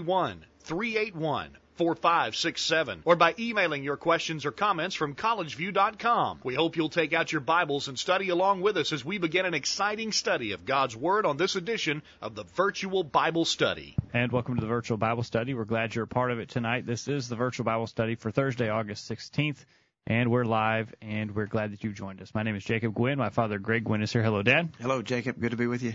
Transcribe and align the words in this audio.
931 0.00 0.46
381 0.60 1.56
4567 1.76 3.02
or 3.04 3.16
by 3.16 3.34
emailing 3.38 3.82
your 3.82 3.96
questions 3.96 4.44
or 4.44 4.52
comments 4.52 4.94
from 4.94 5.14
collegeview.com. 5.14 6.40
We 6.44 6.54
hope 6.54 6.76
you'll 6.76 6.90
take 6.90 7.14
out 7.14 7.32
your 7.32 7.40
Bibles 7.40 7.88
and 7.88 7.98
study 7.98 8.28
along 8.28 8.60
with 8.60 8.76
us 8.76 8.92
as 8.92 9.04
we 9.04 9.18
begin 9.18 9.46
an 9.46 9.54
exciting 9.54 10.12
study 10.12 10.52
of 10.52 10.66
God's 10.66 10.96
Word 10.96 11.24
on 11.24 11.38
this 11.38 11.56
edition 11.56 12.02
of 12.20 12.34
the 12.34 12.44
Virtual 12.44 13.02
Bible 13.02 13.44
Study. 13.44 13.96
And 14.12 14.30
welcome 14.30 14.56
to 14.56 14.60
the 14.60 14.66
Virtual 14.66 14.98
Bible 14.98 15.22
Study. 15.22 15.54
We're 15.54 15.64
glad 15.64 15.94
you're 15.94 16.04
a 16.04 16.08
part 16.08 16.30
of 16.30 16.38
it 16.38 16.50
tonight. 16.50 16.86
This 16.86 17.08
is 17.08 17.28
the 17.28 17.36
Virtual 17.36 17.64
Bible 17.64 17.86
Study 17.86 18.14
for 18.14 18.30
Thursday, 18.30 18.68
August 18.68 19.10
16th. 19.10 19.64
And 20.06 20.30
we're 20.30 20.44
live, 20.44 20.94
and 21.00 21.34
we're 21.34 21.46
glad 21.46 21.72
that 21.72 21.84
you've 21.84 21.94
joined 21.94 22.20
us. 22.20 22.34
My 22.34 22.42
name 22.42 22.56
is 22.56 22.64
Jacob 22.64 22.94
Gwynn. 22.94 23.18
My 23.18 23.30
father, 23.30 23.58
Greg 23.58 23.84
Gwynn, 23.84 24.02
is 24.02 24.12
here. 24.12 24.22
Hello, 24.22 24.42
Dad. 24.42 24.74
Hello, 24.80 25.02
Jacob. 25.02 25.38
Good 25.38 25.52
to 25.52 25.56
be 25.56 25.66
with 25.66 25.82
you. 25.82 25.94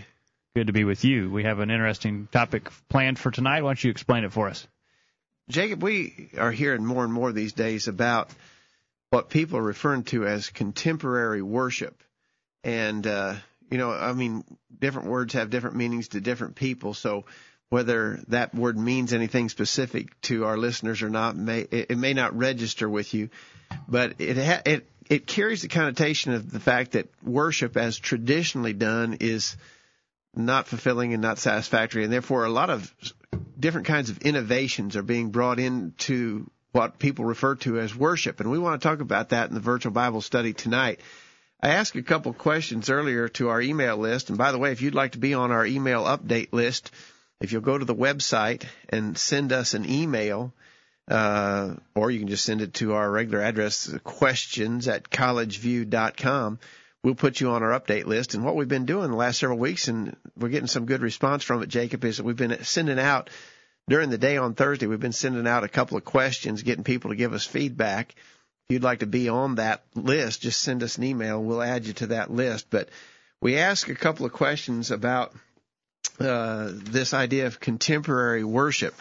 Good 0.56 0.68
to 0.68 0.72
be 0.72 0.84
with 0.84 1.04
you. 1.04 1.30
We 1.30 1.44
have 1.44 1.58
an 1.58 1.70
interesting 1.70 2.28
topic 2.32 2.70
planned 2.88 3.18
for 3.18 3.30
tonight. 3.30 3.60
Why 3.60 3.68
don't 3.68 3.84
you 3.84 3.90
explain 3.90 4.24
it 4.24 4.32
for 4.32 4.48
us? 4.48 4.66
Jacob, 5.50 5.82
we 5.82 6.30
are 6.38 6.50
hearing 6.50 6.82
more 6.82 7.04
and 7.04 7.12
more 7.12 7.30
these 7.30 7.52
days 7.52 7.88
about 7.88 8.30
what 9.10 9.28
people 9.28 9.58
are 9.58 9.62
referring 9.62 10.04
to 10.04 10.24
as 10.24 10.48
contemporary 10.48 11.42
worship. 11.42 12.02
And, 12.64 13.06
uh, 13.06 13.34
you 13.70 13.76
know, 13.76 13.90
I 13.90 14.14
mean, 14.14 14.44
different 14.78 15.08
words 15.08 15.34
have 15.34 15.50
different 15.50 15.76
meanings 15.76 16.08
to 16.08 16.22
different 16.22 16.54
people. 16.54 16.94
So 16.94 17.26
whether 17.68 18.24
that 18.28 18.54
word 18.54 18.78
means 18.78 19.12
anything 19.12 19.50
specific 19.50 20.18
to 20.22 20.46
our 20.46 20.56
listeners 20.56 21.02
or 21.02 21.10
not, 21.10 21.36
may, 21.36 21.66
it 21.70 21.98
may 21.98 22.14
not 22.14 22.34
register 22.34 22.88
with 22.88 23.12
you, 23.12 23.28
but 23.86 24.22
it, 24.22 24.38
ha- 24.38 24.62
it, 24.64 24.88
it 25.10 25.26
carries 25.26 25.60
the 25.60 25.68
connotation 25.68 26.32
of 26.32 26.50
the 26.50 26.60
fact 26.60 26.92
that 26.92 27.10
worship 27.22 27.76
as 27.76 27.98
traditionally 27.98 28.72
done 28.72 29.18
is 29.20 29.54
not 30.36 30.68
fulfilling 30.68 31.12
and 31.12 31.22
not 31.22 31.38
satisfactory, 31.38 32.04
and 32.04 32.12
therefore 32.12 32.44
a 32.44 32.50
lot 32.50 32.70
of 32.70 32.92
different 33.58 33.86
kinds 33.86 34.10
of 34.10 34.18
innovations 34.18 34.96
are 34.96 35.02
being 35.02 35.30
brought 35.30 35.58
into 35.58 36.48
what 36.72 36.98
people 36.98 37.24
refer 37.24 37.54
to 37.54 37.78
as 37.78 37.96
worship, 37.96 38.40
and 38.40 38.50
we 38.50 38.58
want 38.58 38.80
to 38.80 38.86
talk 38.86 39.00
about 39.00 39.30
that 39.30 39.48
in 39.48 39.54
the 39.54 39.60
virtual 39.60 39.92
Bible 39.92 40.20
study 40.20 40.52
tonight. 40.52 41.00
I 41.62 41.70
asked 41.70 41.96
a 41.96 42.02
couple 42.02 42.34
questions 42.34 42.90
earlier 42.90 43.28
to 43.30 43.48
our 43.48 43.62
email 43.62 43.96
list, 43.96 44.28
and 44.28 44.36
by 44.36 44.52
the 44.52 44.58
way, 44.58 44.72
if 44.72 44.82
you'd 44.82 44.94
like 44.94 45.12
to 45.12 45.18
be 45.18 45.32
on 45.32 45.52
our 45.52 45.64
email 45.64 46.04
update 46.04 46.52
list, 46.52 46.90
if 47.40 47.50
you'll 47.52 47.62
go 47.62 47.78
to 47.78 47.84
the 47.84 47.94
website 47.94 48.64
and 48.90 49.16
send 49.16 49.52
us 49.52 49.72
an 49.72 49.88
email, 49.88 50.52
uh, 51.08 51.74
or 51.94 52.10
you 52.10 52.18
can 52.18 52.28
just 52.28 52.44
send 52.44 52.60
it 52.60 52.74
to 52.74 52.92
our 52.92 53.10
regular 53.10 53.42
address, 53.42 53.90
questions 54.04 54.86
at 54.86 55.08
collegeview.com 55.08 56.58
we'll 57.06 57.14
put 57.14 57.40
you 57.40 57.50
on 57.50 57.62
our 57.62 57.70
update 57.70 58.06
list. 58.06 58.34
And 58.34 58.44
what 58.44 58.56
we've 58.56 58.66
been 58.66 58.84
doing 58.84 59.12
the 59.12 59.16
last 59.16 59.38
several 59.38 59.60
weeks, 59.60 59.86
and 59.86 60.16
we're 60.36 60.48
getting 60.48 60.66
some 60.66 60.86
good 60.86 61.02
response 61.02 61.44
from 61.44 61.62
it, 61.62 61.68
Jacob, 61.68 62.04
is 62.04 62.16
that 62.16 62.24
we've 62.24 62.34
been 62.34 62.64
sending 62.64 62.98
out 62.98 63.30
during 63.88 64.10
the 64.10 64.18
day 64.18 64.38
on 64.38 64.54
Thursday, 64.54 64.88
we've 64.88 64.98
been 64.98 65.12
sending 65.12 65.46
out 65.46 65.62
a 65.62 65.68
couple 65.68 65.96
of 65.96 66.04
questions, 66.04 66.64
getting 66.64 66.82
people 66.82 67.10
to 67.10 67.16
give 67.16 67.32
us 67.32 67.46
feedback. 67.46 68.16
If 68.16 68.74
you'd 68.74 68.82
like 68.82 68.98
to 68.98 69.06
be 69.06 69.28
on 69.28 69.54
that 69.54 69.84
list, 69.94 70.42
just 70.42 70.60
send 70.60 70.82
us 70.82 70.98
an 70.98 71.04
email 71.04 71.40
we'll 71.40 71.62
add 71.62 71.86
you 71.86 71.92
to 71.92 72.08
that 72.08 72.32
list. 72.32 72.70
But 72.70 72.88
we 73.40 73.56
ask 73.56 73.88
a 73.88 73.94
couple 73.94 74.26
of 74.26 74.32
questions 74.32 74.90
about 74.90 75.32
uh, 76.18 76.72
this 76.72 77.14
idea 77.14 77.46
of 77.46 77.60
contemporary 77.60 78.42
worship. 78.42 78.96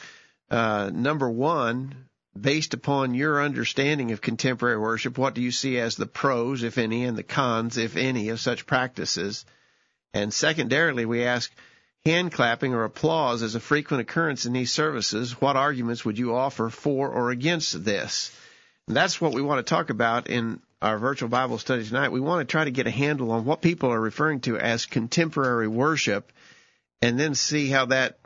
Uh, 0.52 0.92
number 0.94 1.28
one, 1.28 1.96
based 2.40 2.74
upon 2.74 3.14
your 3.14 3.42
understanding 3.42 4.12
of 4.12 4.22
contemporary 4.22 4.78
worship, 4.78 5.18
what 5.18 5.34
do 5.34 5.42
you 5.42 5.52
see 5.52 5.80
as 5.80 5.96
the 5.96 6.06
pros, 6.06 6.64
if 6.64 6.78
any, 6.78 7.06
and 7.06 7.18
the 7.18 7.24
cons, 7.24 7.78
if 7.78 7.96
any, 7.96 8.30
of 8.30 8.40
such 8.40 8.66
practices? 8.66 9.46
And 10.14 10.34
secondarily, 10.34 11.06
we 11.06 11.24
ask, 11.24 11.52
hand 12.06 12.32
clapping 12.32 12.74
or 12.74 12.84
applause 12.84 13.42
is 13.42 13.56
a 13.56 13.60
frequent 13.60 14.02
occurrence 14.02 14.46
in 14.46 14.54
these 14.54 14.72
services. 14.72 15.40
What 15.42 15.56
arguments 15.56 16.06
would 16.06 16.18
you 16.18 16.36
offer 16.36 16.70
for 16.70 17.10
or 17.10 17.32
against 17.32 17.84
this? 17.84 18.36
And 18.88 18.96
that's 18.96 19.20
what 19.20 19.34
we 19.34 19.42
want 19.42 19.66
to 19.66 19.70
talk 19.70 19.90
about 19.90 20.28
in 20.30 20.62
our 20.82 21.00
virtual 21.00 21.30
Bible 21.30 21.58
study 21.58 21.84
tonight. 21.84 22.12
We 22.12 22.20
want 22.20 22.48
to 22.48 22.52
try 22.52 22.66
to 22.66 22.72
get 22.72 22.86
a 22.86 22.92
handle 22.92 23.32
on 23.32 23.46
what 23.46 23.62
people 23.62 23.92
are 23.92 24.00
referring 24.00 24.42
to 24.42 24.58
as 24.58 24.86
contemporary 24.86 25.68
worship 25.68 26.32
and 27.02 27.20
then 27.20 27.34
see 27.34 27.70
how 27.70 27.88
that 27.88 28.20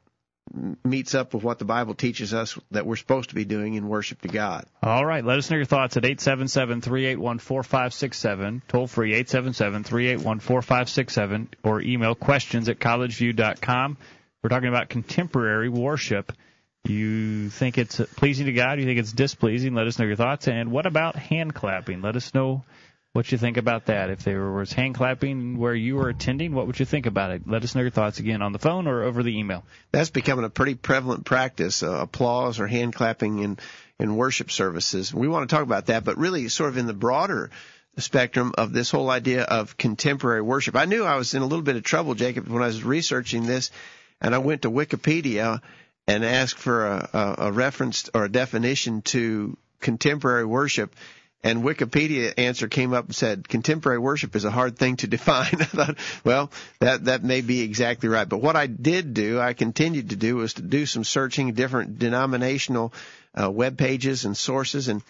meets 0.83 1.15
up 1.15 1.33
with 1.33 1.43
what 1.43 1.59
the 1.59 1.65
Bible 1.65 1.93
teaches 1.93 2.33
us 2.33 2.57
that 2.71 2.85
we're 2.85 2.95
supposed 2.95 3.29
to 3.29 3.35
be 3.35 3.43
doing 3.45 3.75
in 3.75 3.87
worship 3.87 4.21
to 4.21 4.27
God. 4.27 4.65
All 4.81 5.05
right. 5.05 5.23
Let 5.23 5.37
us 5.37 5.47
know 5.49 5.57
your 5.57 5.65
thoughts 5.65 5.95
at 5.97 6.03
877-381-4567, 6.03 8.61
toll 8.67 8.87
free 8.87 9.11
877-381-4567, 9.23 11.47
or 11.63 11.81
email 11.81 12.15
questions 12.15 12.69
at 12.69 12.79
collegeview.com. 12.79 13.97
We're 14.41 14.49
talking 14.49 14.69
about 14.69 14.89
contemporary 14.89 15.69
worship. 15.69 16.33
You 16.85 17.49
think 17.49 17.77
it's 17.77 17.99
pleasing 18.16 18.45
to 18.45 18.53
God? 18.53 18.79
You 18.79 18.85
think 18.85 18.99
it's 18.99 19.11
displeasing? 19.11 19.73
Let 19.73 19.87
us 19.87 19.99
know 19.99 20.05
your 20.05 20.16
thoughts. 20.16 20.47
And 20.47 20.71
what 20.71 20.85
about 20.85 21.17
hand 21.17 21.53
clapping? 21.53 22.01
Let 22.01 22.16
us 22.16 22.33
know 22.33 22.63
what 23.14 23.31
you 23.31 23.38
think 23.38 23.58
about 23.58 23.88
that. 23.88 24.09
If 24.09 24.24
there 24.24 24.52
was 24.52 24.72
hand 24.72 24.96
clapping 24.96 25.58
where 25.58 25.74
you 25.74 25.96
were 25.96 26.09
attending, 26.09 26.53
what 26.53 26.68
would 26.68 26.80
you 26.80 26.86
think 26.86 27.06
about 27.06 27.31
it? 27.31 27.47
Let 27.47 27.64
us 27.64 27.74
know 27.74 27.81
your 27.81 27.90
thoughts 27.90 28.20
again 28.20 28.42
on 28.42 28.53
the 28.53 28.59
phone 28.59 28.88
or 28.88 29.03
over 29.03 29.24
the 29.24 29.38
email. 29.38 29.64
That's 29.92 30.12
becoming 30.12 30.46
a 30.46 30.50
pretty 30.50 30.75
prevalent 30.75 31.25
practice, 31.25 31.81
uh, 31.81 31.92
applause 31.92 32.59
or 32.59 32.68
hand 32.68 32.94
clapping 32.94 33.40
in, 33.40 33.58
in 34.00 34.16
worship 34.16 34.52
services. 34.52 35.14
We 35.14 35.28
want 35.28 35.50
to 35.50 35.56
talk 35.56 35.64
about 35.64 35.88
that, 35.88 36.03
but 36.03 36.18
really 36.18 36.47
sort 36.50 36.70
of 36.70 36.78
in 36.78 36.86
the 36.86 36.94
broader 36.94 37.50
spectrum 37.97 38.53
of 38.58 38.72
this 38.74 38.92
whole 38.92 39.09
idea 39.09 39.44
of 39.44 39.76
contemporary 39.78 40.41
worship. 40.41 40.76
I 40.76 40.86
knew 40.86 41.03
I 41.03 41.16
was 41.16 41.34
in 41.34 41.41
a 41.41 41.47
little 41.47 41.64
bit 41.64 41.76
of 41.76 41.84
trouble, 41.84 42.14
Jacob, 42.14 42.47
when 42.47 42.62
I 42.62 42.68
was 42.68 42.84
researching 42.84 43.46
this, 43.46 43.72
and 44.22 44.36
I 44.36 44.38
went 44.38 44.62
to 44.62 44.72
Wikipedia 44.72 45.62
and 46.08 46.24
asked 46.24 46.58
for 46.59 46.86
a, 46.86 47.09
a, 47.12 47.36
a 47.47 47.52
reference 47.52 48.09
or 48.14 48.26
a 48.26 48.31
definition 48.31 49.02
to 49.02 49.58
contemporary 49.80 50.46
worship 50.46 50.96
and 51.44 51.63
Wikipedia 51.63 52.33
answer 52.38 52.67
came 52.67 52.94
up 52.94 53.05
and 53.05 53.16
said 53.16 53.47
contemporary 53.47 54.00
worship 54.00 54.35
is 54.35 54.45
a 54.45 54.51
hard 54.51 54.77
thing 54.77 54.97
to 54.97 55.07
define. 55.07 55.55
I 55.59 55.66
thought, 55.66 55.97
well, 56.23 56.51
that 56.79 57.05
that 57.05 57.23
may 57.23 57.41
be 57.41 57.61
exactly 57.61 58.09
right. 58.09 58.27
But 58.27 58.41
what 58.41 58.55
I 58.55 58.67
did 58.67 59.13
do, 59.13 59.39
I 59.39 59.53
continued 59.53 60.09
to 60.09 60.16
do, 60.16 60.35
was 60.35 60.55
to 60.55 60.61
do 60.61 60.85
some 60.85 61.03
searching, 61.03 61.53
different 61.53 61.99
denominational 61.99 62.94
uh, 63.39 63.49
web 63.49 63.78
pages 63.78 64.25
and 64.25 64.35
sources, 64.35 64.88
and 64.88 65.01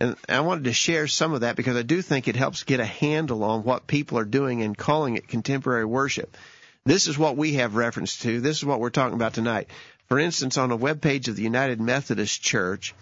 and 0.00 0.16
I 0.28 0.40
wanted 0.40 0.64
to 0.64 0.72
share 0.72 1.08
some 1.08 1.32
of 1.32 1.40
that 1.40 1.56
because 1.56 1.76
I 1.76 1.82
do 1.82 2.02
think 2.02 2.28
it 2.28 2.36
helps 2.36 2.62
get 2.62 2.78
a 2.78 2.84
handle 2.84 3.42
on 3.42 3.64
what 3.64 3.88
people 3.88 4.18
are 4.18 4.24
doing 4.24 4.62
and 4.62 4.78
calling 4.78 5.16
it 5.16 5.26
contemporary 5.26 5.84
worship. 5.84 6.36
This 6.84 7.08
is 7.08 7.18
what 7.18 7.36
we 7.36 7.54
have 7.54 7.74
reference 7.74 8.18
to. 8.20 8.40
This 8.40 8.58
is 8.58 8.64
what 8.64 8.78
we're 8.78 8.90
talking 8.90 9.16
about 9.16 9.34
tonight. 9.34 9.68
For 10.06 10.18
instance, 10.18 10.56
on 10.56 10.70
a 10.70 10.76
web 10.76 11.02
page 11.02 11.28
of 11.28 11.36
the 11.36 11.42
United 11.42 11.80
Methodist 11.80 12.40
Church 12.40 12.94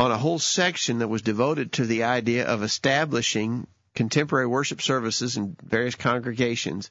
on 0.00 0.10
a 0.10 0.16
whole 0.16 0.38
section 0.38 1.00
that 1.00 1.08
was 1.08 1.20
devoted 1.20 1.72
to 1.72 1.84
the 1.84 2.04
idea 2.04 2.46
of 2.46 2.62
establishing 2.62 3.66
contemporary 3.94 4.46
worship 4.46 4.80
services 4.80 5.36
in 5.36 5.54
various 5.62 5.94
congregations. 5.94 6.90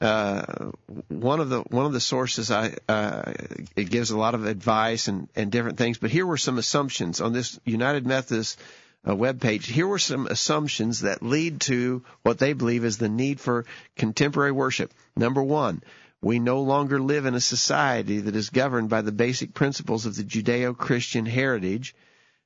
Uh, 0.00 0.72
one 1.06 1.38
of 1.38 1.48
the 1.48 1.60
one 1.60 1.86
of 1.86 1.92
the 1.92 2.00
sources 2.00 2.50
I 2.50 2.74
uh, 2.88 3.32
it 3.76 3.88
gives 3.88 4.10
a 4.10 4.18
lot 4.18 4.34
of 4.34 4.46
advice 4.46 5.06
and, 5.06 5.28
and 5.36 5.52
different 5.52 5.78
things, 5.78 5.98
but 5.98 6.10
here 6.10 6.26
were 6.26 6.36
some 6.36 6.58
assumptions 6.58 7.20
on 7.20 7.32
this 7.32 7.60
United 7.64 8.04
Methodist 8.04 8.58
uh, 9.08 9.14
web 9.14 9.40
page. 9.40 9.68
Here 9.68 9.86
were 9.86 10.00
some 10.00 10.26
assumptions 10.26 11.02
that 11.02 11.22
lead 11.22 11.60
to 11.62 12.02
what 12.22 12.38
they 12.38 12.52
believe 12.52 12.84
is 12.84 12.98
the 12.98 13.08
need 13.08 13.38
for 13.38 13.64
contemporary 13.96 14.50
worship. 14.50 14.92
Number 15.14 15.42
one, 15.42 15.84
we 16.22 16.38
no 16.38 16.62
longer 16.62 16.98
live 17.00 17.26
in 17.26 17.34
a 17.34 17.40
society 17.40 18.20
that 18.20 18.36
is 18.36 18.50
governed 18.50 18.88
by 18.88 19.02
the 19.02 19.10
basic 19.10 19.52
principles 19.52 20.06
of 20.06 20.14
the 20.14 20.22
Judeo-Christian 20.22 21.26
heritage. 21.26 21.96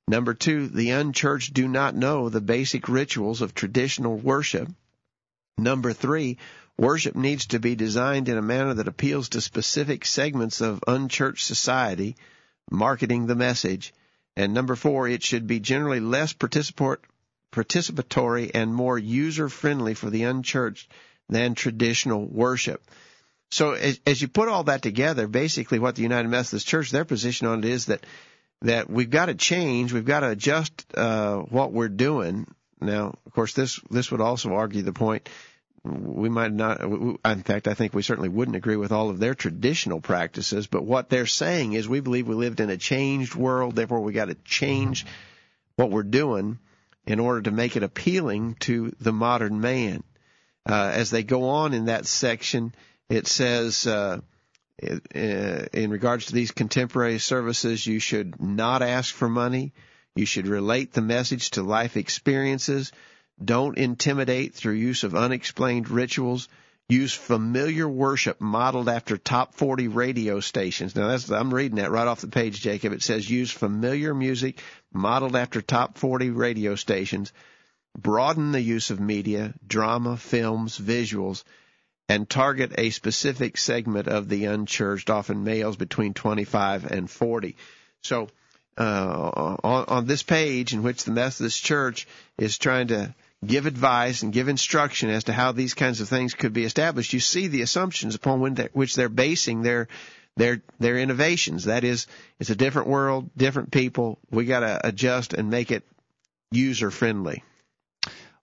Number 0.09 0.33
two, 0.33 0.69
the 0.69 0.93
unchurched 0.93 1.53
do 1.53 1.69
not 1.69 1.95
know 1.95 2.31
the 2.31 2.41
basic 2.41 2.89
rituals 2.89 3.43
of 3.43 3.55
traditional 3.55 4.17
worship. 4.17 4.71
Number 5.59 5.93
three, 5.93 6.39
worship 6.79 7.17
needs 7.17 7.49
to 7.49 7.59
be 7.59 7.75
designed 7.75 8.31
in 8.31 8.39
a 8.39 8.43
manner 8.43 8.73
that 8.75 8.89
appeals 8.89 9.29
to 9.31 9.41
specific 9.43 10.07
segments 10.07 10.63
of 10.63 10.83
unchurched 10.87 11.45
society, 11.45 12.17
marketing 12.71 13.27
the 13.27 13.35
message. 13.35 13.93
And 14.37 14.55
number 14.55 14.75
four, 14.75 15.07
it 15.07 15.23
should 15.23 15.47
be 15.47 15.61
generally 15.61 16.01
less 16.01 16.33
participatory 16.33 18.51
and 18.55 18.75
more 18.75 18.99
user 18.99 19.51
friendly 19.51 19.93
for 19.93 20.09
the 20.09 20.23
unchurched 20.23 20.91
than 21.29 21.55
traditional 21.55 22.25
worship. 22.25 22.83
So 23.51 23.73
as, 23.73 24.01
as 24.07 24.21
you 24.21 24.29
put 24.29 24.49
all 24.49 24.65
that 24.65 24.83
together, 24.83 25.27
basically 25.27 25.79
what 25.79 25.95
the 25.95 26.03
United 26.03 26.29
Methodist 26.29 26.67
Church, 26.67 26.91
their 26.91 27.05
position 27.05 27.47
on 27.47 27.61
it 27.61 27.65
is 27.67 27.87
that 27.87 28.05
that 28.63 28.89
we've 28.89 29.11
got 29.11 29.27
to 29.27 29.35
change, 29.35 29.93
we've 29.93 30.05
got 30.05 30.21
to 30.21 30.31
adjust 30.31 30.87
uh, 30.97 31.37
what 31.37 31.73
we're 31.73 31.89
doing. 31.89 32.47
Now, 32.81 33.15
of 33.27 33.33
course, 33.33 33.53
this 33.53 33.81
this 33.91 34.11
would 34.11 34.21
also 34.21 34.55
argue 34.55 34.83
the 34.83 34.93
point 34.93 35.29
we 35.85 36.29
might 36.29 36.53
not. 36.53 36.83
In 36.83 37.43
fact, 37.43 37.69
I 37.69 37.75
think 37.75 37.95
we 37.95 38.03
certainly 38.03 38.29
wouldn't 38.29 38.57
agree 38.57 38.77
with 38.77 38.93
all 38.93 39.11
of 39.11 39.19
their 39.19 39.35
traditional 39.35 40.01
practices. 40.01 40.67
But 40.67 40.85
what 40.85 41.09
they're 41.09 41.27
saying 41.27 41.75
is, 41.75 41.89
we 41.89 42.01
believe 42.01 42.27
we 42.27 42.35
lived 42.35 42.61
in 42.61 42.71
a 42.71 42.77
changed 42.77 43.35
world. 43.35 43.77
Therefore, 43.77 44.01
we 44.01 44.13
got 44.13 44.27
to 44.27 44.37
change 44.45 45.07
what 45.77 45.91
we're 45.91 46.03
doing 46.03 46.59
in 47.07 47.21
order 47.21 47.43
to 47.43 47.51
make 47.51 47.77
it 47.77 47.83
appealing 47.83 48.57
to 48.61 48.93
the 49.01 49.13
modern 49.13 49.61
man. 49.61 50.03
Uh, 50.69 50.91
as 50.93 51.11
they 51.11 51.23
go 51.23 51.49
on 51.51 51.73
in 51.73 51.85
that 51.85 52.07
section, 52.07 52.75
it 53.09 53.27
says. 53.27 53.87
Uh, 53.87 54.21
in 54.79 55.91
regards 55.91 56.27
to 56.27 56.35
these 56.35 56.51
contemporary 56.51 57.19
services, 57.19 57.87
you 57.87 57.99
should 57.99 58.39
not 58.41 58.83
ask 58.83 59.15
for 59.15 59.27
money. 59.27 59.73
You 60.15 60.27
should 60.27 60.47
relate 60.47 60.93
the 60.93 61.01
message 61.01 61.51
to 61.53 61.63
life 61.63 61.97
experiences. 61.97 62.93
Don't 63.43 63.79
intimidate 63.79 64.55
through 64.55 64.75
use 64.75 65.05
of 65.05 65.15
unexplained 65.15 65.89
rituals. 65.89 66.49
Use 66.89 67.13
familiar 67.13 67.89
worship 67.89 68.41
modeled 68.41 68.89
after 68.89 69.19
top 69.19 69.55
40 69.55 69.89
radio 69.89 70.41
stations. 70.41 70.95
Now 70.95 71.09
that's, 71.09 71.31
I'm 71.31 71.53
reading 71.53 71.77
that 71.77 71.91
right 71.91 72.07
off 72.07 72.21
the 72.21 72.29
page, 72.29 72.61
Jacob. 72.61 72.93
It 72.93 73.03
says 73.03 73.29
use 73.29 73.51
familiar 73.51 74.15
music 74.15 74.63
modeled 74.93 75.37
after 75.37 75.61
top 75.61 75.99
40 75.99 76.31
radio 76.31 76.77
stations. 76.77 77.33
Broaden 77.99 78.53
the 78.53 78.61
use 78.61 78.91
of 78.91 79.01
media, 79.01 79.53
drama, 79.67 80.17
films, 80.17 80.79
visuals, 80.79 81.43
and 82.09 82.29
target 82.29 82.73
a 82.79 82.91
specific 82.91 83.59
segment 83.59 84.09
of 84.09 84.29
the 84.29 84.45
unchurched, 84.45 85.11
often 85.11 85.45
males 85.45 85.77
between 85.77 86.15
25 86.15 86.85
and 86.85 87.11
40. 87.11 87.57
So, 88.03 88.29
uh, 88.79 89.57
on, 89.65 89.85
on 89.89 90.07
this 90.07 90.23
page 90.23 90.73
in 90.73 90.83
which 90.83 91.05
the 91.05 91.11
Methodist 91.11 91.65
Church 91.65 92.07
is 92.39 92.59
trying 92.59 92.89
to 92.89 93.15
give 93.45 93.67
advice 93.67 94.23
and 94.23 94.33
give 94.33 94.49
instruction 94.49 95.11
as 95.11 95.25
to 95.25 95.33
how 95.33 95.53
these 95.53 95.75
kinds 95.75 96.01
of 96.01 96.09
things 96.09 96.35
could 96.35 96.53
be 96.53 96.65
established, 96.65 97.13
you 97.13 97.21
see 97.21 97.49
the 97.49 97.63
assumptions 97.63 98.15
upon 98.15 98.41
which 98.73 98.95
they're 98.95 99.09
basing 99.09 99.63
their 99.63 99.89
their 100.37 100.63
their 100.79 100.99
innovations. 100.99 101.65
That 101.65 101.85
is, 101.85 102.07
it's 102.39 102.51
a 102.51 102.57
different 102.57 102.89
world, 102.89 103.31
different 103.37 103.71
people. 103.71 104.19
We 104.31 104.45
got 104.45 104.61
to 104.61 104.87
adjust 104.87 105.33
and 105.33 105.51
make 105.51 105.71
it 105.71 105.85
user 106.51 106.91
friendly. 106.91 107.43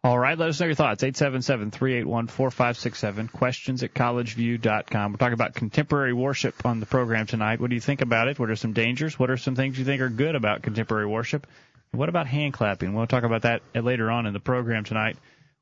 All 0.05 0.19
right, 0.19 0.37
let 0.37 0.49
us 0.49 0.59
know 0.59 0.65
your 0.65 0.75
thoughts. 0.75 1.01
877-381-4567. 1.01 3.31
Questions 3.31 3.83
at 3.83 3.93
collegeview.com. 3.93 5.11
We're 5.13 5.17
talking 5.17 5.33
about 5.33 5.53
contemporary 5.53 6.11
worship 6.11 6.65
on 6.65 6.81
the 6.81 6.85
program 6.85 7.25
tonight. 7.25 7.61
What 7.61 7.69
do 7.69 7.75
you 7.75 7.81
think 7.81 8.01
about 8.01 8.27
it? 8.27 8.37
What 8.37 8.49
are 8.49 8.57
some 8.57 8.73
dangers? 8.73 9.17
What 9.17 9.29
are 9.29 9.37
some 9.37 9.55
things 9.55 9.79
you 9.79 9.85
think 9.85 10.01
are 10.01 10.09
good 10.09 10.35
about 10.35 10.61
contemporary 10.61 11.07
worship? 11.07 11.47
What 11.91 12.09
about 12.09 12.27
hand 12.27 12.53
clapping? 12.53 12.93
We'll 12.93 13.07
talk 13.07 13.23
about 13.23 13.43
that 13.43 13.61
later 13.73 14.11
on 14.11 14.25
in 14.25 14.33
the 14.33 14.41
program 14.41 14.83
tonight. 14.83 15.15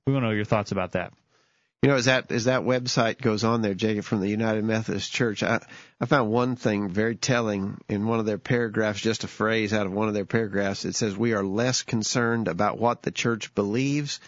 We 0.07 0.13
want 0.13 0.23
to 0.23 0.29
know 0.29 0.33
your 0.33 0.45
thoughts 0.45 0.71
about 0.71 0.93
that. 0.93 1.13
You 1.81 1.89
know, 1.89 1.95
as 1.95 2.05
that 2.05 2.31
as 2.31 2.43
that 2.43 2.61
website 2.61 3.19
goes 3.19 3.43
on 3.43 3.63
there, 3.63 3.73
Jacob, 3.73 4.05
from 4.05 4.19
the 4.19 4.29
United 4.29 4.63
Methodist 4.63 5.11
Church, 5.11 5.41
I, 5.41 5.61
I 5.99 6.05
found 6.05 6.29
one 6.29 6.55
thing 6.55 6.89
very 6.89 7.15
telling 7.15 7.81
in 7.89 8.05
one 8.05 8.19
of 8.19 8.27
their 8.27 8.37
paragraphs, 8.37 9.01
just 9.01 9.23
a 9.23 9.27
phrase 9.27 9.73
out 9.73 9.87
of 9.87 9.91
one 9.91 10.07
of 10.07 10.13
their 10.13 10.25
paragraphs. 10.25 10.85
It 10.85 10.93
says, 10.93 11.17
"We 11.17 11.33
are 11.33 11.43
less 11.43 11.81
concerned 11.81 12.47
about 12.47 12.77
what 12.77 13.01
the 13.01 13.09
church 13.09 13.55
believes, 13.55 14.19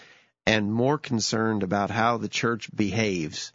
and 0.48 0.74
more 0.74 0.98
concerned 0.98 1.62
about 1.62 1.92
how 1.92 2.18
the 2.18 2.28
church 2.28 2.76
behaves." 2.76 3.52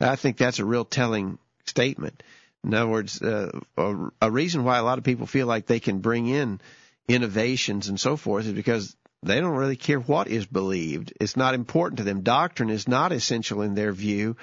I 0.00 0.16
think 0.16 0.36
that's 0.36 0.58
a 0.58 0.64
real 0.64 0.84
telling 0.84 1.38
statement. 1.66 2.24
In 2.64 2.74
other 2.74 2.90
words, 2.90 3.22
uh, 3.22 3.60
a, 3.76 4.08
a 4.22 4.30
reason 4.30 4.64
why 4.64 4.78
a 4.78 4.82
lot 4.82 4.98
of 4.98 5.04
people 5.04 5.28
feel 5.28 5.46
like 5.46 5.66
they 5.66 5.78
can 5.78 6.00
bring 6.00 6.26
in 6.26 6.60
innovations 7.06 7.88
and 7.88 8.00
so 8.00 8.16
forth 8.16 8.46
is 8.46 8.52
because 8.52 8.96
they 9.22 9.40
don't 9.40 9.56
really 9.56 9.76
care 9.76 9.98
what 9.98 10.28
is 10.28 10.46
believed. 10.46 11.12
It's 11.20 11.36
not 11.36 11.54
important 11.54 11.98
to 11.98 12.04
them. 12.04 12.22
Doctrine 12.22 12.70
is 12.70 12.88
not 12.88 13.12
essential 13.12 13.62
in 13.62 13.74
their 13.74 13.92
view, 13.92 14.36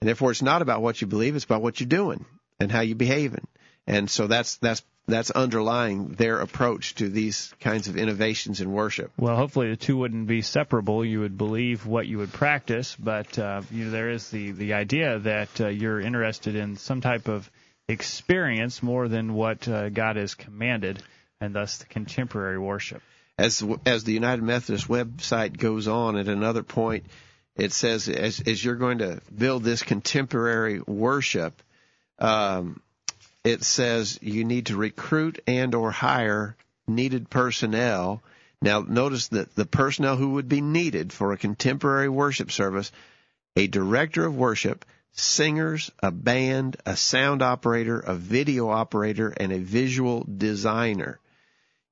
and 0.00 0.08
therefore 0.08 0.30
it's 0.30 0.42
not 0.42 0.62
about 0.62 0.82
what 0.82 1.00
you 1.00 1.06
believe, 1.06 1.34
it's 1.34 1.44
about 1.44 1.62
what 1.62 1.80
you're 1.80 1.88
doing 1.88 2.24
and 2.60 2.70
how 2.70 2.80
you're 2.80 2.96
behaving. 2.96 3.46
And 3.86 4.10
so 4.10 4.26
that's 4.26 4.56
that's 4.56 4.82
that's 5.06 5.30
underlying 5.30 6.08
their 6.08 6.40
approach 6.40 6.96
to 6.96 7.08
these 7.08 7.54
kinds 7.60 7.88
of 7.88 7.96
innovations 7.96 8.60
in 8.60 8.70
worship. 8.70 9.10
Well, 9.16 9.36
hopefully 9.36 9.70
the 9.70 9.76
two 9.76 9.96
wouldn't 9.96 10.26
be 10.26 10.42
separable. 10.42 11.02
You 11.02 11.20
would 11.20 11.38
believe 11.38 11.86
what 11.86 12.06
you 12.06 12.18
would 12.18 12.32
practice, 12.32 12.94
but 12.98 13.38
uh, 13.38 13.62
you 13.70 13.86
know 13.86 13.90
there 13.90 14.10
is 14.10 14.28
the 14.30 14.50
the 14.52 14.74
idea 14.74 15.18
that 15.20 15.60
uh, 15.60 15.68
you're 15.68 16.00
interested 16.00 16.54
in 16.54 16.76
some 16.76 17.00
type 17.00 17.28
of 17.28 17.50
experience 17.88 18.82
more 18.82 19.08
than 19.08 19.32
what 19.32 19.66
uh, 19.66 19.88
God 19.88 20.16
has 20.16 20.34
commanded 20.34 21.02
and 21.40 21.54
thus 21.54 21.78
the 21.78 21.86
contemporary 21.86 22.58
worship. 22.58 23.00
As 23.38 23.62
as 23.86 24.02
the 24.02 24.12
United 24.12 24.42
Methodist 24.42 24.88
website 24.88 25.56
goes 25.56 25.86
on 25.86 26.16
at 26.16 26.26
another 26.26 26.64
point, 26.64 27.06
it 27.54 27.72
says 27.72 28.08
as 28.08 28.40
as 28.40 28.64
you're 28.64 28.74
going 28.74 28.98
to 28.98 29.20
build 29.34 29.62
this 29.62 29.82
contemporary 29.82 30.80
worship, 30.80 31.62
um, 32.18 32.80
it 33.44 33.62
says 33.62 34.18
you 34.20 34.44
need 34.44 34.66
to 34.66 34.76
recruit 34.76 35.40
and 35.46 35.74
or 35.76 35.92
hire 35.92 36.56
needed 36.88 37.30
personnel. 37.30 38.22
Now 38.60 38.80
notice 38.80 39.28
that 39.28 39.54
the 39.54 39.66
personnel 39.66 40.16
who 40.16 40.30
would 40.30 40.48
be 40.48 40.60
needed 40.60 41.12
for 41.12 41.32
a 41.32 41.38
contemporary 41.38 42.08
worship 42.08 42.50
service, 42.50 42.90
a 43.54 43.68
director 43.68 44.24
of 44.24 44.34
worship, 44.34 44.84
singers, 45.12 45.92
a 46.02 46.10
band, 46.10 46.76
a 46.84 46.96
sound 46.96 47.42
operator, 47.42 48.00
a 48.00 48.14
video 48.14 48.68
operator, 48.68 49.28
and 49.28 49.52
a 49.52 49.58
visual 49.58 50.26
designer. 50.36 51.20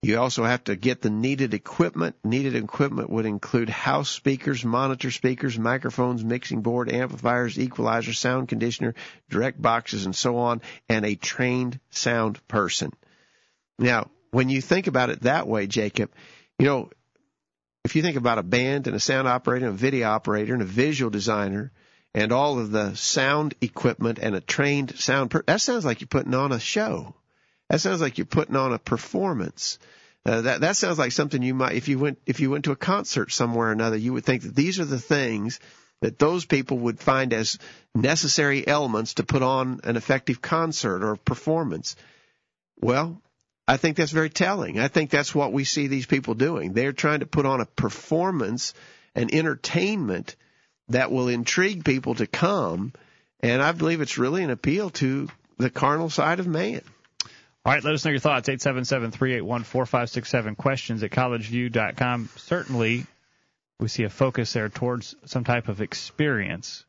You 0.02 0.20
also 0.20 0.44
have 0.44 0.62
to 0.64 0.76
get 0.76 1.02
the 1.02 1.10
needed 1.10 1.54
equipment. 1.54 2.16
Needed 2.22 2.54
equipment 2.54 3.10
would 3.10 3.26
include 3.26 3.68
house 3.68 4.08
speakers, 4.08 4.64
monitor 4.64 5.10
speakers, 5.10 5.58
microphones, 5.58 6.22
mixing 6.22 6.62
board, 6.62 6.92
amplifiers, 6.92 7.58
equalizer, 7.58 8.12
sound 8.12 8.48
conditioner, 8.48 8.94
direct 9.28 9.60
boxes, 9.60 10.04
and 10.06 10.14
so 10.14 10.38
on, 10.38 10.60
and 10.88 11.04
a 11.04 11.16
trained 11.16 11.80
sound 11.90 12.46
person. 12.46 12.92
Now, 13.78 14.10
when 14.30 14.48
you 14.48 14.60
think 14.60 14.86
about 14.86 15.10
it 15.10 15.22
that 15.22 15.48
way, 15.48 15.66
Jacob, 15.66 16.12
you 16.58 16.66
know, 16.66 16.90
if 17.84 17.96
you 17.96 18.02
think 18.02 18.16
about 18.16 18.38
a 18.38 18.42
band 18.42 18.86
and 18.86 18.96
a 18.96 19.00
sound 19.00 19.26
operator, 19.28 19.66
and 19.66 19.74
a 19.74 19.78
video 19.78 20.08
operator, 20.08 20.52
and 20.52 20.62
a 20.62 20.66
visual 20.66 21.10
designer, 21.10 21.72
and 22.14 22.32
all 22.32 22.58
of 22.58 22.70
the 22.70 22.94
sound 22.94 23.54
equipment 23.60 24.18
and 24.20 24.34
a 24.34 24.40
trained 24.40 24.98
sound 24.98 25.30
person, 25.30 25.44
that 25.46 25.60
sounds 25.60 25.84
like 25.84 26.00
you're 26.00 26.08
putting 26.08 26.34
on 26.34 26.52
a 26.52 26.60
show. 26.60 27.14
That 27.68 27.80
sounds 27.80 28.00
like 28.00 28.18
you're 28.18 28.26
putting 28.26 28.56
on 28.56 28.72
a 28.72 28.78
performance. 28.78 29.78
Uh, 30.24 30.40
that 30.40 30.60
that 30.62 30.76
sounds 30.76 30.98
like 30.98 31.12
something 31.12 31.42
you 31.42 31.54
might 31.54 31.74
if 31.74 31.86
you 31.86 31.98
went 31.98 32.18
if 32.26 32.40
you 32.40 32.50
went 32.50 32.64
to 32.64 32.72
a 32.72 32.76
concert 32.76 33.30
somewhere 33.30 33.68
or 33.68 33.72
another 33.72 33.96
you 33.96 34.12
would 34.12 34.24
think 34.24 34.42
that 34.42 34.56
these 34.56 34.80
are 34.80 34.84
the 34.84 34.98
things 34.98 35.60
that 36.00 36.18
those 36.18 36.44
people 36.44 36.78
would 36.78 36.98
find 36.98 37.32
as 37.32 37.58
necessary 37.94 38.66
elements 38.66 39.14
to 39.14 39.24
put 39.24 39.42
on 39.42 39.80
an 39.84 39.96
effective 39.96 40.42
concert 40.42 41.04
or 41.04 41.16
performance. 41.16 41.96
Well, 42.80 43.22
I 43.68 43.76
think 43.78 43.96
that's 43.96 44.12
very 44.12 44.30
telling. 44.30 44.78
I 44.78 44.88
think 44.88 45.10
that's 45.10 45.34
what 45.34 45.52
we 45.52 45.64
see 45.64 45.86
these 45.86 46.06
people 46.06 46.34
doing. 46.34 46.72
They're 46.72 46.92
trying 46.92 47.20
to 47.20 47.26
put 47.26 47.46
on 47.46 47.60
a 47.60 47.66
performance, 47.66 48.74
an 49.14 49.32
entertainment 49.32 50.36
that 50.88 51.10
will 51.10 51.28
intrigue 51.28 51.84
people 51.84 52.14
to 52.16 52.26
come, 52.26 52.92
and 53.40 53.62
I 53.62 53.72
believe 53.72 54.00
it's 54.00 54.18
really 54.18 54.44
an 54.44 54.50
appeal 54.50 54.90
to 54.90 55.28
the 55.58 55.70
carnal 55.70 56.10
side 56.10 56.38
of 56.38 56.46
man. 56.46 56.82
All 57.66 57.72
right, 57.72 57.82
let 57.82 57.94
us 57.94 58.04
know 58.04 58.12
your 58.12 58.20
thoughts. 58.20 58.48
877-381-4567. 58.48 60.56
Questions 60.56 61.02
at 61.02 61.10
collegeview.com. 61.10 62.28
Certainly, 62.36 63.06
we 63.80 63.88
see 63.88 64.04
a 64.04 64.08
focus 64.08 64.52
there 64.52 64.68
towards 64.68 65.16
some 65.24 65.42
type 65.42 65.66
of 65.66 65.80
experience. 65.80 66.84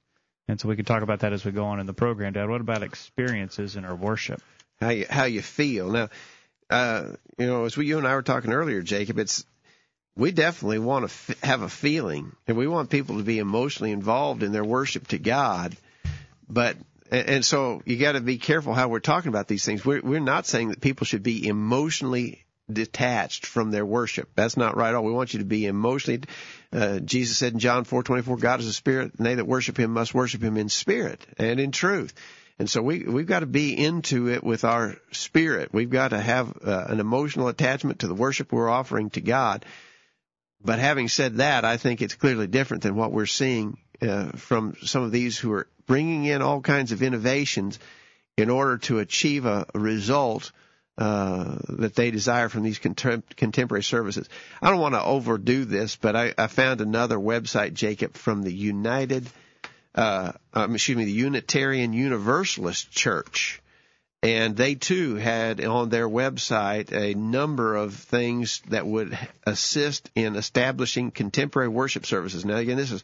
And 0.47 0.61
so 0.61 0.69
we 0.69 0.75
can 0.75 0.85
talk 0.85 1.01
about 1.01 1.21
that 1.21 1.33
as 1.33 1.43
we 1.43 1.51
go 1.51 1.65
on 1.65 1.79
in 1.79 1.87
the 1.87 1.95
program, 1.95 2.33
Dad. 2.33 2.47
What 2.47 2.61
about 2.61 2.83
experiences 2.83 3.75
in 3.75 3.85
our 3.85 3.95
worship? 3.95 4.39
How 4.79 4.89
you, 4.89 5.07
how 5.09 5.23
you 5.23 5.41
feel. 5.41 5.89
Now, 5.89 6.09
uh, 6.69 7.13
you 7.39 7.47
know, 7.47 7.65
as 7.65 7.75
we, 7.75 7.87
you 7.87 7.97
and 7.97 8.05
I 8.05 8.13
were 8.13 8.21
talking 8.21 8.53
earlier, 8.53 8.83
Jacob, 8.83 9.17
it's, 9.17 9.47
we 10.15 10.31
definitely 10.31 10.77
want 10.77 11.09
to 11.09 11.11
f- 11.11 11.41
have 11.41 11.63
a 11.63 11.69
feeling 11.69 12.35
and 12.45 12.55
we 12.55 12.67
want 12.67 12.91
people 12.91 13.17
to 13.17 13.23
be 13.23 13.39
emotionally 13.39 13.93
involved 13.93 14.43
in 14.43 14.51
their 14.51 14.63
worship 14.63 15.07
to 15.07 15.17
God. 15.17 15.75
But 16.47 16.77
and 17.11 17.45
so 17.45 17.81
you 17.85 17.97
got 17.97 18.13
to 18.13 18.21
be 18.21 18.37
careful 18.37 18.73
how 18.73 18.87
we're 18.87 18.99
talking 18.99 19.29
about 19.29 19.47
these 19.47 19.65
things. 19.65 19.85
We're, 19.85 20.01
we're 20.01 20.19
not 20.19 20.45
saying 20.45 20.69
that 20.69 20.81
people 20.81 21.05
should 21.05 21.23
be 21.23 21.47
emotionally 21.47 22.45
detached 22.71 23.45
from 23.45 23.71
their 23.71 23.85
worship. 23.85 24.29
That's 24.35 24.57
not 24.57 24.75
right 24.75 24.89
at 24.89 24.95
all. 24.95 25.03
We 25.03 25.13
want 25.13 25.33
you 25.33 25.39
to 25.39 25.45
be 25.45 25.65
emotionally. 25.65 26.23
Uh, 26.71 26.99
Jesus 26.99 27.37
said 27.37 27.53
in 27.53 27.59
John 27.59 27.85
4:24, 27.85 28.37
"God 28.39 28.59
is 28.59 28.67
a 28.67 28.73
spirit, 28.73 29.13
and 29.17 29.25
they 29.25 29.35
that 29.35 29.47
worship 29.47 29.79
Him 29.79 29.91
must 29.91 30.13
worship 30.13 30.43
Him 30.43 30.57
in 30.57 30.69
spirit 30.69 31.25
and 31.37 31.59
in 31.59 31.71
truth." 31.71 32.13
And 32.59 32.69
so 32.69 32.81
we 32.81 33.03
we've 33.03 33.27
got 33.27 33.39
to 33.39 33.45
be 33.45 33.77
into 33.77 34.29
it 34.29 34.43
with 34.43 34.65
our 34.65 34.95
spirit. 35.11 35.69
We've 35.71 35.89
got 35.89 36.09
to 36.09 36.19
have 36.19 36.57
uh, 36.63 36.85
an 36.89 36.99
emotional 36.99 37.47
attachment 37.47 37.99
to 37.99 38.07
the 38.07 38.15
worship 38.15 38.51
we're 38.51 38.69
offering 38.69 39.11
to 39.11 39.21
God. 39.21 39.65
But 40.63 40.79
having 40.79 41.07
said 41.07 41.37
that, 41.37 41.65
I 41.65 41.77
think 41.77 42.01
it's 42.01 42.15
clearly 42.15 42.47
different 42.47 42.83
than 42.83 42.95
what 42.95 43.11
we're 43.11 43.25
seeing 43.25 43.77
uh, 44.01 44.29
from 44.31 44.75
some 44.83 45.03
of 45.03 45.11
these 45.11 45.37
who 45.37 45.53
are 45.53 45.67
bringing 45.85 46.25
in 46.25 46.41
all 46.41 46.61
kinds 46.61 46.91
of 46.91 47.01
innovations 47.01 47.79
in 48.37 48.49
order 48.49 48.77
to 48.77 48.99
achieve 48.99 49.45
a, 49.45 49.65
result 49.73 50.51
uh, 50.97 51.57
that 51.69 51.95
they 51.95 52.11
desire 52.11 52.49
from 52.49 52.63
these 52.63 52.79
contem- 52.79 53.23
contemporary 53.35 53.83
services. 53.83 54.29
I 54.61 54.69
don't 54.69 54.79
want 54.79 54.95
to 54.95 55.03
overdo 55.03 55.65
this, 55.65 55.95
but 55.95 56.15
I, 56.15 56.33
I 56.37 56.47
found 56.47 56.81
another 56.81 57.17
website, 57.17 57.73
Jacob, 57.73 58.15
from 58.15 58.43
the 58.43 58.53
United, 58.53 59.27
uh, 59.95 60.33
um, 60.53 60.75
excuse 60.75 60.97
me, 60.97 61.05
the 61.05 61.11
Unitarian 61.11 61.93
Universalist 61.93 62.91
Church. 62.91 63.61
And 64.23 64.57
they 64.57 64.73
too 64.75 65.15
had 65.15 65.63
on 65.63 65.89
their 65.89 66.09
website 66.09 66.91
a 66.91 67.13
number 67.13 67.75
of 67.75 67.93
things 67.93 68.61
that 68.69 68.85
would 68.85 69.17
assist 69.45 70.09
in 70.15 70.35
establishing 70.35 71.11
contemporary 71.11 71.69
worship 71.69 72.05
services. 72.05 72.43
Now, 72.43 72.55
again, 72.55 72.77
this 72.77 72.91
is 72.91 73.03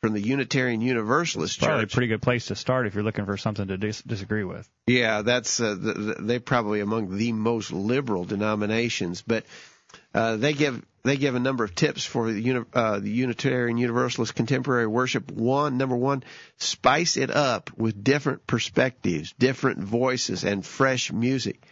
from 0.00 0.12
the 0.12 0.20
Unitarian 0.20 0.80
Universalist 0.80 1.58
Probably 1.58 1.84
Church. 1.84 1.92
a 1.92 1.96
pretty 1.96 2.08
good 2.08 2.22
place 2.22 2.46
to 2.46 2.56
start 2.56 2.86
if 2.86 2.94
you're 2.94 3.02
looking 3.02 3.24
for 3.24 3.36
something 3.36 3.66
to 3.68 3.78
dis- 3.78 4.02
disagree 4.02 4.44
with. 4.44 4.68
Yeah, 4.86 5.22
that's 5.22 5.58
uh, 5.60 5.74
the, 5.74 5.92
the, 5.92 6.14
they're 6.20 6.40
probably 6.40 6.80
among 6.80 7.16
the 7.16 7.32
most 7.32 7.72
liberal 7.72 8.24
denominations, 8.24 9.22
but 9.22 9.44
uh, 10.14 10.36
they 10.36 10.52
give 10.52 10.84
they 11.04 11.18
give 11.18 11.34
a 11.34 11.40
number 11.40 11.64
of 11.64 11.74
tips 11.74 12.04
for 12.04 12.32
the, 12.32 12.64
uh, 12.72 12.98
the 12.98 13.10
Unitarian 13.10 13.76
Universalist 13.76 14.34
contemporary 14.34 14.86
worship. 14.86 15.30
One, 15.30 15.76
number 15.76 15.96
one, 15.96 16.24
spice 16.56 17.18
it 17.18 17.30
up 17.30 17.70
with 17.76 18.02
different 18.02 18.46
perspectives, 18.46 19.34
different 19.38 19.80
voices, 19.80 20.44
and 20.44 20.64
fresh 20.64 21.12
music. 21.12 21.62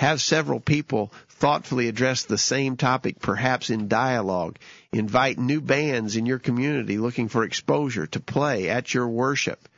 Have 0.00 0.20
several 0.20 0.58
people 0.58 1.12
thoughtfully 1.28 1.86
address 1.86 2.24
the 2.24 2.38
same 2.38 2.76
topic, 2.76 3.20
perhaps 3.20 3.70
in 3.70 3.86
dialogue. 3.86 4.58
Invite 4.92 5.38
new 5.38 5.60
bands 5.60 6.16
in 6.16 6.26
your 6.26 6.38
community 6.38 6.98
looking 6.98 7.28
for 7.28 7.44
exposure 7.44 8.06
to 8.08 8.18
play 8.18 8.70
at 8.70 8.92
your 8.92 9.06
worship. 9.06 9.68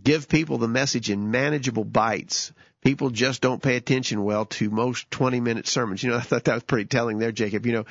Give 0.00 0.28
people 0.28 0.58
the 0.58 0.68
message 0.68 1.10
in 1.10 1.30
manageable 1.30 1.84
bites. 1.84 2.52
People 2.82 3.10
just 3.10 3.40
don't 3.42 3.62
pay 3.62 3.76
attention 3.76 4.24
well 4.24 4.46
to 4.46 4.70
most 4.70 5.10
20 5.10 5.40
minute 5.40 5.66
sermons. 5.66 6.02
You 6.02 6.10
know, 6.10 6.16
I 6.18 6.20
thought 6.20 6.44
that 6.44 6.54
was 6.54 6.62
pretty 6.62 6.86
telling 6.86 7.18
there, 7.18 7.32
Jacob. 7.32 7.66
You 7.66 7.72
know, 7.72 7.84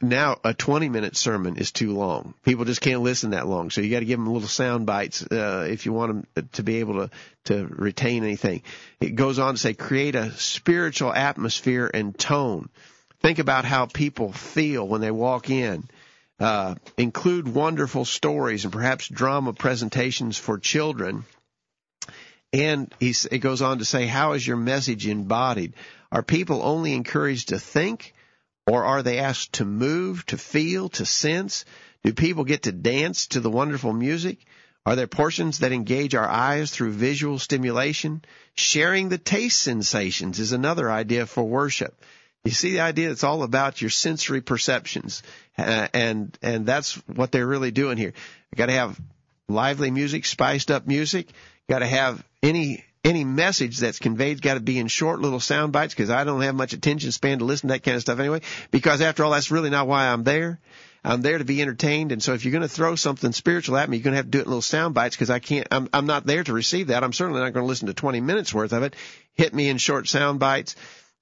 now 0.00 0.38
a 0.44 0.54
20 0.54 0.88
minute 0.88 1.16
sermon 1.16 1.56
is 1.56 1.72
too 1.72 1.92
long. 1.92 2.34
People 2.44 2.64
just 2.64 2.80
can't 2.80 3.02
listen 3.02 3.30
that 3.30 3.46
long. 3.46 3.70
So 3.70 3.80
you 3.80 3.90
got 3.90 4.00
to 4.00 4.04
give 4.04 4.18
them 4.18 4.32
little 4.32 4.48
sound 4.48 4.86
bites 4.86 5.22
uh, 5.22 5.66
if 5.68 5.86
you 5.86 5.92
want 5.92 6.34
them 6.34 6.48
to 6.52 6.62
be 6.62 6.76
able 6.76 7.06
to 7.06 7.10
to 7.44 7.66
retain 7.66 8.24
anything. 8.24 8.62
It 9.00 9.14
goes 9.14 9.38
on 9.38 9.54
to 9.54 9.60
say 9.60 9.74
create 9.74 10.14
a 10.14 10.30
spiritual 10.32 11.12
atmosphere 11.12 11.90
and 11.92 12.16
tone. 12.16 12.68
Think 13.20 13.38
about 13.38 13.64
how 13.64 13.86
people 13.86 14.32
feel 14.32 14.86
when 14.86 15.00
they 15.00 15.10
walk 15.10 15.50
in. 15.50 15.88
Uh, 16.38 16.74
include 16.98 17.48
wonderful 17.48 18.04
stories 18.04 18.64
and 18.64 18.72
perhaps 18.72 19.08
drama 19.08 19.54
presentations 19.54 20.36
for 20.36 20.58
children. 20.58 21.24
And 22.52 22.94
he, 23.00 23.14
it 23.30 23.38
goes 23.38 23.62
on 23.62 23.78
to 23.78 23.84
say, 23.84 24.06
how 24.06 24.32
is 24.32 24.46
your 24.46 24.56
message 24.56 25.06
embodied? 25.06 25.74
Are 26.10 26.22
people 26.22 26.62
only 26.62 26.94
encouraged 26.94 27.48
to 27.48 27.58
think 27.58 28.14
or 28.66 28.84
are 28.84 29.02
they 29.02 29.18
asked 29.18 29.54
to 29.54 29.64
move, 29.64 30.24
to 30.26 30.38
feel, 30.38 30.88
to 30.90 31.04
sense? 31.04 31.64
Do 32.02 32.12
people 32.12 32.44
get 32.44 32.62
to 32.62 32.72
dance 32.72 33.28
to 33.28 33.40
the 33.40 33.50
wonderful 33.50 33.92
music? 33.92 34.38
Are 34.84 34.94
there 34.94 35.08
portions 35.08 35.58
that 35.58 35.72
engage 35.72 36.14
our 36.14 36.28
eyes 36.28 36.70
through 36.70 36.92
visual 36.92 37.38
stimulation? 37.38 38.24
Sharing 38.54 39.08
the 39.08 39.18
taste 39.18 39.60
sensations 39.60 40.38
is 40.38 40.52
another 40.52 40.90
idea 40.90 41.26
for 41.26 41.42
worship. 41.42 42.00
You 42.44 42.52
see 42.52 42.72
the 42.72 42.80
idea? 42.80 43.10
It's 43.10 43.24
all 43.24 43.42
about 43.42 43.80
your 43.80 43.90
sensory 43.90 44.40
perceptions, 44.40 45.24
uh, 45.58 45.88
and 45.92 46.38
and 46.40 46.64
that's 46.64 46.94
what 47.08 47.32
they're 47.32 47.46
really 47.46 47.72
doing 47.72 47.96
here. 47.98 48.12
You 48.52 48.56
got 48.56 48.66
to 48.66 48.72
have 48.72 49.00
lively 49.48 49.90
music, 49.90 50.24
spiced 50.24 50.70
up 50.70 50.86
music. 50.86 51.26
Got 51.68 51.80
to 51.80 51.86
have 51.86 52.24
any 52.46 52.84
any 53.04 53.24
message 53.24 53.78
that's 53.78 54.00
conveyed's 54.00 54.40
got 54.40 54.54
to 54.54 54.60
be 54.60 54.78
in 54.78 54.88
short 54.88 55.20
little 55.20 55.38
sound 55.38 55.72
bites 55.72 55.94
because 55.94 56.10
I 56.10 56.24
don't 56.24 56.40
have 56.40 56.56
much 56.56 56.72
attention 56.72 57.12
span 57.12 57.38
to 57.38 57.44
listen 57.44 57.68
to 57.68 57.74
that 57.74 57.84
kind 57.84 57.94
of 57.94 58.00
stuff 58.00 58.18
anyway. 58.18 58.40
Because 58.72 59.00
after 59.00 59.22
all, 59.22 59.30
that's 59.30 59.52
really 59.52 59.70
not 59.70 59.86
why 59.86 60.08
I'm 60.08 60.24
there. 60.24 60.58
I'm 61.04 61.22
there 61.22 61.38
to 61.38 61.44
be 61.44 61.62
entertained, 61.62 62.10
and 62.10 62.20
so 62.20 62.32
if 62.34 62.44
you're 62.44 62.50
going 62.50 62.62
to 62.62 62.68
throw 62.68 62.96
something 62.96 63.30
spiritual 63.30 63.76
at 63.76 63.88
me, 63.88 63.96
you're 63.96 64.02
going 64.02 64.14
to 64.14 64.16
have 64.16 64.24
to 64.24 64.30
do 64.32 64.38
it 64.38 64.46
in 64.46 64.48
little 64.48 64.60
sound 64.60 64.92
bites 64.92 65.14
because 65.14 65.30
I 65.30 65.38
can't. 65.38 65.68
I'm 65.70 65.88
I'm 65.92 66.06
not 66.06 66.26
there 66.26 66.42
to 66.42 66.52
receive 66.52 66.88
that. 66.88 67.04
I'm 67.04 67.12
certainly 67.12 67.40
not 67.40 67.52
going 67.52 67.62
to 67.62 67.68
listen 67.68 67.86
to 67.86 67.94
20 67.94 68.20
minutes 68.20 68.52
worth 68.52 68.72
of 68.72 68.82
it. 68.82 68.96
Hit 69.34 69.54
me 69.54 69.68
in 69.68 69.78
short 69.78 70.08
sound 70.08 70.40
bites, 70.40 70.74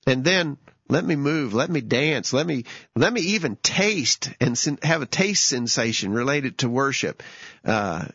and 0.07 0.25
then 0.25 0.57
let 0.89 1.05
me 1.05 1.17
move, 1.17 1.53
let 1.53 1.71
me 1.71 1.83
dance, 1.83 2.33
let 2.33 2.47
me 2.47 2.65
let 2.97 3.13
me 3.13 3.21
even 3.21 3.57
taste 3.57 4.31
and 4.41 4.57
sen- 4.57 4.79
have 4.83 5.03
a 5.03 5.07
taste 5.07 5.45
sensation 5.45 6.13
related 6.13 6.59
to 6.59 6.69
worship. 6.69 7.23
Uh, 7.63 8.07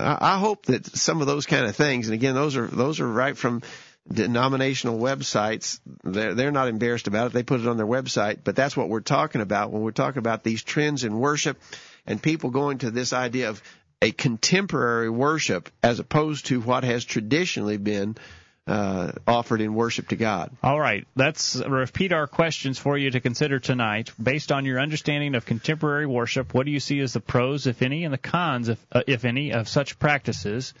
I 0.00 0.38
hope 0.38 0.66
that 0.66 0.86
some 0.86 1.20
of 1.20 1.26
those 1.26 1.46
kind 1.46 1.66
of 1.66 1.76
things, 1.76 2.08
and 2.08 2.14
again, 2.14 2.34
those 2.34 2.56
are 2.56 2.66
those 2.66 3.00
are 3.00 3.08
right 3.08 3.36
from 3.36 3.62
denominational 4.10 4.98
websites. 4.98 5.80
They're 6.04 6.34
they're 6.34 6.52
not 6.52 6.68
embarrassed 6.68 7.06
about 7.06 7.28
it. 7.28 7.32
They 7.32 7.42
put 7.42 7.60
it 7.60 7.68
on 7.68 7.76
their 7.76 7.86
website, 7.86 8.38
but 8.44 8.56
that's 8.56 8.76
what 8.76 8.88
we're 8.88 9.00
talking 9.00 9.40
about 9.40 9.72
when 9.72 9.82
we're 9.82 9.90
talking 9.92 10.18
about 10.18 10.42
these 10.42 10.62
trends 10.62 11.04
in 11.04 11.18
worship 11.18 11.60
and 12.06 12.22
people 12.22 12.50
going 12.50 12.78
to 12.78 12.90
this 12.90 13.12
idea 13.12 13.50
of 13.50 13.62
a 14.02 14.10
contemporary 14.12 15.10
worship 15.10 15.68
as 15.82 15.98
opposed 15.98 16.46
to 16.46 16.60
what 16.60 16.84
has 16.84 17.04
traditionally 17.04 17.76
been 17.76 18.16
uh, 18.66 19.12
offered 19.26 19.60
in 19.60 19.74
worship 19.74 20.08
to 20.08 20.16
God. 20.16 20.50
All 20.62 20.78
right, 20.78 21.06
let's 21.16 21.56
repeat 21.56 22.12
our 22.12 22.26
questions 22.26 22.78
for 22.78 22.96
you 22.96 23.10
to 23.10 23.20
consider 23.20 23.58
tonight. 23.58 24.12
Based 24.22 24.52
on 24.52 24.64
your 24.64 24.80
understanding 24.80 25.34
of 25.34 25.46
contemporary 25.46 26.06
worship, 26.06 26.54
what 26.54 26.66
do 26.66 26.72
you 26.72 26.80
see 26.80 27.00
as 27.00 27.12
the 27.12 27.20
pros, 27.20 27.66
if 27.66 27.82
any, 27.82 28.04
and 28.04 28.12
the 28.12 28.18
cons, 28.18 28.68
if, 28.68 28.86
uh, 28.92 29.02
if 29.06 29.24
any, 29.24 29.52
of 29.52 29.68
such 29.68 29.98
practices? 29.98 30.74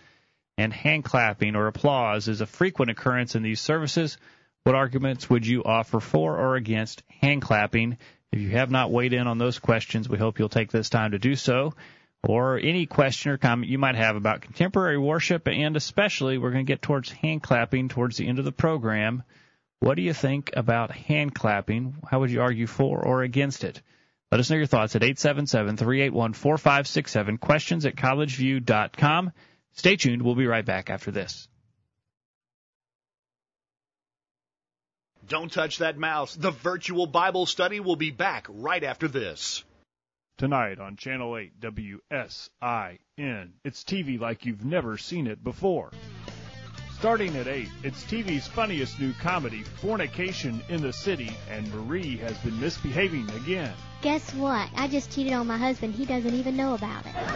And 0.58 0.72
hand 0.72 1.04
clapping 1.04 1.56
or 1.56 1.66
applause 1.68 2.28
is 2.28 2.42
a 2.42 2.46
frequent 2.46 2.90
occurrence 2.90 3.34
in 3.34 3.42
these 3.42 3.60
services. 3.60 4.18
What 4.64 4.74
arguments 4.74 5.30
would 5.30 5.46
you 5.46 5.64
offer 5.64 6.00
for 6.00 6.36
or 6.36 6.56
against 6.56 7.02
hand 7.22 7.40
clapping? 7.40 7.96
If 8.30 8.40
you 8.40 8.50
have 8.50 8.70
not 8.70 8.92
weighed 8.92 9.14
in 9.14 9.26
on 9.26 9.38
those 9.38 9.58
questions, 9.58 10.08
we 10.08 10.18
hope 10.18 10.38
you'll 10.38 10.50
take 10.50 10.70
this 10.70 10.90
time 10.90 11.12
to 11.12 11.18
do 11.18 11.34
so 11.34 11.74
or 12.22 12.58
any 12.58 12.86
question 12.86 13.32
or 13.32 13.38
comment 13.38 13.70
you 13.70 13.78
might 13.78 13.96
have 13.96 14.16
about 14.16 14.42
contemporary 14.42 14.98
worship, 14.98 15.48
and 15.48 15.76
especially 15.76 16.38
we're 16.38 16.50
going 16.50 16.66
to 16.66 16.70
get 16.70 16.82
towards 16.82 17.10
hand 17.10 17.42
clapping 17.42 17.88
towards 17.88 18.16
the 18.16 18.28
end 18.28 18.38
of 18.38 18.44
the 18.44 18.52
program. 18.52 19.22
What 19.80 19.94
do 19.94 20.02
you 20.02 20.12
think 20.12 20.50
about 20.54 20.90
hand 20.90 21.34
clapping? 21.34 21.96
How 22.08 22.20
would 22.20 22.30
you 22.30 22.42
argue 22.42 22.66
for 22.66 23.02
or 23.02 23.22
against 23.22 23.64
it? 23.64 23.80
Let 24.30 24.38
us 24.38 24.50
know 24.50 24.56
your 24.56 24.66
thoughts 24.66 24.94
at 24.94 25.02
877-381-4567, 25.02 27.40
questions 27.40 27.86
at 27.86 27.96
collegeview.com. 27.96 29.32
Stay 29.72 29.96
tuned. 29.96 30.22
We'll 30.22 30.34
be 30.34 30.46
right 30.46 30.64
back 30.64 30.90
after 30.90 31.10
this. 31.10 31.48
Don't 35.26 35.50
touch 35.50 35.78
that 35.78 35.96
mouse. 35.96 36.34
The 36.34 36.50
virtual 36.50 37.06
Bible 37.06 37.46
study 37.46 37.80
will 37.80 37.96
be 37.96 38.10
back 38.10 38.46
right 38.48 38.84
after 38.84 39.08
this. 39.08 39.64
Tonight 40.40 40.80
on 40.80 40.96
Channel 40.96 41.36
8 41.36 41.60
WSIN. 41.60 41.98
It's 43.62 43.84
TV 43.84 44.18
like 44.18 44.46
you've 44.46 44.64
never 44.64 44.96
seen 44.96 45.26
it 45.26 45.44
before. 45.44 45.90
Starting 46.98 47.36
at 47.36 47.46
8, 47.46 47.68
it's 47.82 48.02
TV's 48.04 48.46
funniest 48.46 48.98
new 48.98 49.12
comedy, 49.20 49.62
Fornication 49.62 50.62
in 50.70 50.80
the 50.80 50.94
City, 50.94 51.30
and 51.50 51.70
Marie 51.74 52.16
has 52.16 52.38
been 52.38 52.58
misbehaving 52.58 53.28
again. 53.32 53.74
Guess 54.00 54.32
what? 54.32 54.70
I 54.74 54.88
just 54.88 55.12
cheated 55.12 55.34
on 55.34 55.46
my 55.46 55.58
husband. 55.58 55.94
He 55.94 56.06
doesn't 56.06 56.32
even 56.32 56.56
know 56.56 56.72
about 56.72 57.04
it. 57.04 57.12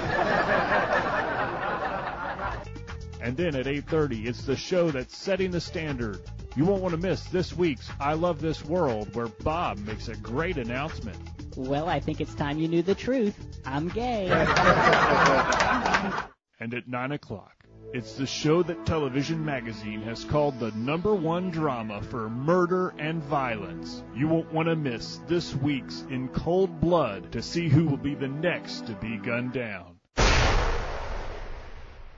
And 3.21 3.37
then 3.39 3.55
at 3.55 3.67
8:30, 3.67 4.27
it's 4.27 4.45
the 4.45 4.57
show 4.57 4.91
that's 4.91 5.17
setting 5.17 5.51
the 5.51 5.61
standard. 5.61 6.21
You 6.57 6.67
won't 6.67 6.83
want 6.83 6.93
to 6.93 7.01
miss 7.01 7.25
this 7.25 7.55
week's 7.55 7.89
I 7.99 8.13
Love 8.13 8.41
This 8.41 8.63
World 8.63 9.15
where 9.15 9.29
Bob 9.29 9.79
makes 9.79 10.09
a 10.09 10.17
great 10.17 10.59
announcement. 10.59 11.17
Well, 11.57 11.89
I 11.89 12.01
think 12.01 12.21
it's 12.21 12.35
time 12.35 12.59
you 12.59 12.69
knew 12.69 12.83
the 12.83 12.95
truth. 12.95 13.35
I'm 13.65 13.89
gay. 13.89 14.27
and 16.61 16.75
at 16.75 16.87
9 16.89 17.13
o'clock, 17.13 17.53
it's 17.93 18.15
the 18.15 18.27
show 18.27 18.65
that 18.65 18.87
Television 18.87 19.45
Magazine 19.45 20.03
has 20.03 20.25
called 20.25 20.59
the 20.59 20.73
number 20.73 21.15
one 21.15 21.51
drama 21.51 22.03
for 22.03 22.29
murder 22.29 22.93
and 22.99 23.23
violence. 23.23 24.03
You 24.17 24.27
won't 24.27 24.53
want 24.53 24.67
to 24.67 24.75
miss 24.75 25.21
this 25.29 25.55
week's 25.55 26.03
In 26.11 26.27
Cold 26.29 26.81
Blood 26.81 27.31
to 27.33 27.41
see 27.41 27.69
who 27.69 27.87
will 27.87 27.97
be 27.97 28.17
the 28.17 28.27
next 28.27 28.87
to 28.87 28.95
be 28.95 29.17
gunned 29.19 29.53
down. 29.53 30.01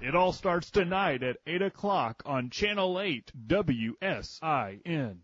It 0.01 0.15
all 0.15 0.33
starts 0.33 0.71
tonight 0.71 1.23
at 1.23 1.37
8 1.47 1.61
o'clock 1.63 2.23
on 2.25 2.49
Channel 2.49 3.01
8 3.01 3.33
WSIN. 3.47 5.17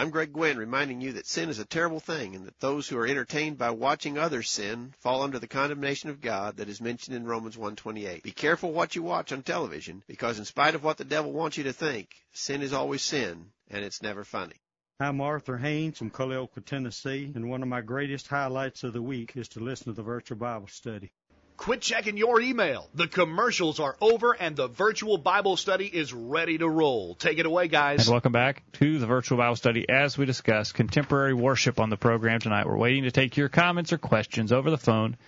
I'm 0.00 0.08
Greg 0.08 0.32
Gwynn 0.32 0.56
reminding 0.56 1.02
you 1.02 1.12
that 1.12 1.26
sin 1.26 1.50
is 1.50 1.58
a 1.58 1.66
terrible 1.66 2.00
thing 2.00 2.34
and 2.34 2.46
that 2.46 2.58
those 2.58 2.88
who 2.88 2.96
are 2.96 3.06
entertained 3.06 3.58
by 3.58 3.68
watching 3.68 4.16
others 4.16 4.48
sin 4.48 4.94
fall 4.98 5.20
under 5.20 5.38
the 5.38 5.46
condemnation 5.46 6.08
of 6.08 6.22
God 6.22 6.56
that 6.56 6.70
is 6.70 6.80
mentioned 6.80 7.14
in 7.14 7.26
Romans 7.26 7.54
1:28. 7.54 8.22
Be 8.22 8.32
careful 8.32 8.72
what 8.72 8.96
you 8.96 9.02
watch 9.02 9.30
on 9.30 9.42
television 9.42 10.02
because 10.06 10.38
in 10.38 10.46
spite 10.46 10.74
of 10.74 10.82
what 10.82 10.96
the 10.96 11.04
devil 11.04 11.32
wants 11.32 11.58
you 11.58 11.64
to 11.64 11.74
think, 11.74 12.16
sin 12.32 12.62
is 12.62 12.72
always 12.72 13.02
sin 13.02 13.52
and 13.68 13.84
it's 13.84 14.00
never 14.00 14.24
funny. 14.24 14.56
I'm 14.98 15.20
Arthur 15.20 15.58
Haynes 15.58 15.98
from 15.98 16.10
Culleoka, 16.10 16.64
Tennessee, 16.64 17.30
and 17.34 17.50
one 17.50 17.62
of 17.62 17.68
my 17.68 17.82
greatest 17.82 18.26
highlights 18.26 18.82
of 18.82 18.94
the 18.94 19.02
week 19.02 19.36
is 19.36 19.48
to 19.48 19.60
listen 19.60 19.84
to 19.88 19.92
the 19.92 20.02
virtual 20.02 20.38
Bible 20.38 20.68
study. 20.68 21.12
Quit 21.60 21.82
checking 21.82 22.16
your 22.16 22.40
email. 22.40 22.88
The 22.94 23.06
commercials 23.06 23.80
are 23.80 23.94
over 24.00 24.32
and 24.32 24.56
the 24.56 24.66
virtual 24.66 25.18
Bible 25.18 25.58
study 25.58 25.84
is 25.84 26.10
ready 26.10 26.56
to 26.56 26.66
roll. 26.66 27.14
Take 27.16 27.38
it 27.38 27.44
away, 27.44 27.68
guys. 27.68 28.06
And 28.06 28.12
welcome 28.12 28.32
back 28.32 28.62
to 28.78 28.98
the 28.98 29.06
virtual 29.06 29.36
Bible 29.36 29.56
study 29.56 29.86
as 29.86 30.16
we 30.16 30.24
discuss 30.24 30.72
contemporary 30.72 31.34
worship 31.34 31.78
on 31.78 31.90
the 31.90 31.98
program 31.98 32.40
tonight. 32.40 32.66
We're 32.66 32.78
waiting 32.78 33.02
to 33.02 33.10
take 33.10 33.36
your 33.36 33.50
comments 33.50 33.92
or 33.92 33.98
questions 33.98 34.52
over 34.52 34.70
the 34.70 34.78
phone, 34.78 35.18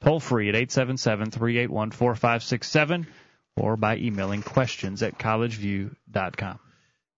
toll 0.00 0.20
free 0.20 0.48
at 0.48 0.54
877 0.54 1.32
381 1.32 1.90
4567 1.90 3.08
or 3.56 3.76
by 3.76 3.96
emailing 3.96 4.42
questions 4.42 5.02
at 5.02 5.18
collegeview.com. 5.18 6.60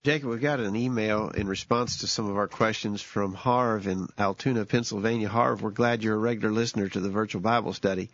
Jacob, 0.03 0.31
we 0.31 0.39
got 0.39 0.61
an 0.61 0.77
email 0.77 1.29
in 1.29 1.47
response 1.47 1.99
to 1.99 2.07
some 2.07 2.31
of 2.31 2.39
our 2.39 2.49
questions 2.49 3.03
from 3.03 3.35
Harv 3.35 3.87
in 3.87 4.09
Altoona, 4.19 4.65
Pennsylvania. 4.65 5.29
Harv, 5.29 5.61
we're 5.61 5.73
glad 5.73 6.03
you're 6.03 6.15
a 6.15 6.19
regular 6.19 6.55
listener 6.55 6.89
to 6.89 7.01
the 7.01 7.11
virtual 7.11 7.43
Bible 7.43 7.75
study. 7.75 8.09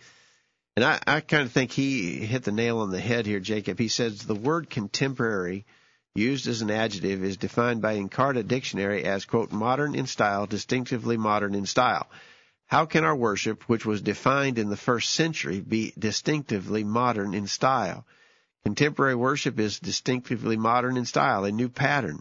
And 0.78 0.84
I, 0.84 1.00
I 1.08 1.20
kind 1.22 1.42
of 1.42 1.50
think 1.50 1.72
he 1.72 2.24
hit 2.24 2.44
the 2.44 2.52
nail 2.52 2.78
on 2.78 2.90
the 2.90 3.00
head 3.00 3.26
here, 3.26 3.40
Jacob. 3.40 3.80
He 3.80 3.88
says 3.88 4.22
the 4.22 4.36
word 4.36 4.70
contemporary 4.70 5.66
used 6.14 6.46
as 6.46 6.62
an 6.62 6.70
adjective 6.70 7.24
is 7.24 7.36
defined 7.36 7.82
by 7.82 7.96
Encarta 7.96 8.46
Dictionary 8.46 9.02
as, 9.02 9.24
quote, 9.24 9.50
modern 9.50 9.96
in 9.96 10.06
style, 10.06 10.46
distinctively 10.46 11.16
modern 11.16 11.56
in 11.56 11.66
style. 11.66 12.06
How 12.66 12.86
can 12.86 13.02
our 13.02 13.16
worship, 13.16 13.64
which 13.64 13.84
was 13.84 14.02
defined 14.02 14.56
in 14.56 14.68
the 14.68 14.76
first 14.76 15.12
century, 15.14 15.58
be 15.58 15.92
distinctively 15.98 16.84
modern 16.84 17.34
in 17.34 17.48
style? 17.48 18.06
Contemporary 18.62 19.16
worship 19.16 19.58
is 19.58 19.80
distinctively 19.80 20.56
modern 20.56 20.96
in 20.96 21.06
style, 21.06 21.42
a 21.42 21.50
new 21.50 21.68
pattern. 21.68 22.20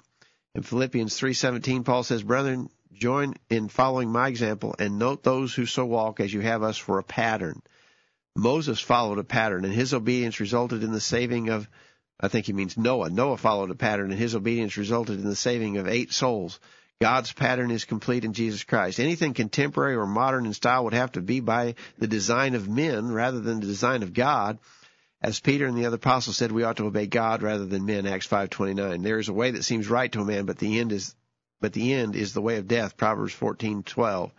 In 0.55 0.63
Philippians 0.63 1.15
3:17, 1.15 1.83
Paul 1.83 2.01
says, 2.01 2.23
"Brethren, 2.23 2.71
join 2.91 3.35
in 3.51 3.69
following 3.69 4.11
my 4.11 4.27
example 4.27 4.73
and 4.79 4.97
note 4.97 5.21
those 5.21 5.53
who 5.53 5.67
so 5.67 5.85
walk 5.85 6.19
as 6.19 6.33
you 6.33 6.41
have 6.41 6.63
us 6.63 6.79
for 6.79 6.97
a 6.97 7.03
pattern." 7.03 7.61
Moses 8.37 8.79
followed 8.79 9.17
a 9.17 9.23
pattern, 9.23 9.65
and 9.65 9.73
his 9.73 9.95
obedience 9.95 10.39
resulted 10.39 10.83
in 10.83 10.91
the 10.91 11.01
saving 11.01 11.49
of, 11.49 11.67
I 12.19 12.27
think 12.27 12.45
he 12.45 12.53
means 12.53 12.77
Noah. 12.77 13.09
Noah 13.09 13.37
followed 13.37 13.71
a 13.71 13.75
pattern, 13.75 14.11
and 14.11 14.19
his 14.19 14.35
obedience 14.35 14.77
resulted 14.77 15.19
in 15.19 15.27
the 15.27 15.35
saving 15.35 15.77
of 15.77 15.87
eight 15.87 16.13
souls. 16.13 16.59
God's 17.01 17.33
pattern 17.33 17.71
is 17.71 17.85
complete 17.85 18.25
in 18.25 18.33
Jesus 18.33 18.63
Christ. 18.63 18.99
Anything 18.99 19.33
contemporary 19.33 19.95
or 19.95 20.05
modern 20.05 20.45
in 20.45 20.53
style 20.53 20.83
would 20.83 20.93
have 20.93 21.11
to 21.13 21.21
be 21.21 21.39
by 21.39 21.75
the 21.97 22.07
design 22.07 22.53
of 22.53 22.69
men 22.69 23.11
rather 23.11 23.39
than 23.39 23.59
the 23.59 23.65
design 23.65 24.03
of 24.03 24.13
God. 24.13 24.59
As 25.19 25.39
Peter 25.39 25.65
and 25.65 25.75
the 25.75 25.87
other 25.87 25.95
apostles 25.95 26.37
said, 26.37 26.51
we 26.51 26.63
ought 26.63 26.77
to 26.77 26.85
obey 26.85 27.07
God 27.07 27.41
rather 27.41 27.65
than 27.65 27.85
men. 27.85 28.05
Acts 28.05 28.27
5:29. 28.27 29.01
There 29.01 29.17
is 29.17 29.29
a 29.29 29.33
way 29.33 29.51
that 29.51 29.63
seems 29.63 29.89
right 29.89 30.11
to 30.11 30.21
a 30.21 30.25
man, 30.25 30.45
but 30.45 30.59
the 30.59 30.79
end 30.79 30.91
is, 30.91 31.15
but 31.59 31.73
the 31.73 31.93
end 31.93 32.15
is 32.15 32.33
the 32.33 32.41
way 32.41 32.57
of 32.57 32.67
death. 32.67 32.97
Proverbs 32.97 33.33
14:12. 33.33 34.31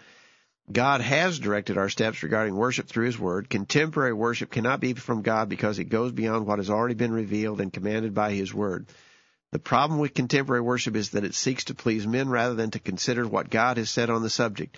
God 0.70 1.00
has 1.00 1.38
directed 1.38 1.78
our 1.78 1.88
steps 1.88 2.22
regarding 2.22 2.54
worship 2.54 2.88
through 2.88 3.06
His 3.06 3.18
Word. 3.18 3.48
Contemporary 3.48 4.12
worship 4.12 4.50
cannot 4.50 4.80
be 4.80 4.92
from 4.92 5.22
God 5.22 5.48
because 5.48 5.78
it 5.78 5.84
goes 5.84 6.12
beyond 6.12 6.46
what 6.46 6.58
has 6.58 6.68
already 6.68 6.94
been 6.94 7.12
revealed 7.12 7.60
and 7.60 7.72
commanded 7.72 8.14
by 8.14 8.32
His 8.32 8.52
Word. 8.52 8.86
The 9.50 9.58
problem 9.58 9.98
with 9.98 10.12
contemporary 10.12 10.60
worship 10.60 10.94
is 10.94 11.10
that 11.10 11.24
it 11.24 11.34
seeks 11.34 11.64
to 11.64 11.74
please 11.74 12.06
men 12.06 12.28
rather 12.28 12.54
than 12.54 12.70
to 12.72 12.78
consider 12.78 13.26
what 13.26 13.48
God 13.48 13.78
has 13.78 13.88
said 13.88 14.10
on 14.10 14.22
the 14.22 14.28
subject. 14.28 14.76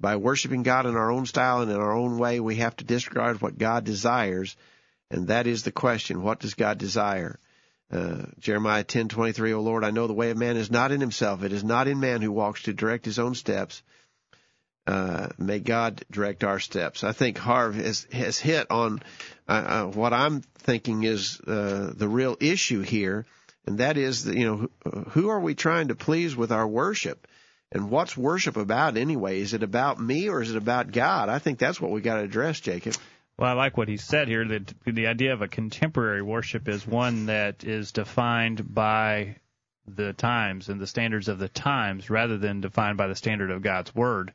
By 0.00 0.16
worshiping 0.16 0.64
God 0.64 0.86
in 0.86 0.96
our 0.96 1.12
own 1.12 1.26
style 1.26 1.60
and 1.60 1.70
in 1.70 1.76
our 1.76 1.92
own 1.92 2.18
way, 2.18 2.40
we 2.40 2.56
have 2.56 2.74
to 2.76 2.84
disregard 2.84 3.40
what 3.40 3.58
God 3.58 3.84
desires, 3.84 4.56
and 5.08 5.28
that 5.28 5.46
is 5.46 5.62
the 5.62 5.70
question: 5.70 6.22
What 6.22 6.40
does 6.40 6.54
God 6.54 6.78
desire? 6.78 7.38
Uh, 7.92 8.22
Jeremiah 8.40 8.82
10:23, 8.82 9.52
O 9.52 9.60
Lord, 9.60 9.84
I 9.84 9.92
know 9.92 10.08
the 10.08 10.14
way 10.14 10.30
of 10.30 10.36
man 10.38 10.56
is 10.56 10.70
not 10.70 10.90
in 10.90 11.00
himself; 11.00 11.44
it 11.44 11.52
is 11.52 11.62
not 11.62 11.86
in 11.86 12.00
man 12.00 12.22
who 12.22 12.32
walks 12.32 12.62
to 12.62 12.72
direct 12.72 13.04
his 13.04 13.20
own 13.20 13.36
steps 13.36 13.82
uh, 14.86 15.28
may 15.38 15.60
God 15.60 16.04
direct 16.10 16.44
our 16.44 16.58
steps. 16.58 17.04
I 17.04 17.12
think 17.12 17.38
Harv 17.38 17.74
has, 17.74 18.06
has 18.12 18.38
hit 18.38 18.70
on 18.70 19.02
uh, 19.48 19.52
uh, 19.52 19.84
what 19.86 20.12
I'm 20.12 20.40
thinking 20.58 21.04
is 21.04 21.40
uh, 21.40 21.92
the 21.94 22.08
real 22.08 22.36
issue 22.40 22.80
here, 22.80 23.26
and 23.66 23.78
that 23.78 23.96
is, 23.96 24.24
that, 24.24 24.36
you 24.36 24.44
know, 24.84 25.02
who 25.10 25.28
are 25.28 25.40
we 25.40 25.54
trying 25.54 25.88
to 25.88 25.94
please 25.94 26.34
with 26.34 26.50
our 26.50 26.66
worship? 26.66 27.28
And 27.74 27.90
what's 27.90 28.16
worship 28.16 28.58
about 28.58 28.98
anyway? 28.98 29.40
Is 29.40 29.54
it 29.54 29.62
about 29.62 29.98
me 29.98 30.28
or 30.28 30.42
is 30.42 30.50
it 30.50 30.58
about 30.58 30.92
God? 30.92 31.30
I 31.30 31.38
think 31.38 31.58
that's 31.58 31.80
what 31.80 31.90
we 31.90 32.02
got 32.02 32.16
to 32.16 32.22
address, 32.22 32.60
Jacob. 32.60 32.94
Well, 33.38 33.48
I 33.48 33.54
like 33.54 33.78
what 33.78 33.88
he 33.88 33.96
said 33.96 34.28
here. 34.28 34.46
That 34.46 34.74
the 34.84 35.06
idea 35.06 35.32
of 35.32 35.40
a 35.40 35.48
contemporary 35.48 36.20
worship 36.20 36.68
is 36.68 36.86
one 36.86 37.26
that 37.26 37.64
is 37.64 37.92
defined 37.92 38.74
by 38.74 39.36
the 39.86 40.12
times 40.12 40.68
and 40.68 40.78
the 40.78 40.86
standards 40.86 41.28
of 41.28 41.38
the 41.38 41.48
times, 41.48 42.10
rather 42.10 42.36
than 42.36 42.60
defined 42.60 42.98
by 42.98 43.06
the 43.06 43.16
standard 43.16 43.50
of 43.50 43.62
God's 43.62 43.94
word. 43.94 44.32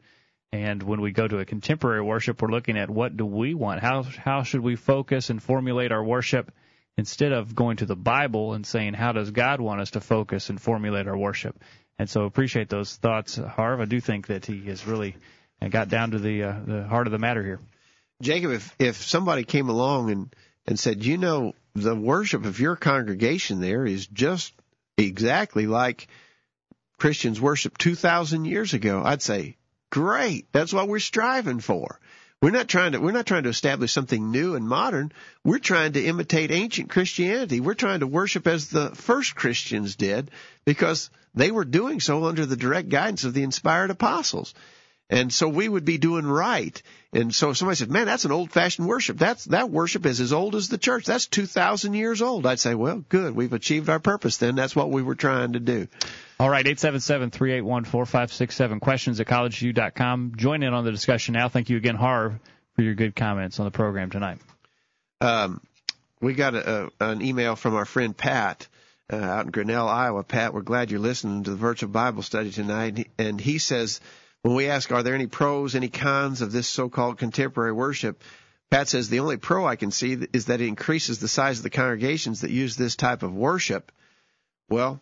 And 0.54 0.82
when 0.82 1.02
we 1.02 1.12
go 1.12 1.28
to 1.28 1.40
a 1.40 1.46
contemporary 1.46 2.02
worship, 2.02 2.42
we're 2.42 2.50
looking 2.50 2.78
at 2.78 2.90
what 2.90 3.18
do 3.18 3.26
we 3.26 3.54
want? 3.54 3.82
How 3.82 4.04
how 4.04 4.44
should 4.44 4.62
we 4.62 4.76
focus 4.76 5.30
and 5.30 5.44
formulate 5.44 5.92
our 5.92 6.04
worship 6.04 6.52
instead 6.98 7.34
of 7.34 7.54
going 7.54 7.78
to 7.78 7.86
the 7.86 7.96
Bible 7.96 8.54
and 8.54 8.66
saying 8.66 8.94
how 8.94 9.12
does 9.12 9.32
God 9.32 9.60
want 9.60 9.82
us 9.82 9.92
to 9.92 10.02
focus 10.02 10.50
and 10.50 10.62
formulate 10.62 11.08
our 11.08 11.18
worship? 11.18 11.62
And 12.00 12.10
so 12.10 12.24
appreciate 12.24 12.70
those 12.70 12.96
thoughts, 12.96 13.36
Harv. 13.36 13.82
I 13.82 13.86
do 13.86 14.00
think 14.00 14.28
that 14.28 14.46
he 14.46 14.66
has 14.68 14.86
really 14.88 15.16
got 15.70 15.90
down 15.90 16.12
to 16.12 16.20
the 16.20 16.44
uh, 16.44 16.60
the 16.66 16.84
heart 16.84 17.08
of 17.08 17.12
the 17.12 17.20
matter 17.20 17.44
here. 17.44 17.60
Jacob, 18.22 18.52
if 18.52 18.76
if 18.80 18.96
somebody 19.04 19.44
came 19.44 19.70
along 19.70 20.12
and 20.12 20.36
and 20.66 20.80
said, 20.80 21.04
you 21.04 21.18
know, 21.18 21.54
the 21.76 21.96
worship 21.96 22.46
of 22.46 22.60
your 22.60 22.76
congregation 22.76 23.62
there 23.62 23.86
is 23.86 24.08
just 24.08 24.54
exactly 24.98 25.68
like 25.68 26.08
Christians 26.98 27.40
worship 27.40 27.78
2,000 27.78 28.46
years 28.46 28.74
ago, 28.74 29.02
I'd 29.04 29.22
say, 29.22 29.56
Great. 29.90 30.52
That's 30.52 30.74
what 30.74 30.88
we're 30.88 31.00
striving 31.00 31.60
for. 31.60 32.00
We're 32.42 32.52
not 32.52 32.68
trying 32.68 32.92
to 32.92 33.00
we're 33.00 33.12
not 33.12 33.26
trying 33.26 33.44
to 33.44 33.50
establish 33.50 33.92
something 33.92 34.32
new 34.32 34.56
and 34.56 34.68
modern. 34.68 35.12
We're 35.44 35.58
trying 35.58 35.94
to 35.94 36.04
imitate 36.04 36.52
ancient 36.52 36.90
Christianity. 36.90 37.62
We're 37.62 37.74
trying 37.74 38.02
to 38.02 38.08
worship 38.08 38.46
as 38.46 38.70
the 38.70 38.92
first 38.92 39.36
Christians 39.36 39.96
did 39.96 40.30
because 40.64 41.10
they 41.34 41.50
were 41.50 41.66
doing 41.66 42.00
so 42.00 42.26
under 42.26 42.46
the 42.46 42.56
direct 42.56 42.90
guidance 42.90 43.24
of 43.24 43.34
the 43.34 43.44
inspired 43.44 43.90
apostles. 43.90 44.54
And 45.10 45.32
so 45.32 45.48
we 45.48 45.70
would 45.70 45.86
be 45.86 45.98
doing 45.98 46.26
right. 46.26 46.82
And 47.14 47.34
so 47.34 47.54
somebody 47.54 47.78
said, 47.78 47.90
man, 47.90 48.08
that's 48.08 48.26
an 48.26 48.34
old 48.34 48.52
fashioned 48.52 48.88
worship. 48.88 49.18
That's, 49.18 49.46
that 49.46 49.70
worship 49.70 50.06
is 50.06 50.20
as 50.20 50.34
old 50.34 50.54
as 50.54 50.68
the 50.68 50.78
church. 50.78 51.06
That's 51.06 51.28
2,000 51.28 51.94
years 51.94 52.22
old. 52.22 52.46
I'd 52.46 52.60
say, 52.60 52.76
well, 52.76 53.06
good. 53.08 53.34
We've 53.34 53.54
achieved 53.54 53.90
our 53.90 54.00
purpose 54.00 54.38
then. 54.38 54.56
That's 54.56 54.76
what 54.76 54.92
we 54.92 55.02
were 55.02 55.16
trying 55.16 55.54
to 55.54 55.62
do. 55.62 55.88
All 56.40 56.50
right, 56.50 56.66
877-381-4567. 56.66 58.80
Questions 58.80 59.20
at 59.20 59.26
collegeview.com. 59.26 60.34
Join 60.38 60.62
in 60.62 60.72
on 60.74 60.86
the 60.86 60.92
discussion 60.92 61.34
now. 61.34 61.50
Thank 61.50 61.70
you 61.70 61.78
again, 61.78 61.96
Harv, 61.96 62.40
for 62.76 62.84
your 62.84 62.94
good 62.94 63.16
comments 63.16 63.60
on 63.60 63.66
the 63.66 63.72
program 63.72 64.12
tonight. 64.12 64.38
Um, 65.20 65.62
we 66.22 66.36
got 66.36 66.54
a, 66.54 66.92
a, 67.00 67.00
an 67.00 67.24
email 67.24 67.56
from 67.56 67.74
our 67.74 67.86
friend 67.86 68.16
Pat 68.16 68.68
uh, 69.12 69.16
out 69.16 69.46
in 69.46 69.52
Grinnell, 69.52 69.88
Iowa. 69.88 70.24
Pat, 70.24 70.54
we're 70.54 70.62
glad 70.62 70.92
you're 70.92 71.00
listening 71.00 71.44
to 71.46 71.50
the 71.50 71.56
virtual 71.56 71.90
Bible 71.90 72.22
study 72.22 72.52
tonight. 72.52 73.10
And 73.18 73.42
he 73.42 73.58
says, 73.58 74.00
when 74.44 74.54
we 74.54 74.68
ask, 74.68 74.92
are 74.92 75.02
there 75.02 75.16
any 75.16 75.28
pros, 75.28 75.74
any 75.74 75.90
cons 75.90 76.42
of 76.42 76.52
this 76.52 76.68
so-called 76.68 77.18
contemporary 77.18 77.72
worship? 77.72 78.22
Pat 78.70 78.88
says 78.88 79.10
the 79.10 79.22
only 79.22 79.38
pro 79.38 79.66
I 79.66 79.76
can 79.76 79.90
see 79.90 80.16
is 80.34 80.46
that 80.46 80.62
it 80.62 80.68
increases 80.68 81.18
the 81.18 81.28
size 81.28 81.58
of 81.58 81.64
the 81.64 81.72
congregations 81.72 82.42
that 82.42 82.52
use 82.52 82.76
this 82.76 82.96
type 82.96 83.24
of 83.24 83.34
worship. 83.34 83.92
Well, 84.70 85.02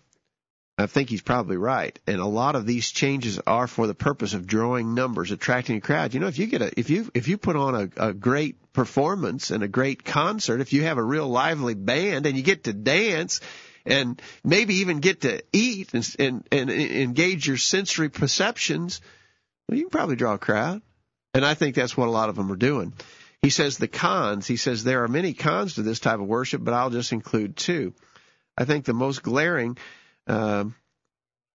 I 0.77 0.87
think 0.87 1.09
he's 1.09 1.21
probably 1.21 1.55
right. 1.55 1.97
And 2.05 2.19
a 2.19 2.25
lot 2.25 2.55
of 2.55 2.65
these 2.65 2.91
changes 2.91 3.39
are 3.47 3.67
for 3.67 3.87
the 3.87 3.93
purpose 3.93 4.33
of 4.33 4.45
drawing 4.45 4.93
numbers, 4.93 5.31
attracting 5.31 5.77
a 5.77 5.81
crowd. 5.81 6.13
You 6.13 6.19
know, 6.19 6.27
if 6.27 6.37
you 6.37 6.47
get 6.47 6.61
a, 6.61 6.77
if 6.77 6.89
you, 6.89 7.09
if 7.13 7.29
you 7.29 7.37
put 7.37 7.55
on 7.55 7.75
a, 7.75 8.09
a 8.09 8.13
great 8.13 8.73
performance 8.73 9.51
and 9.51 9.63
a 9.63 9.69
great 9.69 10.03
concert, 10.03 10.59
if 10.59 10.73
you 10.73 10.83
have 10.83 10.97
a 10.97 11.03
real 11.03 11.29
lively 11.29 11.75
band 11.75 12.25
and 12.25 12.35
you 12.35 12.43
get 12.43 12.65
to 12.65 12.73
dance 12.73 13.39
and 13.85 14.21
maybe 14.43 14.75
even 14.75 14.99
get 14.99 15.21
to 15.21 15.41
eat 15.53 15.93
and, 15.93 16.15
and, 16.19 16.43
and 16.51 16.69
engage 16.69 17.47
your 17.47 17.57
sensory 17.57 18.09
perceptions, 18.09 18.99
well, 19.69 19.77
you 19.77 19.85
can 19.85 19.91
probably 19.91 20.17
draw 20.17 20.33
a 20.33 20.39
crowd. 20.39 20.81
And 21.33 21.45
I 21.45 21.53
think 21.53 21.75
that's 21.75 21.95
what 21.95 22.09
a 22.09 22.11
lot 22.11 22.29
of 22.29 22.35
them 22.35 22.51
are 22.51 22.57
doing. 22.57 22.93
He 23.41 23.49
says 23.49 23.77
the 23.77 23.87
cons, 23.87 24.45
he 24.47 24.57
says 24.57 24.83
there 24.83 25.03
are 25.03 25.07
many 25.07 25.33
cons 25.33 25.75
to 25.75 25.83
this 25.83 25.99
type 25.99 26.19
of 26.19 26.27
worship, 26.27 26.63
but 26.63 26.73
I'll 26.73 26.89
just 26.89 27.13
include 27.13 27.55
two. 27.55 27.93
I 28.57 28.65
think 28.65 28.85
the 28.85 28.93
most 28.93 29.21
glaring 29.21 29.77
um, 30.27 30.75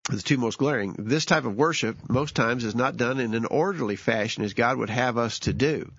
the 0.10 0.22
two 0.22 0.38
most 0.38 0.58
glaring. 0.58 0.96
This 0.98 1.26
type 1.26 1.46
of 1.46 1.56
worship, 1.56 1.98
most 2.10 2.36
times, 2.36 2.64
is 2.64 2.76
not 2.76 2.98
done 2.98 3.20
in 3.20 3.34
an 3.34 3.46
orderly 3.46 3.96
fashion 3.96 4.44
as 4.44 4.54
God 4.54 4.78
would 4.78 4.90
have 4.90 5.18
us 5.18 5.40
to 5.40 5.54
do. 5.54 5.92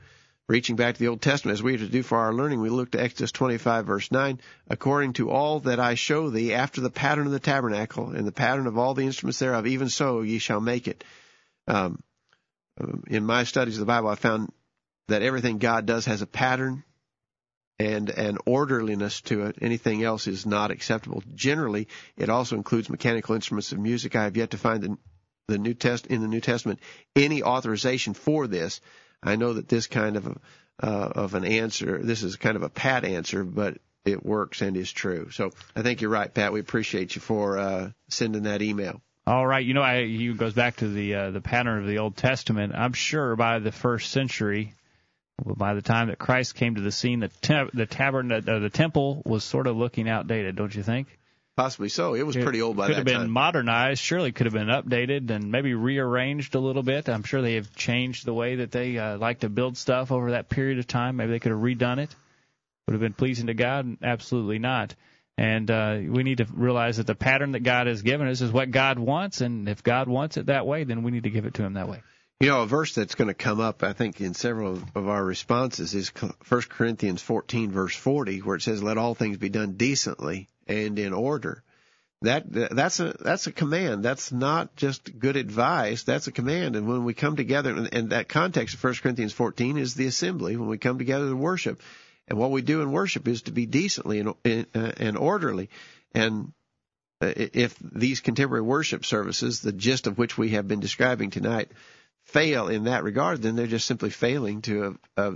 Reaching 0.48 0.74
back 0.74 0.94
to 0.94 1.00
the 1.00 1.06
Old 1.06 1.22
Testament, 1.22 1.54
as 1.54 1.62
we 1.62 1.76
are 1.76 1.78
to 1.78 1.86
do 1.86 2.02
for 2.02 2.18
our 2.18 2.34
learning, 2.34 2.60
we 2.60 2.70
look 2.70 2.90
to 2.90 3.00
Exodus 3.00 3.30
25, 3.30 3.86
verse 3.86 4.10
9. 4.10 4.40
According 4.68 5.12
to 5.12 5.30
all 5.30 5.60
that 5.60 5.78
I 5.78 5.94
show 5.94 6.28
thee, 6.28 6.54
after 6.54 6.80
the 6.80 6.90
pattern 6.90 7.26
of 7.26 7.32
the 7.32 7.38
tabernacle, 7.38 8.10
and 8.10 8.26
the 8.26 8.32
pattern 8.32 8.66
of 8.66 8.76
all 8.76 8.94
the 8.94 9.04
instruments 9.04 9.38
thereof, 9.38 9.68
even 9.68 9.88
so 9.88 10.22
ye 10.22 10.38
shall 10.38 10.60
make 10.60 10.88
it. 10.88 11.04
Um, 11.68 12.02
in 13.06 13.24
my 13.24 13.44
studies 13.44 13.76
of 13.76 13.80
the 13.80 13.86
Bible, 13.86 14.08
I 14.08 14.16
found 14.16 14.50
that 15.06 15.22
everything 15.22 15.58
God 15.58 15.86
does 15.86 16.06
has 16.06 16.22
a 16.22 16.26
pattern 16.26 16.82
and 17.80 18.10
an 18.10 18.36
orderliness 18.44 19.22
to 19.22 19.46
it. 19.46 19.56
Anything 19.62 20.04
else 20.04 20.26
is 20.26 20.44
not 20.44 20.70
acceptable. 20.70 21.22
Generally, 21.34 21.88
it 22.14 22.28
also 22.28 22.56
includes 22.56 22.90
mechanical 22.90 23.34
instruments 23.34 23.72
of 23.72 23.78
music. 23.78 24.14
I 24.14 24.24
have 24.24 24.36
yet 24.36 24.50
to 24.50 24.58
find 24.58 24.82
the, 24.82 24.98
the 25.48 25.56
New 25.56 25.72
Test 25.72 26.06
in 26.06 26.20
the 26.20 26.28
New 26.28 26.42
Testament 26.42 26.80
any 27.16 27.42
authorization 27.42 28.12
for 28.12 28.46
this. 28.46 28.82
I 29.22 29.36
know 29.36 29.54
that 29.54 29.68
this 29.68 29.86
kind 29.86 30.18
of 30.18 30.26
a, 30.26 30.36
uh, 30.82 31.12
of 31.14 31.34
an 31.34 31.46
answer, 31.46 32.02
this 32.02 32.22
is 32.22 32.36
kind 32.36 32.56
of 32.56 32.62
a 32.62 32.68
pat 32.68 33.06
answer, 33.06 33.44
but 33.44 33.78
it 34.04 34.26
works 34.26 34.60
and 34.60 34.76
is 34.76 34.92
true. 34.92 35.30
So 35.30 35.50
I 35.74 35.80
think 35.80 36.02
you're 36.02 36.10
right, 36.10 36.32
Pat. 36.32 36.52
We 36.52 36.60
appreciate 36.60 37.14
you 37.14 37.22
for 37.22 37.58
uh, 37.58 37.90
sending 38.08 38.42
that 38.42 38.60
email. 38.60 39.00
All 39.26 39.46
right, 39.46 39.64
you 39.64 39.72
know, 39.72 39.82
I, 39.82 40.04
he 40.04 40.34
goes 40.34 40.52
back 40.52 40.76
to 40.76 40.88
the 40.88 41.14
uh, 41.14 41.30
the 41.30 41.40
pattern 41.40 41.80
of 41.80 41.86
the 41.86 41.98
Old 41.98 42.16
Testament. 42.16 42.74
I'm 42.74 42.92
sure 42.92 43.36
by 43.36 43.58
the 43.58 43.72
first 43.72 44.10
century, 44.10 44.74
by 45.44 45.74
the 45.74 45.82
time 45.82 46.08
that 46.08 46.18
Christ 46.18 46.54
came 46.54 46.74
to 46.74 46.80
the 46.80 46.92
scene, 46.92 47.20
the 47.20 47.28
te- 47.28 47.70
the 47.72 47.86
tavern, 47.86 48.30
uh, 48.32 48.40
the 48.40 48.70
temple 48.70 49.22
was 49.24 49.44
sort 49.44 49.66
of 49.66 49.76
looking 49.76 50.08
outdated, 50.08 50.56
don't 50.56 50.74
you 50.74 50.82
think? 50.82 51.08
Possibly 51.56 51.88
so. 51.90 52.14
It 52.14 52.22
was 52.22 52.36
pretty 52.36 52.62
old 52.62 52.76
by 52.76 52.86
that 52.86 52.94
time. 52.94 53.04
could 53.04 53.12
have 53.12 53.22
been 53.22 53.30
modernized. 53.30 54.00
Surely 54.00 54.32
could 54.32 54.46
have 54.46 54.54
been 54.54 54.68
updated 54.68 55.30
and 55.30 55.50
maybe 55.50 55.74
rearranged 55.74 56.54
a 56.54 56.60
little 56.60 56.82
bit. 56.82 57.08
I'm 57.08 57.22
sure 57.22 57.42
they 57.42 57.56
have 57.56 57.74
changed 57.74 58.24
the 58.24 58.32
way 58.32 58.56
that 58.56 58.70
they 58.70 58.96
uh, 58.96 59.18
like 59.18 59.40
to 59.40 59.48
build 59.50 59.76
stuff 59.76 60.10
over 60.10 60.30
that 60.30 60.48
period 60.48 60.78
of 60.78 60.86
time. 60.86 61.16
Maybe 61.16 61.32
they 61.32 61.38
could 61.38 61.52
have 61.52 61.60
redone 61.60 61.98
it. 61.98 62.14
Would 62.86 62.94
have 62.94 63.00
been 63.00 63.12
pleasing 63.12 63.48
to 63.48 63.54
God? 63.54 63.98
Absolutely 64.02 64.58
not. 64.58 64.94
And 65.36 65.70
uh, 65.70 65.98
we 66.06 66.22
need 66.22 66.38
to 66.38 66.46
realize 66.52 66.96
that 66.98 67.06
the 67.06 67.14
pattern 67.14 67.52
that 67.52 67.60
God 67.60 67.86
has 67.86 68.02
given 68.02 68.28
us 68.28 68.40
is 68.40 68.52
what 68.52 68.70
God 68.70 68.98
wants, 68.98 69.40
and 69.40 69.68
if 69.68 69.82
God 69.82 70.08
wants 70.08 70.36
it 70.36 70.46
that 70.46 70.66
way, 70.66 70.84
then 70.84 71.02
we 71.02 71.10
need 71.10 71.24
to 71.24 71.30
give 71.30 71.46
it 71.46 71.54
to 71.54 71.62
Him 71.62 71.74
that 71.74 71.88
way. 71.88 72.02
You 72.40 72.48
know, 72.48 72.62
a 72.62 72.66
verse 72.66 72.94
that's 72.94 73.16
going 73.16 73.28
to 73.28 73.34
come 73.34 73.60
up, 73.60 73.82
I 73.82 73.92
think, 73.92 74.18
in 74.22 74.32
several 74.32 74.80
of 74.94 75.08
our 75.08 75.22
responses 75.22 75.94
is 75.94 76.08
1 76.08 76.62
Corinthians 76.70 77.20
14, 77.20 77.70
verse 77.70 77.94
40, 77.94 78.38
where 78.38 78.56
it 78.56 78.62
says, 78.62 78.82
"Let 78.82 78.96
all 78.96 79.14
things 79.14 79.36
be 79.36 79.50
done 79.50 79.72
decently 79.72 80.48
and 80.66 80.98
in 80.98 81.12
order." 81.12 81.62
That 82.22 82.44
that's 82.50 82.98
a 82.98 83.14
that's 83.20 83.46
a 83.46 83.52
command. 83.52 84.02
That's 84.02 84.32
not 84.32 84.74
just 84.74 85.18
good 85.18 85.36
advice. 85.36 86.04
That's 86.04 86.28
a 86.28 86.32
command. 86.32 86.76
And 86.76 86.88
when 86.88 87.04
we 87.04 87.12
come 87.12 87.36
together, 87.36 87.74
and, 87.74 87.92
and 87.92 88.10
that 88.10 88.30
context 88.30 88.74
of 88.74 88.82
1 88.82 88.94
Corinthians 89.02 89.34
14 89.34 89.76
is 89.76 89.94
the 89.94 90.06
assembly. 90.06 90.56
When 90.56 90.70
we 90.70 90.78
come 90.78 90.96
together 90.96 91.28
to 91.28 91.36
worship, 91.36 91.82
and 92.26 92.38
what 92.38 92.52
we 92.52 92.62
do 92.62 92.80
in 92.80 92.90
worship 92.90 93.28
is 93.28 93.42
to 93.42 93.52
be 93.52 93.66
decently 93.66 94.18
and, 94.18 94.34
and 94.46 95.16
uh, 95.16 95.20
orderly. 95.20 95.68
And 96.14 96.54
uh, 97.20 97.34
if 97.36 97.76
these 97.80 98.20
contemporary 98.20 98.62
worship 98.62 99.04
services, 99.04 99.60
the 99.60 99.72
gist 99.72 100.06
of 100.06 100.16
which 100.16 100.38
we 100.38 100.50
have 100.50 100.66
been 100.66 100.80
describing 100.80 101.28
tonight, 101.28 101.70
fail 102.30 102.68
in 102.68 102.84
that 102.84 103.02
regard, 103.02 103.42
then 103.42 103.56
they're 103.56 103.66
just 103.66 103.86
simply 103.86 104.10
failing 104.10 104.62
to 104.62 104.98
uh, 105.16 105.32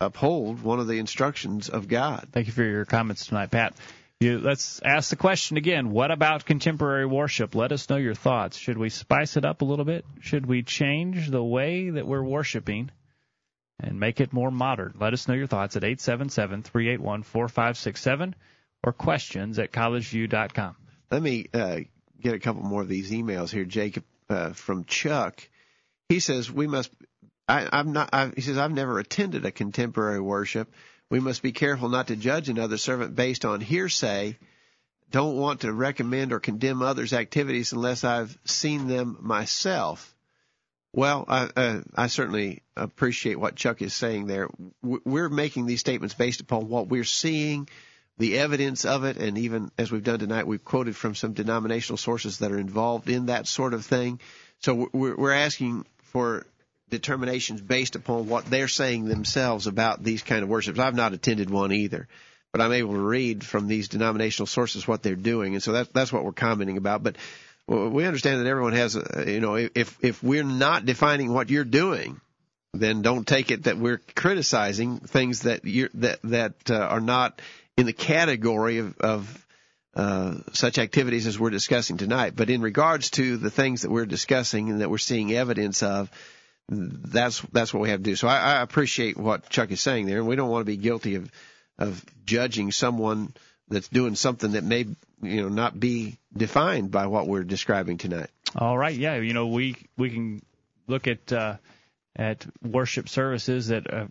uphold 0.00 0.62
one 0.62 0.80
of 0.80 0.86
the 0.86 0.98
instructions 0.98 1.68
of 1.68 1.88
God. 1.88 2.28
Thank 2.32 2.46
you 2.46 2.52
for 2.52 2.64
your 2.64 2.84
comments 2.84 3.26
tonight, 3.26 3.50
Pat. 3.50 3.74
You, 4.20 4.38
let's 4.38 4.80
ask 4.82 5.10
the 5.10 5.16
question 5.16 5.56
again. 5.56 5.90
What 5.90 6.10
about 6.10 6.44
contemporary 6.44 7.06
worship? 7.06 7.54
Let 7.54 7.72
us 7.72 7.88
know 7.90 7.96
your 7.96 8.14
thoughts. 8.14 8.56
Should 8.56 8.78
we 8.78 8.88
spice 8.88 9.36
it 9.36 9.44
up 9.44 9.62
a 9.62 9.64
little 9.64 9.84
bit? 9.84 10.04
Should 10.20 10.46
we 10.46 10.62
change 10.62 11.28
the 11.28 11.42
way 11.42 11.90
that 11.90 12.06
we're 12.06 12.22
worshiping 12.22 12.90
and 13.80 13.98
make 13.98 14.20
it 14.20 14.32
more 14.32 14.52
modern? 14.52 14.94
Let 14.98 15.12
us 15.12 15.28
know 15.28 15.34
your 15.34 15.48
thoughts 15.48 15.76
at 15.76 15.82
877-381-4567 15.82 18.34
or 18.84 18.92
questions 18.92 19.58
at 19.58 19.72
collegeview.com. 19.72 20.76
Let 21.10 21.22
me 21.22 21.46
uh, 21.52 21.80
get 22.20 22.34
a 22.34 22.38
couple 22.38 22.62
more 22.62 22.82
of 22.82 22.88
these 22.88 23.10
emails 23.10 23.50
here, 23.50 23.64
Jacob, 23.64 24.04
uh, 24.30 24.50
from 24.50 24.84
Chuck. 24.84 25.48
He 26.08 26.20
says 26.20 26.50
we 26.50 26.66
must. 26.66 26.90
I, 27.48 27.68
I'm 27.72 27.92
not. 27.92 28.10
I, 28.12 28.32
he 28.34 28.42
says 28.42 28.58
I've 28.58 28.72
never 28.72 28.98
attended 28.98 29.44
a 29.44 29.50
contemporary 29.50 30.20
worship. 30.20 30.72
We 31.10 31.20
must 31.20 31.42
be 31.42 31.52
careful 31.52 31.88
not 31.88 32.08
to 32.08 32.16
judge 32.16 32.48
another 32.48 32.78
servant 32.78 33.14
based 33.14 33.44
on 33.44 33.60
hearsay. 33.60 34.38
Don't 35.10 35.36
want 35.36 35.60
to 35.60 35.72
recommend 35.72 36.32
or 36.32 36.40
condemn 36.40 36.82
others' 36.82 37.12
activities 37.12 37.72
unless 37.72 38.04
I've 38.04 38.36
seen 38.44 38.88
them 38.88 39.18
myself. 39.20 40.14
Well, 40.92 41.24
I, 41.26 41.50
uh, 41.56 41.80
I 41.94 42.06
certainly 42.06 42.62
appreciate 42.76 43.38
what 43.38 43.56
Chuck 43.56 43.82
is 43.82 43.94
saying 43.94 44.26
there. 44.26 44.48
We're 44.82 45.28
making 45.28 45.66
these 45.66 45.80
statements 45.80 46.14
based 46.14 46.40
upon 46.40 46.68
what 46.68 46.88
we're 46.88 47.04
seeing, 47.04 47.68
the 48.18 48.38
evidence 48.38 48.84
of 48.84 49.04
it, 49.04 49.16
and 49.16 49.36
even 49.38 49.70
as 49.76 49.90
we've 49.90 50.04
done 50.04 50.20
tonight, 50.20 50.46
we've 50.46 50.64
quoted 50.64 50.94
from 50.94 51.16
some 51.16 51.32
denominational 51.32 51.96
sources 51.96 52.38
that 52.38 52.52
are 52.52 52.58
involved 52.58 53.08
in 53.08 53.26
that 53.26 53.48
sort 53.48 53.74
of 53.74 53.84
thing. 53.84 54.20
So 54.60 54.88
we're, 54.92 55.16
we're 55.16 55.32
asking 55.32 55.84
for 56.14 56.46
determinations 56.90 57.60
based 57.60 57.96
upon 57.96 58.28
what 58.28 58.46
they're 58.46 58.68
saying 58.68 59.04
themselves 59.04 59.66
about 59.66 60.02
these 60.02 60.22
kind 60.22 60.44
of 60.44 60.48
worships. 60.48 60.78
I've 60.78 60.94
not 60.94 61.12
attended 61.12 61.50
one 61.50 61.72
either, 61.72 62.06
but 62.52 62.60
I'm 62.60 62.72
able 62.72 62.94
to 62.94 63.00
read 63.00 63.44
from 63.44 63.66
these 63.66 63.88
denominational 63.88 64.46
sources 64.46 64.86
what 64.86 65.02
they're 65.02 65.16
doing, 65.16 65.54
and 65.54 65.62
so 65.62 65.72
that's 65.72 65.90
that's 65.90 66.12
what 66.12 66.24
we're 66.24 66.32
commenting 66.32 66.76
about. 66.76 67.02
But 67.02 67.16
we 67.66 68.04
understand 68.04 68.40
that 68.40 68.48
everyone 68.48 68.74
has, 68.74 68.94
a, 68.96 69.24
you 69.26 69.40
know, 69.40 69.56
if 69.56 69.98
if 70.02 70.22
we're 70.22 70.44
not 70.44 70.86
defining 70.86 71.32
what 71.32 71.50
you're 71.50 71.64
doing, 71.64 72.20
then 72.72 73.02
don't 73.02 73.26
take 73.26 73.50
it 73.50 73.64
that 73.64 73.76
we're 73.76 74.00
criticizing 74.14 75.00
things 75.00 75.40
that 75.40 75.64
you 75.64 75.88
that 75.94 76.20
that 76.22 76.54
uh, 76.70 76.76
are 76.76 77.00
not 77.00 77.42
in 77.76 77.86
the 77.86 77.92
category 77.92 78.78
of, 78.78 78.96
of 78.98 79.43
uh, 79.96 80.34
such 80.52 80.78
activities 80.78 81.26
as 81.26 81.38
we're 81.38 81.50
discussing 81.50 81.96
tonight. 81.96 82.34
But 82.34 82.50
in 82.50 82.62
regards 82.62 83.10
to 83.10 83.36
the 83.36 83.50
things 83.50 83.82
that 83.82 83.90
we're 83.90 84.06
discussing 84.06 84.70
and 84.70 84.80
that 84.80 84.90
we're 84.90 84.98
seeing 84.98 85.32
evidence 85.32 85.82
of, 85.82 86.10
that's 86.68 87.40
that's 87.52 87.72
what 87.72 87.80
we 87.82 87.90
have 87.90 88.00
to 88.00 88.04
do. 88.04 88.16
So 88.16 88.26
I, 88.26 88.38
I 88.38 88.62
appreciate 88.62 89.16
what 89.16 89.48
Chuck 89.50 89.70
is 89.70 89.80
saying 89.80 90.06
there, 90.06 90.18
and 90.18 90.26
we 90.26 90.36
don't 90.36 90.50
want 90.50 90.62
to 90.62 90.70
be 90.70 90.76
guilty 90.76 91.16
of 91.16 91.30
of 91.78 92.04
judging 92.24 92.72
someone 92.72 93.34
that's 93.68 93.88
doing 93.88 94.14
something 94.14 94.52
that 94.52 94.64
may 94.64 94.86
you 95.22 95.42
know 95.42 95.48
not 95.48 95.78
be 95.78 96.16
defined 96.36 96.90
by 96.90 97.06
what 97.06 97.26
we're 97.26 97.44
describing 97.44 97.98
tonight. 97.98 98.30
All 98.56 98.76
right, 98.76 98.94
yeah, 98.94 99.16
you 99.16 99.34
know 99.34 99.48
we 99.48 99.76
we 99.96 100.10
can 100.10 100.42
look 100.86 101.06
at 101.06 101.32
uh, 101.32 101.56
at 102.16 102.46
worship 102.62 103.08
services 103.08 103.68
that 103.68 103.92
uh, 103.92 104.06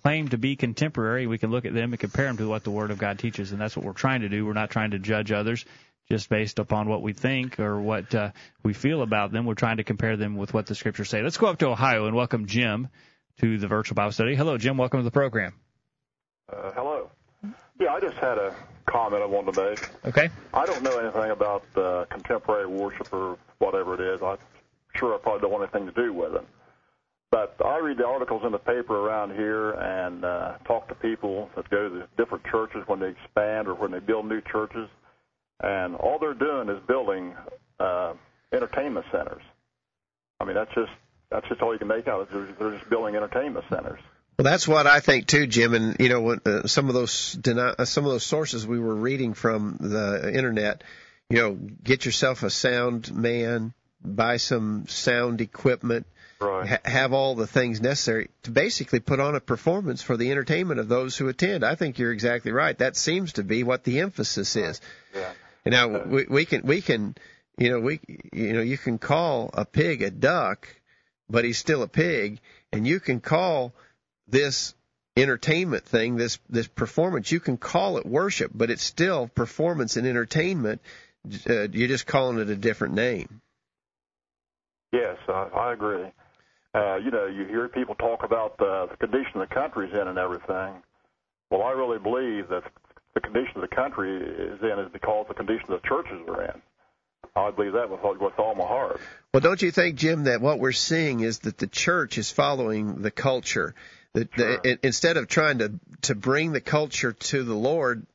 proclaim 0.00 0.28
to 0.28 0.38
be 0.38 0.56
contemporary. 0.56 1.26
We 1.26 1.36
can 1.36 1.50
look 1.50 1.66
at 1.66 1.74
them 1.74 1.92
and 1.92 2.00
compare 2.00 2.24
them 2.26 2.38
to 2.38 2.48
what 2.48 2.64
the 2.64 2.70
Word 2.70 2.90
of 2.90 2.96
God 2.96 3.18
teaches, 3.18 3.52
and 3.52 3.60
that's 3.60 3.76
what 3.76 3.84
we're 3.84 3.92
trying 3.92 4.22
to 4.22 4.30
do. 4.30 4.46
We're 4.46 4.54
not 4.54 4.70
trying 4.70 4.92
to 4.92 4.98
judge 4.98 5.30
others 5.30 5.66
just 6.08 6.30
based 6.30 6.58
upon 6.58 6.88
what 6.88 7.02
we 7.02 7.12
think 7.12 7.60
or 7.60 7.78
what 7.78 8.14
uh, 8.14 8.30
we 8.62 8.72
feel 8.72 9.02
about 9.02 9.30
them. 9.30 9.44
We're 9.44 9.54
trying 9.54 9.76
to 9.76 9.84
compare 9.84 10.16
them 10.16 10.36
with 10.36 10.54
what 10.54 10.64
the 10.64 10.74
Scriptures 10.74 11.10
say. 11.10 11.22
Let's 11.22 11.36
go 11.36 11.48
up 11.48 11.58
to 11.58 11.68
Ohio 11.68 12.06
and 12.06 12.16
welcome 12.16 12.46
Jim 12.46 12.88
to 13.40 13.58
the 13.58 13.68
virtual 13.68 13.94
Bible 13.94 14.12
study. 14.12 14.34
Hello, 14.34 14.56
Jim. 14.56 14.78
Welcome 14.78 15.00
to 15.00 15.04
the 15.04 15.10
program. 15.10 15.52
Uh, 16.50 16.72
hello. 16.72 17.10
Yeah, 17.78 17.92
I 17.92 18.00
just 18.00 18.16
had 18.16 18.38
a 18.38 18.54
comment 18.86 19.22
I 19.22 19.26
wanted 19.26 19.54
to 19.54 19.62
make. 19.62 19.90
Okay. 20.06 20.30
I 20.54 20.64
don't 20.64 20.82
know 20.82 20.96
anything 20.98 21.30
about 21.30 21.64
uh, 21.76 22.06
contemporary 22.10 22.66
worship 22.66 23.12
or 23.12 23.36
whatever 23.58 23.94
it 23.94 24.14
is. 24.14 24.22
I'm 24.22 24.38
sure 24.94 25.14
I 25.14 25.18
probably 25.18 25.42
don't 25.42 25.52
want 25.52 25.70
anything 25.74 25.92
to 25.92 26.02
do 26.02 26.14
with 26.14 26.36
it. 26.36 26.46
But 27.30 27.54
I 27.64 27.78
read 27.78 27.98
the 27.98 28.06
articles 28.06 28.42
in 28.44 28.50
the 28.50 28.58
paper 28.58 28.96
around 28.96 29.36
here 29.36 29.70
and 29.70 30.24
uh, 30.24 30.54
talk 30.66 30.88
to 30.88 30.96
people 30.96 31.48
that 31.54 31.70
go 31.70 31.88
to 31.88 32.08
different 32.16 32.44
churches 32.50 32.82
when 32.86 32.98
they 32.98 33.08
expand 33.08 33.68
or 33.68 33.74
when 33.74 33.92
they 33.92 34.00
build 34.00 34.26
new 34.26 34.40
churches, 34.40 34.88
and 35.62 35.94
all 35.94 36.18
they're 36.18 36.34
doing 36.34 36.68
is 36.68 36.82
building 36.88 37.34
uh, 37.78 38.14
entertainment 38.52 39.06
centers. 39.12 39.42
I 40.40 40.44
mean, 40.44 40.54
that's 40.54 40.74
just 40.74 40.90
that's 41.30 41.48
just 41.48 41.62
all 41.62 41.72
you 41.72 41.78
can 41.78 41.86
make 41.86 42.08
out. 42.08 42.28
They're, 42.32 42.48
they're 42.58 42.76
just 42.76 42.90
building 42.90 43.14
entertainment 43.14 43.64
centers. 43.70 44.00
Well, 44.36 44.44
that's 44.44 44.66
what 44.66 44.88
I 44.88 44.98
think 44.98 45.26
too, 45.26 45.46
Jim. 45.46 45.74
And 45.74 45.96
you 46.00 46.08
know, 46.08 46.30
uh, 46.30 46.66
some 46.66 46.88
of 46.88 46.94
those 46.94 47.38
uh, 47.46 47.84
some 47.84 48.06
of 48.06 48.10
those 48.10 48.24
sources 48.24 48.66
we 48.66 48.80
were 48.80 48.94
reading 48.94 49.34
from 49.34 49.76
the 49.78 50.32
internet, 50.34 50.82
you 51.28 51.38
know, 51.38 51.58
get 51.84 52.06
yourself 52.06 52.42
a 52.42 52.50
sound 52.50 53.14
man, 53.14 53.72
buy 54.02 54.38
some 54.38 54.86
sound 54.88 55.40
equipment, 55.40 56.06
right. 56.40 56.68
ha- 56.68 56.78
have 56.84 57.12
all 57.12 57.34
the 57.34 57.46
things 57.46 57.80
necessary 57.80 58.30
to 58.44 58.50
basically 58.50 59.00
put 59.00 59.20
on 59.20 59.34
a 59.34 59.40
performance 59.40 60.02
for 60.02 60.16
the 60.16 60.30
entertainment 60.30 60.80
of 60.80 60.88
those 60.88 61.16
who 61.16 61.28
attend. 61.28 61.64
I 61.64 61.74
think 61.74 61.98
you're 61.98 62.12
exactly 62.12 62.52
right. 62.52 62.76
That 62.78 62.96
seems 62.96 63.34
to 63.34 63.44
be 63.44 63.62
what 63.62 63.84
the 63.84 64.00
emphasis 64.00 64.56
is. 64.56 64.80
Yeah. 65.14 65.32
And 65.64 65.72
now 65.72 65.88
we, 66.04 66.26
we 66.28 66.44
can 66.44 66.62
we 66.62 66.80
can 66.80 67.14
you 67.58 67.70
know 67.70 67.80
we 67.80 68.00
you 68.32 68.52
know 68.52 68.62
you 68.62 68.78
can 68.78 68.98
call 68.98 69.50
a 69.52 69.64
pig 69.64 70.02
a 70.02 70.10
duck, 70.10 70.68
but 71.28 71.44
he's 71.44 71.58
still 71.58 71.82
a 71.82 71.88
pig, 71.88 72.40
and 72.72 72.86
you 72.86 73.00
can 73.00 73.20
call 73.20 73.74
this 74.26 74.74
entertainment 75.16 75.84
thing, 75.84 76.16
this 76.16 76.38
this 76.48 76.66
performance, 76.66 77.30
you 77.30 77.40
can 77.40 77.56
call 77.56 77.98
it 77.98 78.06
worship, 78.06 78.50
but 78.54 78.70
it's 78.70 78.82
still 78.82 79.28
performance 79.28 79.96
and 79.96 80.06
entertainment. 80.06 80.80
Uh, 81.48 81.68
you're 81.68 81.88
just 81.88 82.06
calling 82.06 82.38
it 82.38 82.48
a 82.48 82.56
different 82.56 82.94
name. 82.94 83.40
Yes, 84.92 85.18
I, 85.28 85.48
I 85.54 85.72
agree. 85.72 86.10
Uh, 86.74 86.96
you 86.96 87.10
know, 87.10 87.26
you 87.26 87.46
hear 87.46 87.68
people 87.68 87.94
talk 87.96 88.22
about 88.22 88.56
the, 88.58 88.86
the 88.90 88.96
condition 88.96 89.40
the 89.40 89.46
country's 89.46 89.92
in 89.92 90.06
and 90.06 90.18
everything. 90.18 90.82
Well, 91.50 91.62
I 91.62 91.72
really 91.72 91.98
believe 91.98 92.48
that 92.48 92.62
the 93.14 93.20
condition 93.20 93.60
the 93.60 93.68
country 93.68 94.16
is 94.16 94.60
in 94.62 94.78
is 94.78 94.92
because 94.92 95.26
the 95.28 95.34
condition 95.34 95.66
the 95.68 95.80
churches 95.80 96.20
are 96.28 96.44
in. 96.44 96.62
I 97.34 97.50
believe 97.50 97.72
that 97.72 97.90
with, 97.90 98.00
with 98.20 98.38
all 98.38 98.54
my 98.54 98.66
heart. 98.66 99.00
Well, 99.32 99.40
don't 99.40 99.60
you 99.62 99.70
think, 99.70 99.96
Jim, 99.96 100.24
that 100.24 100.40
what 100.40 100.58
we're 100.58 100.72
seeing 100.72 101.20
is 101.20 101.40
that 101.40 101.58
the 101.58 101.66
church 101.66 102.18
is 102.18 102.30
following 102.30 103.02
the 103.02 103.10
culture? 103.10 103.74
That 104.14 104.28
Sure. 104.36 104.58
the, 104.62 104.78
instead 104.84 105.16
of 105.16 105.28
trying 105.28 105.58
to 105.58 105.72
to 106.02 106.14
bring 106.14 106.52
the 106.52 106.60
culture 106.60 107.12
to 107.12 107.44
the 107.44 107.54
Lord, 107.54 108.06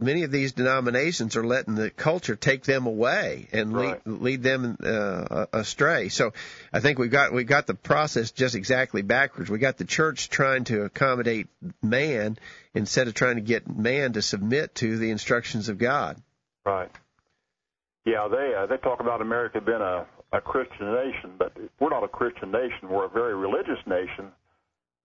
many 0.00 0.22
of 0.22 0.30
these 0.30 0.52
denominations 0.52 1.36
are 1.36 1.44
letting 1.44 1.74
the 1.74 1.90
culture 1.90 2.36
take 2.36 2.64
them 2.64 2.86
away 2.86 3.48
and 3.52 3.74
Right. 3.74 4.06
lead, 4.06 4.20
lead 4.20 4.42
them 4.42 4.76
uh, 4.82 5.46
astray. 5.52 6.08
So, 6.08 6.32
I 6.72 6.80
think 6.80 6.98
we've 6.98 7.10
got 7.10 7.32
we've 7.32 7.46
got 7.46 7.66
the 7.66 7.74
process 7.74 8.30
just 8.30 8.54
exactly 8.54 9.02
backwards. 9.02 9.50
We 9.50 9.58
got 9.58 9.76
the 9.76 9.84
church 9.84 10.28
trying 10.28 10.64
to 10.64 10.82
accommodate 10.82 11.48
man 11.82 12.38
instead 12.74 13.08
of 13.08 13.14
trying 13.14 13.36
to 13.36 13.42
get 13.42 13.68
man 13.68 14.12
to 14.14 14.22
submit 14.22 14.74
to 14.76 14.98
the 14.98 15.10
instructions 15.10 15.68
of 15.68 15.78
God. 15.78 16.20
Right. 16.64 16.90
Yeah, 18.04 18.28
they 18.28 18.54
uh, 18.54 18.66
they 18.66 18.76
talk 18.78 19.00
about 19.00 19.20
America 19.20 19.60
being 19.60 19.80
a 19.80 20.06
a 20.32 20.40
Christian 20.40 20.92
nation, 20.92 21.32
but 21.38 21.52
we're 21.80 21.88
not 21.90 22.04
a 22.04 22.08
Christian 22.08 22.50
nation. 22.50 22.88
We're 22.88 23.06
a 23.06 23.10
very 23.10 23.34
religious 23.34 23.78
nation. 23.86 24.30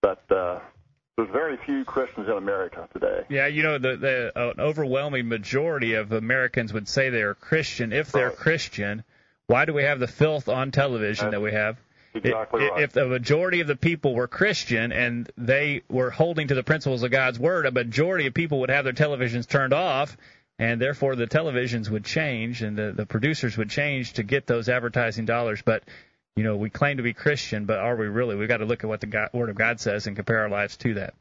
But 0.01 0.29
uh, 0.29 0.59
there's 1.17 1.29
very 1.29 1.57
few 1.57 1.85
Christians 1.85 2.27
in 2.27 2.33
America 2.33 2.87
today. 2.93 3.23
Yeah, 3.29 3.47
you 3.47 3.63
know, 3.63 3.77
the, 3.77 3.95
the 3.97 4.31
uh, 4.35 4.51
an 4.51 4.59
overwhelming 4.59 5.27
majority 5.27 5.93
of 5.93 6.11
Americans 6.11 6.73
would 6.73 6.87
say 6.87 7.09
they're 7.09 7.35
Christian. 7.35 7.93
If 7.93 8.11
they're 8.11 8.29
Right. 8.29 8.35
Christian, 8.37 9.03
why 9.47 9.65
do 9.65 9.73
we 9.73 9.83
have 9.83 9.99
the 9.99 10.07
filth 10.07 10.49
on 10.49 10.71
television 10.71 11.31
that 11.31 11.41
we 11.41 11.51
have? 11.51 11.77
Exactly 12.15 12.63
I- 12.63 12.69
right. 12.69 12.83
If 12.83 12.93
the 12.93 13.05
majority 13.05 13.61
of 13.61 13.67
the 13.67 13.75
people 13.75 14.15
were 14.15 14.27
Christian 14.27 14.91
and 14.91 15.29
they 15.37 15.81
were 15.89 16.09
holding 16.09 16.47
to 16.47 16.55
the 16.55 16.63
principles 16.63 17.03
of 17.03 17.11
God's 17.11 17.39
word, 17.39 17.65
a 17.65 17.71
majority 17.71 18.27
of 18.27 18.33
people 18.33 18.59
would 18.61 18.69
have 18.69 18.83
their 18.83 18.93
televisions 18.93 19.47
turned 19.47 19.73
off, 19.73 20.15
and 20.59 20.79
therefore 20.81 21.15
the 21.15 21.27
televisions 21.27 21.89
would 21.89 22.05
change 22.05 22.61
and 22.63 22.77
the, 22.77 22.91
the 22.95 23.05
producers 23.05 23.57
would 23.57 23.69
change 23.69 24.13
to 24.13 24.23
get 24.23 24.47
those 24.47 24.69
advertising 24.69 25.25
dollars. 25.25 25.61
But 25.63 25.83
you 26.35 26.43
know, 26.43 26.55
we 26.55 26.69
claim 26.69 26.97
to 26.97 27.03
be 27.03 27.13
Christian, 27.13 27.65
but 27.65 27.79
are 27.79 27.95
we 27.95 28.07
really? 28.07 28.35
We've 28.35 28.47
got 28.47 28.57
to 28.57 28.65
look 28.65 28.83
at 28.83 28.87
what 28.87 29.01
the 29.01 29.07
God, 29.07 29.29
Word 29.33 29.49
of 29.49 29.55
God 29.55 29.79
says 29.79 30.07
and 30.07 30.15
compare 30.15 30.39
our 30.39 30.49
lives 30.49 30.77
to 30.77 30.95
that. 30.95 31.13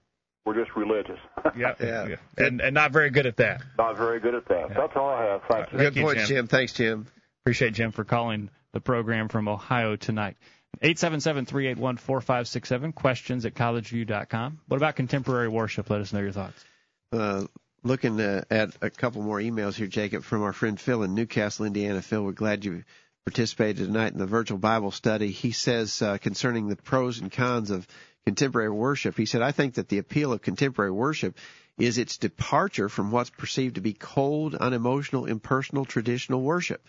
We're 0.44 0.54
just 0.54 0.74
religious. 0.76 1.18
Yeah, 1.56 1.74
Yeah. 1.80 2.16
and 2.38 2.60
and 2.60 2.74
not 2.74 2.92
very 2.92 3.10
good 3.10 3.26
at 3.26 3.36
that. 3.36 3.62
Not 3.78 3.96
very 3.96 4.20
good 4.20 4.34
at 4.34 4.46
that. 4.48 4.68
That's 4.74 4.92
all 4.96 5.08
I 5.10 5.24
have. 5.24 5.42
Thank 5.48 5.72
you. 5.72 5.78
Thank 5.78 5.94
Good 5.94 6.00
you, 6.00 6.06
point, 6.06 6.18
Jim. 6.18 6.26
Jim. 6.28 6.46
Thanks, 6.48 6.72
Jim. 6.72 7.06
Appreciate 7.44 7.74
Jim 7.74 7.90
for 7.92 8.04
calling 8.04 8.48
the 8.72 8.80
program 8.80 9.28
from 9.28 9.48
Ohio 9.48 9.96
tonight. 9.96 10.36
877-381-4567. 10.82 12.94
Questions 12.94 13.44
at 13.44 13.54
collegeview.com. 13.54 14.60
What 14.68 14.76
about 14.76 14.96
contemporary 14.96 15.48
worship? 15.48 15.90
Let 15.90 16.00
us 16.00 16.12
know 16.12 16.20
your 16.20 16.32
thoughts. 16.32 16.64
uh, 17.12 17.44
looking 17.82 18.20
uh, 18.20 18.42
at 18.50 18.70
a 18.80 18.90
couple 18.90 19.22
more 19.22 19.38
emails 19.38 19.74
here, 19.74 19.86
Jacob, 19.86 20.24
from 20.24 20.42
our 20.42 20.52
friend 20.52 20.78
Phil 20.80 21.02
in 21.02 21.14
Newcastle, 21.14 21.66
Indiana. 21.66 22.02
Phil, 22.02 22.22
we're 22.24 22.32
glad 22.32 22.64
you 22.64 22.84
participated 23.24 23.86
tonight 23.86 24.12
in 24.12 24.18
the 24.18 24.26
virtual 24.26 24.58
Bible 24.58 24.90
study. 24.90 25.30
He 25.30 25.52
says 25.52 26.02
uh, 26.02 26.18
concerning 26.18 26.68
the 26.68 26.76
pros 26.76 27.20
and 27.20 27.30
cons 27.30 27.70
of 27.70 27.86
contemporary 28.26 28.70
worship, 28.70 29.16
he 29.16 29.26
said, 29.26 29.42
I 29.42 29.52
think 29.52 29.74
that 29.74 29.88
the 29.88 29.98
appeal 29.98 30.32
of 30.32 30.42
contemporary 30.42 30.90
worship 30.90 31.38
is 31.78 31.98
its 31.98 32.18
departure 32.18 32.88
from 32.88 33.12
what's 33.12 33.30
perceived 33.30 33.76
to 33.76 33.80
be 33.80 33.92
cold, 33.92 34.56
unemotional, 34.56 35.26
impersonal, 35.26 35.84
traditional 35.84 36.42
worship. 36.42 36.84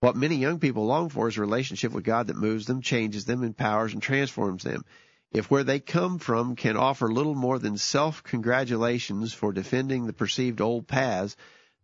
What 0.00 0.14
many 0.14 0.36
young 0.36 0.58
people 0.58 0.84
long 0.84 1.08
for 1.08 1.28
is 1.28 1.38
a 1.38 1.40
relationship 1.40 1.92
with 1.92 2.04
God 2.04 2.26
that 2.26 2.36
moves 2.36 2.66
them, 2.66 2.82
changes 2.82 3.24
them, 3.24 3.42
empowers, 3.42 3.94
and 3.94 4.02
transforms 4.02 4.64
them. 4.64 4.84
If 5.32 5.50
where 5.50 5.64
they 5.64 5.80
come 5.80 6.18
from 6.18 6.54
can 6.54 6.76
offer 6.76 7.10
little 7.10 7.34
more 7.34 7.58
than 7.58 7.78
self 7.78 8.22
congratulations 8.22 9.32
for 9.32 9.52
defending 9.52 10.06
the 10.06 10.12
perceived 10.12 10.60
old 10.60 10.86
paths, 10.86 11.34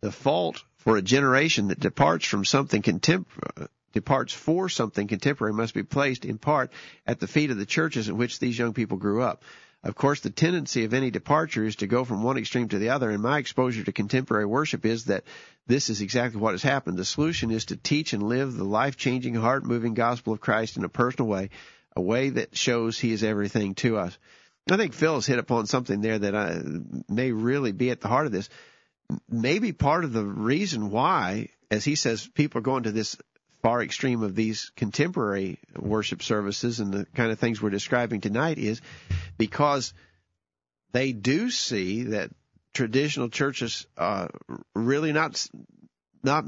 the 0.03 0.13
fault 0.13 0.63
for 0.77 0.97
a 0.97 1.03
generation 1.03 1.69
that 1.69 1.81
departs 1.81 2.27
from 2.27 2.45
something 2.45 2.83
contempor- 2.83 3.69
departs 3.93 4.33
for 4.33 4.69
something 4.69 5.07
contemporary 5.07 5.55
must 5.55 5.75
be 5.75 5.83
placed 5.83 6.25
in 6.25 6.39
part 6.39 6.73
at 7.07 7.21
the 7.21 7.27
feet 7.27 7.51
of 7.51 7.57
the 7.57 7.67
churches 7.67 8.09
in 8.09 8.17
which 8.17 8.39
these 8.39 8.59
young 8.59 8.73
people 8.73 8.97
grew 8.97 9.23
up. 9.23 9.43
Of 9.85 9.95
course, 9.95 10.21
the 10.21 10.31
tendency 10.31 10.85
of 10.85 10.93
any 10.93 11.11
departure 11.11 11.65
is 11.65 11.77
to 11.77 11.87
go 11.87 12.05
from 12.05 12.25
one 12.25 12.37
extreme 12.37 12.69
to 12.69 12.79
the 12.79 12.91
other, 12.91 13.11
and 13.11 13.23
my 13.23 13.39
exposure 13.39 13.85
to 13.85 13.93
contemporary 13.93 14.45
worship 14.45 14.85
is 14.85 15.05
that 15.05 15.25
this 15.69 15.89
is 15.89 16.01
exactly 16.01 16.41
what 16.41 16.53
has 16.53 16.63
happened. 16.63 16.99
The 16.99 17.05
solution 17.05 17.53
is 17.53 17.67
to 17.67 17.77
teach 17.77 18.13
and 18.13 18.23
live 18.23 18.55
the 18.55 18.65
life 18.65 18.97
changing, 18.97 19.35
heart 19.35 19.65
moving 19.65 19.95
gospel 19.95 20.33
of 20.33 20.41
Christ 20.41 20.77
in 20.77 20.85
a 20.85 20.89
personal 20.89 21.29
way, 21.29 21.51
a 21.95 22.01
way 22.01 22.31
that 22.31 22.57
shows 22.57 22.99
He 22.99 23.13
is 23.13 23.23
everything 23.23 23.77
to 23.77 23.99
us. 23.99 24.19
I 24.71 24.77
think 24.77 24.95
Phil 24.95 25.15
has 25.15 25.27
hit 25.27 25.39
upon 25.39 25.67
something 25.67 26.01
there 26.01 26.19
that 26.19 26.35
I, 26.35 26.61
may 27.09 27.33
really 27.33 27.73
be 27.73 27.91
at 27.91 28.01
the 28.01 28.09
heart 28.09 28.27
of 28.27 28.33
this. 28.33 28.49
Maybe 29.29 29.73
part 29.73 30.05
of 30.05 30.13
the 30.13 30.25
reason 30.25 30.91
why, 30.91 31.49
as 31.71 31.85
he 31.85 31.95
says, 31.95 32.27
people 32.27 32.59
are 32.59 32.63
going 32.63 32.83
to 32.83 32.93
this 32.93 33.17
far 33.69 33.83
extreme 33.83 34.23
of 34.23 34.35
these 34.35 34.73
contemporary 34.77 35.59
worship 35.77 36.23
services 36.23 36.81
and 36.81 36.91
the 36.91 37.05
kind 37.15 37.31
of 37.31 37.39
things 37.39 37.61
we're 37.61 37.69
describing 37.69 38.23
tonight 38.23 38.57
is 38.57 38.81
because 39.37 39.93
they 40.93 41.13
do 41.13 41.51
see 41.51 42.05
that 42.05 42.31
traditional 42.73 43.29
churches 43.29 43.87
are 43.99 44.31
really 44.75 45.13
not 45.13 45.47
not 46.23 46.47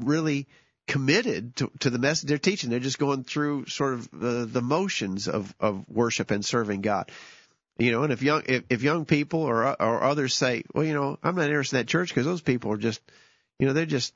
really 0.00 0.48
committed 0.86 1.56
to, 1.56 1.70
to 1.78 1.88
the 1.88 1.98
message 1.98 2.28
they're 2.28 2.36
teaching. 2.36 2.68
They're 2.68 2.78
just 2.78 2.98
going 2.98 3.24
through 3.24 3.64
sort 3.64 3.94
of 3.94 4.10
the, 4.10 4.44
the 4.44 4.60
motions 4.60 5.28
of, 5.28 5.54
of 5.60 5.88
worship 5.88 6.30
and 6.30 6.44
serving 6.44 6.82
God. 6.82 7.10
You 7.78 7.90
know, 7.90 8.02
and 8.02 8.12
if 8.12 8.22
young 8.22 8.42
if, 8.44 8.64
if 8.68 8.82
young 8.82 9.06
people 9.06 9.40
or 9.40 9.64
or 9.82 10.02
others 10.02 10.34
say, 10.34 10.64
well, 10.74 10.84
you 10.84 10.92
know, 10.92 11.18
I'm 11.22 11.36
not 11.36 11.46
interested 11.46 11.76
in 11.76 11.80
that 11.80 11.88
church 11.88 12.10
because 12.10 12.26
those 12.26 12.42
people 12.42 12.70
are 12.72 12.76
just, 12.76 13.00
you 13.58 13.66
know, 13.66 13.72
they're 13.72 13.86
just 13.86 14.12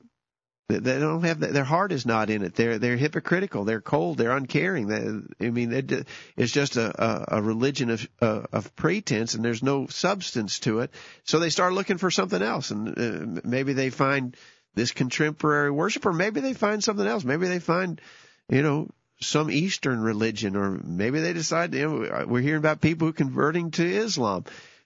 they 0.67 0.99
don't 0.99 1.23
have 1.23 1.39
their 1.39 1.63
heart 1.63 1.91
is 1.91 2.07
not 2.07 2.31
in 2.31 2.41
it. 2.41 2.55
They're 2.55 2.79
they're 2.79 2.97
hypocritical. 2.97 3.65
They're 3.65 3.81
cold. 3.81 4.17
They're 4.17 4.35
uncaring. 4.35 4.87
They, 4.87 5.45
I 5.45 5.51
mean, 5.51 5.71
it, 5.71 6.07
it's 6.35 6.51
just 6.51 6.75
a, 6.77 7.35
a, 7.35 7.41
religion 7.41 7.91
of 7.91 8.07
uh, 8.19 8.41
of 8.51 8.75
pretense, 8.75 9.35
and 9.35 9.45
there's 9.45 9.61
no 9.61 9.85
substance 9.87 10.59
to 10.59 10.79
it. 10.79 10.91
So 11.23 11.37
they 11.37 11.51
start 11.51 11.73
looking 11.73 11.99
for 11.99 12.09
something 12.09 12.41
else, 12.41 12.71
and 12.71 12.89
uh, 13.37 13.41
maybe 13.43 13.73
they 13.73 13.91
find 13.91 14.35
this 14.73 14.91
contemporary 14.91 15.69
worship, 15.69 16.05
or 16.05 16.13
maybe 16.13 16.39
they 16.39 16.53
find 16.53 16.83
something 16.83 17.05
else. 17.05 17.23
Maybe 17.23 17.47
they 17.47 17.59
find, 17.59 18.01
you 18.49 18.63
know, 18.63 18.89
some 19.21 19.51
Eastern 19.51 20.01
religion, 20.01 20.55
or 20.55 20.71
maybe 20.71 21.19
they 21.19 21.33
decide. 21.33 21.75
You 21.75 21.87
know, 21.87 22.25
we're 22.27 22.41
hearing 22.41 22.59
about 22.59 22.81
people 22.81 23.13
converting 23.13 23.69
to 23.71 23.85
Islam 23.85 24.45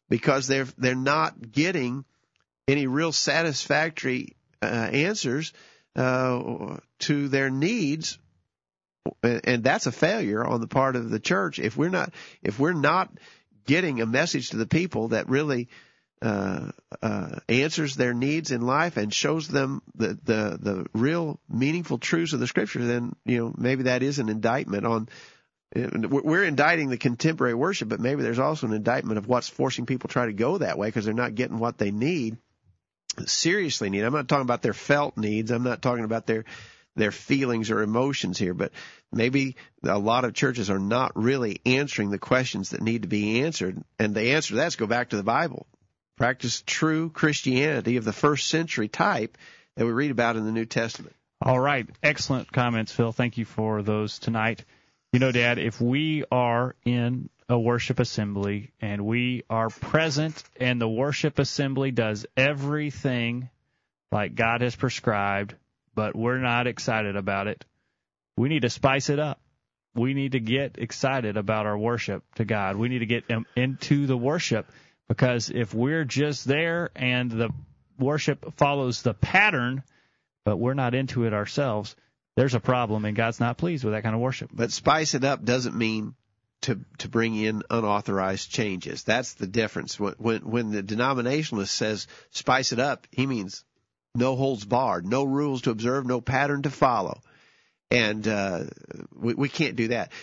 because 0.10 0.46
they're 0.48 0.68
they're 0.78 0.94
not 0.94 1.54
getting 1.54 2.04
any 2.68 2.86
real 2.86 3.14
satisfactory 3.14 4.36
uh, 4.62 4.66
answers 4.66 5.54
uh, 5.96 6.78
to 7.00 7.28
their 7.28 7.50
needs, 7.50 8.18
and 9.24 9.64
that's 9.64 9.88
a 9.88 9.92
failure 9.92 10.46
on 10.46 10.62
the 10.62 10.68
part 10.68 10.96
of 10.96 11.10
the 11.10 11.20
church. 11.20 11.60
If 11.60 11.78
we're 11.78 11.90
not 11.90 12.14
if 12.42 12.60
we're 12.60 12.74
not 12.74 13.12
getting 13.66 14.02
a 14.02 14.06
message 14.06 14.50
to 14.50 14.58
the 14.58 14.68
people 14.68 15.10
that 15.10 15.30
really 15.30 15.70
uh, 16.22 16.72
uh, 17.02 17.40
answers 17.48 17.96
their 17.96 18.14
needs 18.14 18.52
in 18.52 18.62
life 18.62 18.98
and 18.98 19.14
shows 19.14 19.48
them 19.48 19.82
the, 19.96 20.18
the 20.24 20.58
the 20.60 20.86
real 20.94 21.40
meaningful 21.50 21.98
truths 21.98 22.34
of 22.34 22.40
the 22.40 22.48
scripture, 22.48 22.86
then 22.86 23.16
you 23.26 23.38
know 23.38 23.54
maybe 23.58 23.84
that 23.84 24.04
is 24.04 24.20
an 24.20 24.30
indictment 24.30 24.86
on. 24.86 25.10
We're 25.76 26.46
indicting 26.46 26.90
the 26.90 26.98
contemporary 26.98 27.54
worship, 27.54 27.90
but 27.90 28.00
maybe 28.00 28.24
there's 28.24 28.40
also 28.40 28.66
an 28.66 28.74
indictment 28.74 29.20
of 29.20 29.28
what's 29.28 29.48
forcing 29.48 29.86
people 29.86 30.08
to 30.08 30.14
try 30.14 30.26
to 30.26 30.34
go 30.34 30.58
that 30.58 30.80
way 30.80 30.88
because 30.88 31.06
they're 31.06 31.14
not 31.14 31.36
getting 31.36 31.60
what 31.60 31.78
they 31.78 31.92
need 31.92 32.40
seriously 33.28 33.90
need. 33.90 34.04
I'm 34.04 34.14
not 34.14 34.28
talking 34.28 34.44
about 34.44 34.62
their 34.62 34.74
felt 34.74 35.18
needs. 35.18 35.52
I'm 35.52 35.64
not 35.64 35.82
talking 35.82 36.06
about 36.06 36.26
their 36.28 36.46
their 36.96 37.12
feelings 37.12 37.72
or 37.72 37.82
emotions 37.82 38.38
here, 38.38 38.54
but 38.54 38.72
maybe 39.12 39.56
a 39.84 39.98
lot 39.98 40.26
of 40.26 40.34
churches 40.34 40.70
are 40.70 40.80
not 40.80 41.12
really 41.16 41.62
answering 41.66 42.10
the 42.10 42.20
questions 42.20 42.72
that 42.72 42.82
need 42.82 43.04
to 43.04 43.08
be 43.08 43.42
answered. 43.42 43.82
And 43.98 44.14
the 44.14 44.34
answer 44.34 44.50
to 44.50 44.56
that 44.56 44.68
is 44.68 44.76
go 44.76 44.88
back 44.88 45.10
to 45.10 45.16
the 45.16 45.24
Bible. 45.24 45.66
Practice 46.18 46.62
true 46.66 47.10
Christianity 47.10 47.98
of 47.98 48.04
the 48.04 48.12
first 48.14 48.48
century 48.48 48.90
type 48.90 49.38
that 49.76 49.86
we 49.86 49.92
read 49.92 50.12
about 50.12 50.36
in 50.36 50.46
the 50.46 50.52
New 50.52 50.66
Testament. 50.66 51.16
All 51.42 51.60
right. 51.60 51.88
Excellent 52.04 52.52
comments, 52.52 52.92
Phil. 52.92 53.14
Thank 53.14 53.38
you 53.38 53.46
for 53.46 53.82
those 53.82 54.20
tonight. 54.20 54.66
You 55.12 55.20
know, 55.20 55.32
Dad, 55.32 55.58
if 55.58 55.82
we 55.82 56.24
are 56.32 56.76
in 56.86 57.30
a 57.48 57.60
worship 57.60 58.00
assembly 58.00 58.74
and 58.80 59.08
we 59.08 59.44
are 59.50 59.70
present 59.70 60.44
and 60.58 60.80
the 60.80 60.88
worship 60.88 61.40
assembly 61.40 61.90
does 61.90 62.28
everything 62.38 63.50
like 64.12 64.36
God 64.36 64.62
has 64.62 64.76
prescribed, 64.76 65.56
but 65.96 66.16
we're 66.16 66.38
not 66.38 66.68
excited 66.68 67.16
about 67.16 67.48
it, 67.48 67.66
we 68.38 68.50
need 68.50 68.62
to 68.62 68.70
spice 68.70 69.10
it 69.10 69.18
up. 69.18 69.42
We 69.96 70.14
need 70.14 70.34
to 70.34 70.40
get 70.40 70.78
excited 70.78 71.38
about 71.38 71.66
our 71.66 71.78
worship 71.78 72.24
to 72.36 72.46
God. 72.46 72.76
We 72.76 72.88
need 72.88 73.00
to 73.00 73.08
get 73.08 73.24
into 73.56 74.06
the 74.06 74.16
worship 74.16 74.68
because 75.08 75.50
if 75.50 75.74
we're 75.74 76.06
just 76.06 76.46
there 76.46 76.92
and 76.96 77.32
the 77.32 77.50
worship 77.98 78.54
follows 78.58 79.02
the 79.02 79.16
pattern, 79.16 79.82
but 80.46 80.58
we're 80.58 80.76
not 80.76 80.94
into 80.94 81.26
it 81.26 81.34
ourselves, 81.34 81.96
there's 82.40 82.56
a 82.56 82.62
problem 82.62 83.04
and 83.04 83.18
God's 83.18 83.42
not 83.42 83.58
pleased 83.58 83.84
with 83.84 83.94
that 83.94 84.04
kind 84.04 84.16
of 84.16 84.22
worship. 84.22 84.50
But 84.54 84.72
spice 84.72 85.14
it 85.14 85.26
up 85.26 85.44
doesn't 85.44 85.76
mean 85.76 86.16
to 86.62 86.80
to 87.00 87.10
bring 87.10 87.36
in 87.36 87.64
unauthorized 87.70 88.50
changes. 88.50 89.04
That's 89.04 89.34
the 89.34 89.46
difference. 89.46 90.00
When 90.00 90.14
when, 90.18 90.50
when 90.50 90.72
the 90.72 90.82
denominationalist 90.82 91.68
says 91.68 92.08
spice 92.30 92.72
it 92.72 92.80
up, 92.80 93.08
he 93.12 93.28
means 93.28 93.66
no 94.16 94.38
holds 94.38 94.64
barred, 94.64 95.06
no 95.06 95.26
rules 95.26 95.64
to 95.64 95.72
observe, 95.72 96.06
no 96.06 96.22
pattern 96.22 96.62
to 96.62 96.70
follow, 96.70 97.20
and 97.92 98.26
uh, 98.26 98.64
we, 99.14 99.34
we 99.34 99.50
can't 99.50 99.76
do 99.76 99.90
that. 99.90 100.14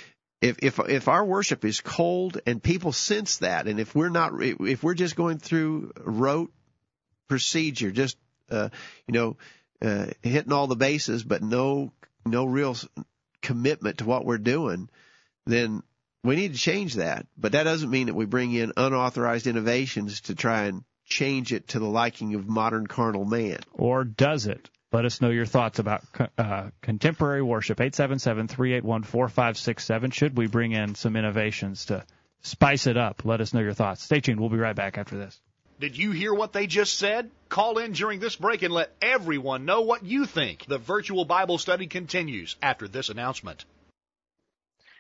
If 0.41 0.57
if 0.63 0.79
if 0.79 1.09
our 1.09 1.25
worship 1.25 1.67
is 1.67 1.83
cold 1.83 2.41
and 2.47 2.63
people 2.63 2.93
sense 2.93 3.39
that, 3.39 3.69
and 3.69 3.79
if 3.79 3.95
we're 3.95 4.09
not, 4.09 4.33
if 4.43 4.83
we're 4.83 4.95
just 4.95 5.17
going 5.17 5.37
through 5.37 5.93
rote 5.99 6.51
procedure, 7.29 7.91
just 7.91 8.17
uh, 8.51 8.71
you 9.07 9.13
know, 9.13 9.37
uh, 9.83 10.07
hitting 10.23 10.53
all 10.53 10.67
the 10.67 10.77
bases, 10.77 11.23
but 11.23 11.43
no 11.43 11.93
no 12.27 12.45
real 12.45 12.77
commitment 13.43 13.99
to 13.99 14.05
what 14.05 14.25
we're 14.25 14.39
doing, 14.39 14.89
then 15.47 15.83
we 16.25 16.37
need 16.37 16.55
to 16.55 16.59
change 16.59 16.95
that. 16.95 17.27
But 17.37 17.53
that 17.53 17.65
doesn't 17.65 17.91
mean 17.91 18.07
that 18.07 18.15
we 18.15 18.27
bring 18.27 18.53
in 18.53 18.73
unauthorized 18.77 19.47
innovations 19.47 20.23
to 20.23 20.35
try 20.35 20.65
and 20.65 20.85
change 21.05 21.53
it 21.53 21.69
to 21.69 21.79
the 21.79 21.87
liking 21.87 22.35
of 22.35 22.49
modern 22.49 22.87
carnal 22.87 23.25
man. 23.25 23.59
Or 23.73 24.05
does 24.05 24.47
it? 24.47 24.69
Let 24.93 25.05
us 25.05 25.21
know 25.21 25.31
your 25.31 25.47
thoughts 25.47 25.79
about 25.79 26.05
uh, 26.39 26.71
contemporary 26.81 27.43
worship. 27.43 27.79
877-381-4567. 27.79 30.13
Should 30.13 30.37
we 30.37 30.47
bring 30.47 30.73
in 30.73 30.95
some 30.95 31.17
innovations 31.17 31.87
to 31.87 32.05
spice 32.43 32.87
it 32.87 32.97
up? 32.97 33.25
Let 33.25 33.41
us 33.41 33.53
know 33.53 33.61
your 33.61 33.75
thoughts. 33.75 34.03
Stay 34.03 34.21
tuned. 34.21 34.41
We'll 34.41 34.49
be 34.49 34.59
right 34.59 34.77
back 34.77 34.99
after 34.99 35.19
this. 35.19 35.41
Did 35.79 35.99
you 35.99 36.11
hear 36.13 36.33
what 36.33 36.53
they 36.55 36.67
just 36.67 36.99
said? 36.99 37.31
Call 37.51 37.79
in 37.79 37.93
during 37.93 38.19
this 38.19 38.37
break 38.37 38.63
and 38.63 38.73
let 38.73 38.95
everyone 39.03 39.67
know 39.67 39.83
what 39.83 40.05
you 40.05 40.25
think. 40.25 40.65
The 40.67 40.79
virtual 40.79 41.27
Bible 41.27 41.59
study 41.59 41.87
continues 41.87 42.57
after 42.63 42.89
this 42.89 43.11
announcement. 43.11 43.65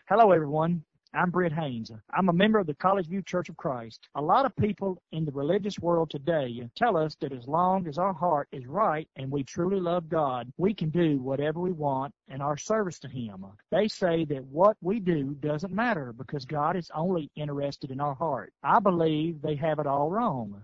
Hello, 0.07 0.33
everyone. 0.33 0.85
I'm 1.17 1.31
Britt 1.31 1.55
Haynes. 1.55 1.91
I'm 2.13 2.29
a 2.29 2.33
member 2.35 2.59
of 2.59 2.67
the 2.67 2.75
College 2.75 3.07
View 3.07 3.23
Church 3.23 3.49
of 3.49 3.57
Christ. 3.57 4.07
A 4.17 4.21
lot 4.21 4.45
of 4.45 4.55
people 4.57 5.01
in 5.13 5.25
the 5.25 5.33
religious 5.33 5.79
world 5.79 6.11
today 6.11 6.69
tell 6.77 6.95
us 6.95 7.17
that 7.23 7.33
as 7.33 7.49
long 7.49 7.89
as 7.89 7.97
our 7.97 8.13
heart 8.13 8.49
is 8.53 8.67
right 8.67 9.09
and 9.17 9.31
we 9.31 9.43
truly 9.43 9.81
love 9.81 10.11
God, 10.11 10.53
we 10.59 10.75
can 10.75 10.91
do 10.91 11.17
whatever 11.17 11.59
we 11.59 11.73
want 11.73 12.13
in 12.29 12.43
our 12.43 12.59
service 12.59 12.99
to 12.99 13.09
Him. 13.09 13.47
They 13.71 13.89
say 13.89 14.27
that 14.27 14.45
what 14.45 14.77
we 14.83 15.01
do 15.01 15.35
doesn't 15.41 15.73
matter 15.73 16.13
because 16.13 16.45
God 16.45 16.77
is 16.77 16.91
only 16.95 17.31
interested 17.35 17.91
in 17.91 17.99
our 17.99 18.15
heart. 18.15 18.53
I 18.63 18.79
believe 18.79 19.41
they 19.41 19.57
have 19.57 19.79
it 19.79 19.87
all 19.87 20.11
wrong. 20.11 20.63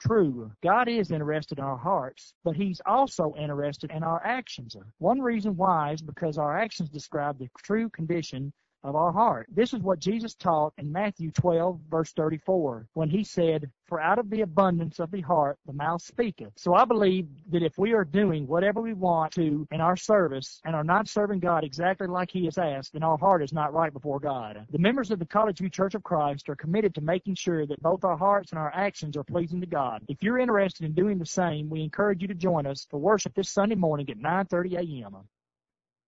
True, 0.00 0.52
God 0.62 0.86
is 0.86 1.12
interested 1.12 1.56
in 1.58 1.64
our 1.64 1.78
hearts, 1.78 2.34
but 2.44 2.56
He's 2.56 2.82
also 2.84 3.34
interested 3.38 3.90
in 3.90 4.02
our 4.02 4.20
actions. 4.22 4.76
One 4.98 5.22
reason 5.22 5.56
why 5.56 5.92
is 5.92 6.02
because 6.02 6.36
our 6.36 6.58
actions 6.58 6.90
describe 6.90 7.38
the 7.38 7.48
true 7.62 7.88
condition 7.88 8.52
of 8.84 8.94
our 8.94 9.10
heart. 9.10 9.46
This 9.50 9.72
is 9.72 9.80
what 9.80 9.98
Jesus 9.98 10.34
taught 10.34 10.74
in 10.78 10.92
Matthew 10.92 11.30
12, 11.30 11.80
verse 11.90 12.12
34, 12.12 12.86
when 12.92 13.08
he 13.08 13.24
said, 13.24 13.70
For 13.86 14.00
out 14.00 14.18
of 14.18 14.28
the 14.28 14.42
abundance 14.42 15.00
of 15.00 15.10
the 15.10 15.22
heart 15.22 15.58
the 15.66 15.72
mouth 15.72 16.02
speaketh. 16.02 16.52
So 16.56 16.74
I 16.74 16.84
believe 16.84 17.26
that 17.50 17.62
if 17.62 17.78
we 17.78 17.94
are 17.94 18.04
doing 18.04 18.46
whatever 18.46 18.82
we 18.82 18.92
want 18.92 19.32
to 19.32 19.66
in 19.72 19.80
our 19.80 19.96
service 19.96 20.60
and 20.64 20.76
are 20.76 20.84
not 20.84 21.08
serving 21.08 21.40
God 21.40 21.64
exactly 21.64 22.06
like 22.06 22.30
he 22.30 22.44
has 22.44 22.58
asked, 22.58 22.92
then 22.92 23.02
our 23.02 23.18
heart 23.18 23.42
is 23.42 23.52
not 23.52 23.72
right 23.72 23.92
before 23.92 24.20
God. 24.20 24.66
The 24.70 24.78
members 24.78 25.10
of 25.10 25.18
the 25.18 25.26
College 25.26 25.58
View 25.58 25.70
Church 25.70 25.94
of 25.94 26.02
Christ 26.02 26.48
are 26.50 26.56
committed 26.56 26.94
to 26.94 27.00
making 27.00 27.36
sure 27.36 27.66
that 27.66 27.82
both 27.82 28.04
our 28.04 28.18
hearts 28.18 28.52
and 28.52 28.58
our 28.58 28.72
actions 28.74 29.16
are 29.16 29.24
pleasing 29.24 29.60
to 29.62 29.66
God. 29.66 30.02
If 30.08 30.22
you're 30.22 30.38
interested 30.38 30.84
in 30.84 30.92
doing 30.92 31.18
the 31.18 31.26
same, 31.26 31.70
we 31.70 31.82
encourage 31.82 32.20
you 32.20 32.28
to 32.28 32.34
join 32.34 32.66
us 32.66 32.86
for 32.90 33.00
worship 33.00 33.34
this 33.34 33.48
Sunday 33.48 33.76
morning 33.76 34.10
at 34.10 34.18
9:30 34.18 34.76
a.m. 34.76 35.16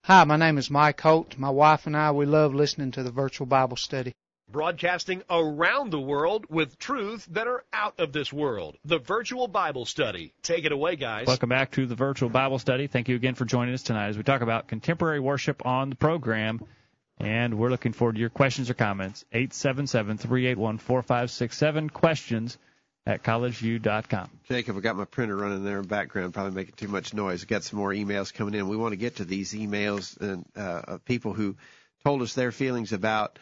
Hi, 0.06 0.26
my 0.26 0.36
name 0.36 0.58
is 0.58 0.70
Mike 0.70 1.00
Holt. 1.00 1.38
My 1.38 1.50
wife 1.50 1.88
and 1.88 1.96
I, 1.96 2.12
we 2.12 2.26
love 2.26 2.54
listening 2.54 2.92
to 2.92 3.04
the 3.04 3.10
virtual 3.10 3.48
Bible 3.48 3.78
study. 3.78 4.14
Broadcasting 4.52 5.24
around 5.30 5.92
the 5.92 6.00
world 6.02 6.46
with 6.50 6.78
truths 6.78 7.26
that 7.28 7.48
are 7.48 7.64
out 7.72 7.98
of 8.02 8.12
this 8.12 8.34
world. 8.34 8.76
The 8.84 9.00
virtual 9.00 9.48
Bible 9.48 9.86
study. 9.86 10.34
Take 10.42 10.66
it 10.66 10.74
away, 10.74 10.98
guys. 10.98 11.28
Welcome 11.28 11.48
back 11.48 11.72
to 11.72 11.86
the 11.86 11.96
virtual 11.96 12.28
Bible 12.28 12.60
study. 12.60 12.88
Thank 12.88 13.08
you 13.08 13.16
again 13.16 13.36
for 13.36 13.46
joining 13.46 13.74
us 13.74 13.82
tonight 13.82 14.10
as 14.10 14.18
we 14.18 14.24
talk 14.24 14.42
about 14.42 14.68
contemporary 14.68 15.22
worship 15.22 15.66
on 15.66 15.90
the 15.90 15.96
program. 15.96 16.60
And 17.18 17.58
we're 17.58 17.70
looking 17.70 17.94
forward 17.94 18.16
to 18.16 18.20
your 18.20 18.30
questions 18.30 18.70
or 18.70 18.74
comments. 18.74 19.24
877 19.32 20.18
381 20.18 20.80
4567. 20.80 21.90
Questions 21.92 22.58
at 23.06 23.24
collegeview.com. 23.24 24.30
Jacob, 24.48 24.78
I've 24.78 24.84
got 24.84 24.96
my 24.96 25.06
printer 25.06 25.36
running 25.36 25.64
there 25.64 25.78
in 25.78 25.82
the 25.82 25.88
background, 25.88 26.34
probably 26.34 26.54
making 26.54 26.76
too 26.76 26.88
much 26.88 27.14
noise. 27.14 27.44
I 27.44 27.48
got 27.48 27.64
some 27.64 27.80
more 27.80 27.92
emails 27.92 28.34
coming 28.34 28.54
in. 28.54 28.70
We 28.70 28.78
want 28.78 28.94
to 28.94 28.98
get 28.98 29.18
to 29.18 29.26
these 29.26 29.54
emails 29.54 30.20
and 30.20 30.46
uh, 30.56 30.82
of 30.88 31.06
people 31.06 31.34
who 31.34 31.58
told 32.04 32.22
us 32.22 32.34
their 32.34 32.52
feelings 32.52 32.94
about 32.94 33.40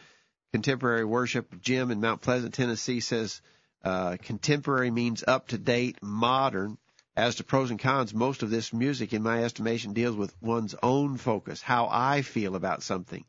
contemporary 0.52 1.04
worship. 1.04 1.60
Jim 1.60 1.90
in 1.90 2.00
Mount 2.00 2.22
Pleasant, 2.22 2.54
Tennessee 2.54 3.00
says 3.00 3.40
uh, 3.84 4.16
contemporary 4.22 4.90
means 4.90 5.24
up 5.26 5.48
to 5.48 5.58
date, 5.58 5.98
modern. 6.02 6.78
As 7.14 7.34
to 7.36 7.44
pros 7.44 7.70
and 7.70 7.78
cons, 7.78 8.14
most 8.14 8.42
of 8.42 8.48
this 8.48 8.72
music, 8.72 9.12
in 9.12 9.22
my 9.22 9.44
estimation, 9.44 9.92
deals 9.92 10.16
with 10.16 10.34
one's 10.40 10.74
own 10.82 11.18
focus, 11.18 11.60
how 11.60 11.88
I 11.90 12.22
feel 12.22 12.56
about 12.56 12.82
something, 12.82 13.26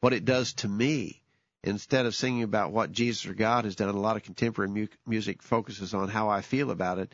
what 0.00 0.12
it 0.12 0.26
does 0.26 0.52
to 0.54 0.68
me 0.68 1.22
instead 1.64 2.06
of 2.06 2.14
singing 2.14 2.42
about 2.42 2.72
what 2.72 2.92
Jesus 2.92 3.26
or 3.26 3.34
God 3.34 3.64
has 3.64 3.74
done, 3.74 3.88
a 3.88 3.92
lot 3.92 4.16
of 4.16 4.22
contemporary 4.22 4.70
mu- 4.70 4.86
music 5.06 5.42
focuses 5.42 5.94
on 5.94 6.08
how 6.08 6.28
I 6.28 6.42
feel 6.42 6.70
about 6.70 6.98
it. 6.98 7.12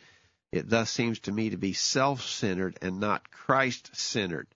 It 0.52 0.68
thus 0.68 0.90
seems 0.90 1.20
to 1.20 1.32
me 1.32 1.50
to 1.50 1.56
be 1.56 1.72
self-centered 1.72 2.78
and 2.82 2.98
not 2.98 3.30
Christ-centered. 3.30 4.48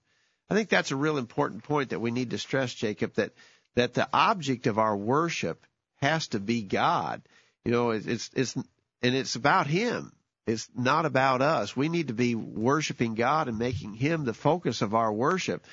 I 0.49 0.53
think 0.53 0.69
that's 0.69 0.91
a 0.91 0.97
real 0.97 1.17
important 1.17 1.63
point 1.63 1.89
that 1.89 2.01
we 2.01 2.11
need 2.11 2.31
to 2.31 2.37
stress, 2.37 2.73
Jacob, 2.73 3.13
that, 3.15 3.31
that 3.75 3.93
the 3.93 4.07
object 4.13 4.67
of 4.67 4.77
our 4.77 4.95
worship 4.95 5.65
has 6.01 6.27
to 6.29 6.39
be 6.39 6.61
God. 6.61 7.21
You 7.63 7.71
know, 7.71 7.91
it's, 7.91 8.29
it's, 8.35 8.55
and 8.55 9.15
it's 9.15 9.35
about 9.35 9.67
Him. 9.67 10.11
It's 10.45 10.69
not 10.75 11.05
about 11.05 11.41
us. 11.41 11.75
We 11.75 11.89
need 11.89 12.09
to 12.09 12.13
be 12.13 12.35
worshiping 12.35 13.15
God 13.15 13.47
and 13.47 13.57
making 13.57 13.93
Him 13.93 14.25
the 14.25 14.33
focus 14.33 14.81
of 14.81 14.93
our 14.93 15.11
worship. 15.11 15.65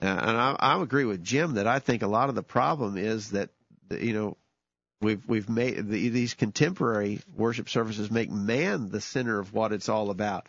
Uh, 0.00 0.06
and 0.06 0.36
I, 0.36 0.56
I 0.58 0.82
agree 0.82 1.04
with 1.04 1.24
Jim 1.24 1.54
that 1.54 1.66
I 1.66 1.80
think 1.80 2.02
a 2.02 2.06
lot 2.06 2.28
of 2.28 2.34
the 2.34 2.42
problem 2.42 2.96
is 2.96 3.32
that 3.32 3.50
you 3.90 4.12
know, 4.12 4.36
we've 5.00 5.26
we've 5.28 5.48
made 5.48 5.76
the, 5.76 6.08
these 6.08 6.34
contemporary 6.34 7.20
worship 7.34 7.68
services 7.68 8.10
make 8.10 8.30
man 8.30 8.88
the 8.88 9.00
center 9.00 9.38
of 9.38 9.52
what 9.52 9.72
it's 9.72 9.88
all 9.88 10.10
about. 10.10 10.46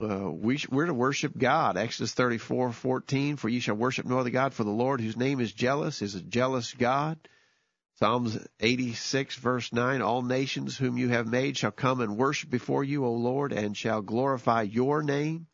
Uh, 0.00 0.30
we 0.30 0.60
we're 0.70 0.86
to 0.86 0.94
worship 0.94 1.36
God. 1.36 1.76
Exodus 1.76 2.14
34:14, 2.14 3.36
for 3.38 3.48
you 3.48 3.60
shall 3.60 3.74
worship 3.74 4.06
no 4.06 4.18
other 4.18 4.30
God, 4.30 4.54
for 4.54 4.64
the 4.64 4.70
Lord, 4.70 5.00
whose 5.00 5.16
name 5.16 5.40
is 5.40 5.52
jealous, 5.52 6.02
is 6.02 6.14
a 6.14 6.22
jealous 6.22 6.72
God. 6.72 7.18
Psalms 7.98 8.38
86 8.60 9.34
verse 9.34 9.72
9, 9.72 10.02
all 10.02 10.22
nations 10.22 10.76
whom 10.76 10.98
you 10.98 11.08
have 11.08 11.26
made 11.26 11.56
shall 11.56 11.72
come 11.72 12.00
and 12.00 12.16
worship 12.16 12.48
before 12.48 12.84
you, 12.84 13.04
O 13.04 13.12
Lord, 13.12 13.52
and 13.52 13.76
shall 13.76 14.02
glorify 14.02 14.62
your 14.62 15.02
name. 15.02 15.48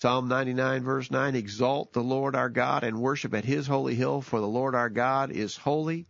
Psalm 0.00 0.28
99 0.28 0.84
verse 0.84 1.10
9, 1.10 1.34
exalt 1.34 1.92
the 1.92 2.02
Lord 2.02 2.36
our 2.36 2.48
God 2.48 2.84
and 2.84 3.00
worship 3.00 3.34
at 3.34 3.44
his 3.44 3.66
holy 3.66 3.96
hill, 3.96 4.20
for 4.20 4.38
the 4.38 4.46
Lord 4.46 4.76
our 4.76 4.90
God 4.90 5.32
is 5.32 5.56
holy. 5.56 6.06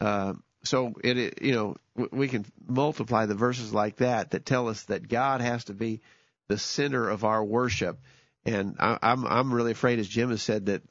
Uh, 0.00 0.34
so 0.64 0.94
it, 1.02 1.42
you 1.42 1.52
know, 1.52 1.76
we 2.10 2.28
can 2.28 2.44
multiply 2.66 3.26
the 3.26 3.34
verses 3.34 3.72
like 3.72 3.96
that 3.96 4.32
that 4.32 4.44
tell 4.44 4.68
us 4.68 4.82
that 4.84 5.08
God 5.08 5.40
has 5.40 5.64
to 5.64 5.74
be 5.74 6.00
the 6.48 6.58
center 6.58 7.08
of 7.08 7.24
our 7.24 7.44
worship. 7.44 7.98
And 8.44 8.76
I, 8.78 8.98
I'm 9.02 9.26
I'm 9.26 9.52
really 9.52 9.72
afraid, 9.72 9.98
as 9.98 10.08
Jim 10.08 10.30
has 10.30 10.42
said, 10.42 10.66
that 10.66 10.82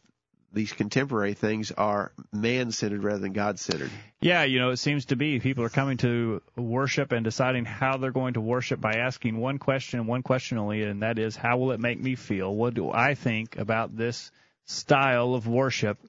these 0.54 0.72
contemporary 0.72 1.34
things 1.34 1.72
are 1.72 2.12
man 2.32 2.72
centered 2.72 3.04
rather 3.04 3.20
than 3.20 3.34
God 3.34 3.60
centered. 3.60 3.92
Yeah, 4.22 4.44
you 4.44 4.60
know, 4.60 4.72
it 4.72 4.78
seems 4.78 5.06
to 5.06 5.16
be 5.16 5.40
people 5.40 5.64
are 5.64 5.70
coming 5.70 5.98
to 5.98 6.42
worship 6.56 7.12
and 7.12 7.24
deciding 7.24 7.66
how 7.66 7.98
they're 7.98 8.12
going 8.12 8.34
to 8.36 8.42
worship 8.42 8.80
by 8.80 8.94
asking 8.94 9.38
one 9.38 9.60
question, 9.60 10.08
one 10.08 10.24
question 10.24 10.58
only, 10.58 10.84
and 10.84 11.04
that 11.04 11.20
is, 11.20 11.36
how 11.36 11.58
will 11.58 11.72
it 11.72 11.80
make 11.80 12.02
me 12.02 12.16
feel? 12.16 12.54
What 12.54 12.74
do 12.74 12.92
I 12.92 13.14
think 13.14 13.58
about 13.58 13.96
this 13.96 14.32
style 14.66 15.36
of 15.36 15.48
worship? 15.48 16.00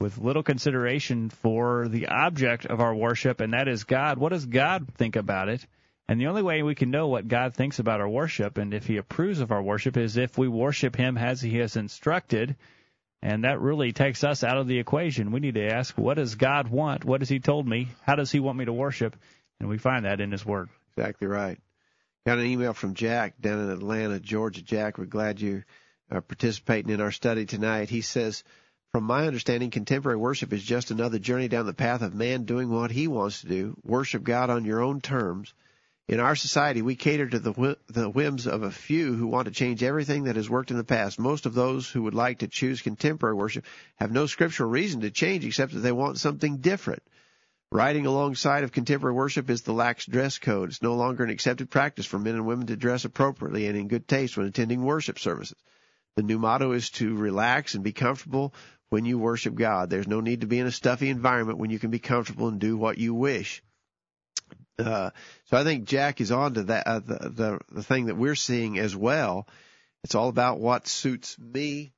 With 0.00 0.18
little 0.18 0.42
consideration 0.42 1.30
for 1.30 1.88
the 1.88 2.08
object 2.08 2.66
of 2.66 2.80
our 2.80 2.94
worship, 2.94 3.40
and 3.40 3.52
that 3.52 3.68
is 3.68 3.84
God. 3.84 4.18
What 4.18 4.30
does 4.30 4.46
God 4.46 4.88
think 4.96 5.16
about 5.16 5.48
it? 5.48 5.66
And 6.06 6.20
the 6.20 6.26
only 6.26 6.42
way 6.42 6.62
we 6.62 6.74
can 6.74 6.90
know 6.90 7.08
what 7.08 7.28
God 7.28 7.54
thinks 7.54 7.78
about 7.78 8.00
our 8.00 8.08
worship 8.08 8.58
and 8.58 8.74
if 8.74 8.86
He 8.86 8.98
approves 8.98 9.40
of 9.40 9.52
our 9.52 9.62
worship 9.62 9.96
is 9.96 10.16
if 10.16 10.36
we 10.36 10.48
worship 10.48 10.96
Him 10.96 11.16
as 11.16 11.40
He 11.40 11.58
has 11.58 11.76
instructed. 11.76 12.56
And 13.22 13.44
that 13.44 13.60
really 13.60 13.92
takes 13.92 14.22
us 14.22 14.44
out 14.44 14.58
of 14.58 14.66
the 14.66 14.78
equation. 14.78 15.32
We 15.32 15.40
need 15.40 15.54
to 15.54 15.66
ask, 15.66 15.96
what 15.96 16.18
does 16.18 16.34
God 16.34 16.68
want? 16.68 17.06
What 17.06 17.22
has 17.22 17.30
He 17.30 17.40
told 17.40 17.66
me? 17.66 17.88
How 18.02 18.16
does 18.16 18.30
He 18.30 18.40
want 18.40 18.58
me 18.58 18.66
to 18.66 18.72
worship? 18.72 19.16
And 19.60 19.68
we 19.70 19.78
find 19.78 20.04
that 20.04 20.20
in 20.20 20.30
His 20.30 20.44
Word. 20.44 20.68
Exactly 20.94 21.26
right. 21.26 21.58
Got 22.26 22.38
an 22.38 22.46
email 22.46 22.74
from 22.74 22.94
Jack 22.94 23.40
down 23.40 23.60
in 23.60 23.70
Atlanta, 23.70 24.20
Georgia. 24.20 24.62
Jack, 24.62 24.98
we're 24.98 25.06
glad 25.06 25.40
you 25.40 25.64
are 26.10 26.18
uh, 26.18 26.20
participating 26.20 26.90
in 26.90 27.00
our 27.00 27.10
study 27.10 27.46
tonight. 27.46 27.88
He 27.88 28.02
says, 28.02 28.44
from 28.94 29.02
my 29.02 29.26
understanding, 29.26 29.72
contemporary 29.72 30.16
worship 30.16 30.52
is 30.52 30.62
just 30.62 30.92
another 30.92 31.18
journey 31.18 31.48
down 31.48 31.66
the 31.66 31.74
path 31.74 32.00
of 32.00 32.14
man 32.14 32.44
doing 32.44 32.70
what 32.70 32.92
he 32.92 33.08
wants 33.08 33.40
to 33.40 33.48
do. 33.48 33.76
Worship 33.82 34.22
God 34.22 34.50
on 34.50 34.64
your 34.64 34.80
own 34.80 35.00
terms. 35.00 35.52
In 36.06 36.20
our 36.20 36.36
society, 36.36 36.80
we 36.80 36.94
cater 36.94 37.28
to 37.28 37.40
the, 37.40 38.10
whims 38.14 38.46
of 38.46 38.62
a 38.62 38.70
few 38.70 39.12
who 39.12 39.26
want 39.26 39.46
to 39.46 39.50
change 39.50 39.82
everything 39.82 40.24
that 40.24 40.36
has 40.36 40.48
worked 40.48 40.70
in 40.70 40.76
the 40.76 40.84
past. 40.84 41.18
Most 41.18 41.44
of 41.44 41.54
those 41.54 41.90
who 41.90 42.04
would 42.04 42.14
like 42.14 42.38
to 42.38 42.46
choose 42.46 42.82
contemporary 42.82 43.34
worship 43.34 43.64
have 43.96 44.12
no 44.12 44.26
scriptural 44.26 44.70
reason 44.70 45.00
to 45.00 45.10
change 45.10 45.44
except 45.44 45.72
that 45.72 45.80
they 45.80 45.90
want 45.90 46.18
something 46.18 46.58
different. 46.58 47.02
Riding 47.72 48.06
alongside 48.06 48.62
of 48.62 48.70
contemporary 48.70 49.16
worship 49.16 49.50
is 49.50 49.62
the 49.62 49.72
lax 49.72 50.06
dress 50.06 50.38
code. 50.38 50.68
It's 50.68 50.82
no 50.82 50.94
longer 50.94 51.24
an 51.24 51.30
accepted 51.30 51.68
practice 51.68 52.06
for 52.06 52.20
men 52.20 52.36
and 52.36 52.46
women 52.46 52.68
to 52.68 52.76
dress 52.76 53.04
appropriately 53.04 53.66
and 53.66 53.76
in 53.76 53.88
good 53.88 54.06
taste 54.06 54.36
when 54.36 54.46
attending 54.46 54.84
worship 54.84 55.18
services. 55.18 55.58
The 56.16 56.22
new 56.22 56.38
motto 56.38 56.72
is 56.72 56.90
to 56.90 57.16
relax 57.16 57.74
and 57.74 57.82
be 57.82 57.92
comfortable 57.92 58.54
when 58.88 59.04
you 59.04 59.18
worship 59.18 59.54
God. 59.54 59.90
There's 59.90 60.06
no 60.06 60.20
need 60.20 60.42
to 60.42 60.46
be 60.46 60.60
in 60.60 60.66
a 60.66 60.72
stuffy 60.72 61.08
environment 61.08 61.58
when 61.58 61.70
you 61.70 61.78
can 61.78 61.90
be 61.90 61.98
comfortable 61.98 62.48
and 62.48 62.60
do 62.60 62.76
what 62.76 62.98
you 62.98 63.14
wish. 63.14 63.62
Uh, 64.78 65.10
so 65.46 65.56
I 65.56 65.64
think 65.64 65.84
Jack 65.84 66.20
is 66.20 66.32
on 66.32 66.54
to 66.54 66.62
that, 66.64 66.86
uh, 66.86 66.98
the, 67.00 67.18
the, 67.28 67.60
the 67.72 67.82
thing 67.82 68.06
that 68.06 68.16
we're 68.16 68.34
seeing 68.34 68.78
as 68.78 68.94
well. 68.94 69.48
It's 70.04 70.14
all 70.14 70.28
about 70.28 70.60
what 70.60 70.86
suits 70.86 71.38
me, 71.38 71.92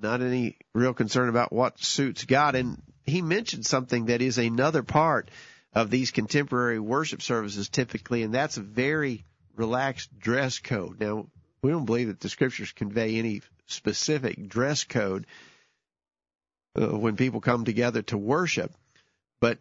not 0.00 0.20
any 0.20 0.58
real 0.74 0.94
concern 0.94 1.28
about 1.28 1.52
what 1.52 1.80
suits 1.80 2.24
God. 2.24 2.54
And 2.54 2.82
he 3.04 3.22
mentioned 3.22 3.64
something 3.64 4.06
that 4.06 4.22
is 4.22 4.38
another 4.38 4.82
part 4.82 5.30
of 5.72 5.90
these 5.90 6.10
contemporary 6.10 6.78
worship 6.78 7.22
services 7.22 7.68
typically, 7.68 8.22
and 8.22 8.34
that's 8.34 8.56
a 8.56 8.62
very 8.62 9.24
relaxed 9.56 10.16
dress 10.18 10.58
code. 10.58 11.00
Now, 11.00 11.26
we 11.66 11.72
don't 11.72 11.84
believe 11.84 12.06
that 12.06 12.20
the 12.20 12.28
scriptures 12.28 12.70
convey 12.70 13.16
any 13.16 13.42
specific 13.66 14.48
dress 14.48 14.84
code 14.84 15.26
uh, 16.80 16.96
when 16.96 17.16
people 17.16 17.40
come 17.40 17.64
together 17.64 18.02
to 18.02 18.16
worship, 18.16 18.72
but 19.40 19.58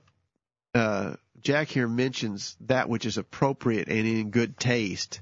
uh, 0.75 1.15
Jack 1.41 1.67
here 1.67 1.87
mentions 1.87 2.55
that 2.67 2.89
which 2.89 3.07
is 3.07 3.17
appropriate 3.17 3.87
and 3.87 4.05
in 4.05 4.29
good 4.29 4.55
taste, 4.59 5.19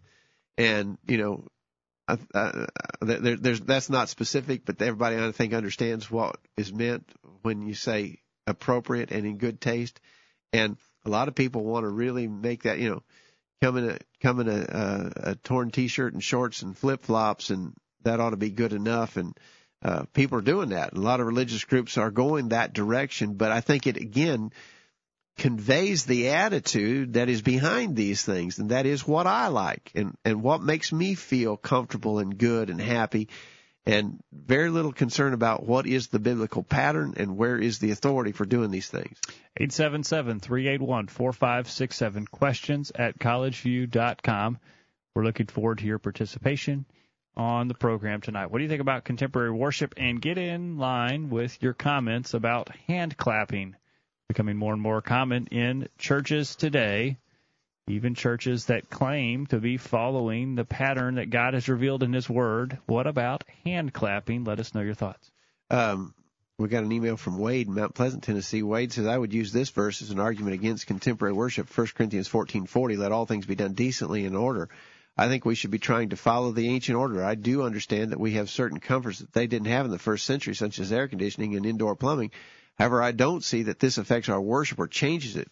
and 0.58 0.98
you 1.08 1.18
know, 1.18 1.48
uh, 2.10 2.18
uh, 2.36 2.66
there, 3.00 3.38
there's 3.38 3.62
that's 3.62 3.90
not 3.90 4.10
specific, 4.10 4.66
but 4.66 4.82
everybody 4.82 5.16
I 5.16 5.32
think 5.32 5.54
understands 5.54 6.12
what 6.12 6.36
is 6.58 6.74
meant 6.74 7.10
when 7.44 7.62
you 7.62 7.76
say 7.76 8.20
appropriate 8.46 9.12
and 9.12 9.26
in 9.26 9.38
good 9.38 9.62
taste, 9.62 10.02
and 10.52 10.76
a 11.06 11.10
lot 11.10 11.30
of 11.30 11.36
people 11.36 11.64
want 11.64 11.86
to 11.86 11.90
really 11.90 12.28
make 12.28 12.64
that 12.64 12.80
you 12.80 12.90
know 12.90 13.04
come 13.64 13.78
in 13.78 13.90
a 13.90 13.98
a, 14.50 14.52
a, 14.52 15.12
a 15.32 15.36
torn 15.36 15.72
t-shirt 15.72 16.14
and 16.14 16.24
shorts 16.24 16.62
and 16.62 16.78
flip 16.78 17.04
flops 17.04 17.50
and 17.50 17.74
that 18.04 18.20
ought 18.20 18.32
to 18.32 18.38
be 18.38 18.50
good 18.50 18.74
enough. 18.74 19.18
And 19.18 19.38
uh, 19.82 20.04
people 20.14 20.38
are 20.38 20.42
doing 20.42 20.70
that. 20.70 20.94
A 20.94 21.00
lot 21.00 21.20
of 21.20 21.28
religious 21.28 21.64
groups 21.64 21.98
are 21.98 22.12
going 22.12 22.50
that 22.50 22.74
direction, 22.74 23.34
but 23.34 23.52
I 23.52 23.62
think 23.62 23.88
it 23.88 23.98
again 23.98 24.52
conveys 25.38 26.06
the 26.06 26.30
attitude 26.30 27.14
that 27.14 27.28
is 27.28 27.42
behind 27.42 27.96
these 27.96 28.24
things, 28.24 28.60
and 28.60 28.70
that 28.70 28.86
is 28.86 29.08
what 29.08 29.26
I 29.26 29.48
like 29.48 29.92
and, 29.96 30.16
and 30.24 30.44
what 30.44 30.62
makes 30.62 30.92
me 30.92 31.16
feel 31.16 31.58
comfortable 31.58 32.20
and 32.20 32.38
good 32.38 32.70
and 32.70 32.80
happy, 32.80 33.30
and 33.86 34.24
very 34.32 34.70
little 34.70 34.94
concern 34.94 35.34
about 35.34 35.66
what 35.66 35.86
is 35.86 36.08
the 36.08 36.20
biblical 36.20 36.64
pattern 36.64 37.16
and 37.18 37.36
where 37.38 37.58
is 37.58 37.80
the 37.80 37.92
authority 37.92 38.32
for 38.32 38.46
doing 38.46 38.72
these 38.72 38.88
things. 38.88 39.20
877-381-4567 39.60 42.32
questions 42.32 42.94
at 42.96 43.20
collegeview.com. 43.20 44.58
We're 45.16 45.26
looking 45.26 45.48
forward 45.48 45.80
to 45.80 45.86
your 45.86 46.00
participation 46.00 46.86
on 47.36 47.68
the 47.68 47.74
program 47.74 48.22
tonight. 48.22 48.46
What 48.48 48.60
do 48.60 48.64
you 48.64 48.70
think 48.70 48.80
about 48.82 49.04
contemporary 49.04 49.52
worship? 49.52 49.96
And 49.98 50.22
get 50.22 50.38
in 50.38 50.78
line 50.78 51.30
with 51.30 51.62
your 51.62 51.74
comments 51.74 52.34
about 52.34 52.74
hand 52.88 53.18
clapping 53.18 53.76
becoming 54.28 54.58
more 54.58 54.74
and 54.74 54.82
more 54.82 55.02
common 55.02 55.48
in 55.48 55.88
churches 55.98 56.56
today, 56.56 57.18
even 57.88 58.16
churches 58.16 58.66
that 58.66 58.90
claim 58.90 59.46
to 59.48 59.60
be 59.60 59.78
following 59.78 60.56
the 60.56 60.64
pattern 60.64 61.16
that 61.16 61.30
God 61.30 61.54
has 61.54 61.68
revealed 61.68 62.04
in 62.04 62.14
His 62.14 62.30
Word. 62.30 62.78
What 62.86 63.08
about 63.08 63.44
hand 63.66 63.94
clapping? 63.94 64.46
Let 64.46 64.60
us 64.60 64.74
know 64.74 64.82
your 64.82 64.94
thoughts. 64.94 65.30
Um, 65.70 66.14
we 66.58 66.70
got 66.70 66.84
an 66.84 66.92
email 66.92 67.18
from 67.18 67.40
Wade 67.40 67.68
in 67.68 67.74
Mount 67.74 67.94
Pleasant, 67.94 68.24
Tennessee. 68.24 68.64
Wade 68.64 68.94
says, 68.94 69.06
I 69.06 69.18
would 69.18 69.34
use 69.34 69.52
this 69.52 69.70
verse 69.70 70.02
as 70.02 70.12
an 70.12 70.20
argument 70.20 70.54
against 70.54 70.88
contemporary 70.88 71.34
worship. 71.34 71.70
1 71.70 71.88
Corinthians 71.96 72.30
14:40, 72.30 72.98
let 72.98 73.12
all 73.12 73.26
things 73.26 73.46
be 73.46 73.56
done 73.56 73.74
decently 73.74 74.24
in 74.24 74.36
order. 74.36 74.70
I 75.18 75.28
think 75.28 75.46
we 75.46 75.56
should 75.56 75.72
be 75.72 75.80
trying 75.80 76.10
to 76.10 76.16
follow 76.16 76.52
the 76.52 76.70
ancient 76.70 76.98
order. 76.98 77.24
I 77.24 77.36
do 77.36 77.64
understand 77.64 78.12
that 78.12 78.20
we 78.20 78.32
have 78.34 78.50
certain 78.50 78.80
comforts 78.80 79.20
that 79.20 79.34
they 79.34 79.46
didn't 79.46 79.68
have 79.68 79.86
in 79.86 79.92
the 79.92 80.00
first 80.00 80.26
century, 80.26 80.56
such 80.56 80.80
as 80.80 80.92
air 80.92 81.08
conditioning 81.08 81.56
and 81.56 81.66
indoor 81.66 81.96
plumbing. 81.96 82.32
However, 82.76 83.04
I 83.04 83.12
don't 83.12 83.44
see 83.44 83.64
that 83.64 83.80
this 83.80 83.98
affects 83.98 84.30
our 84.30 84.42
worship 84.42 84.80
or 84.80 84.88
changes 84.88 85.36
it. 85.36 85.52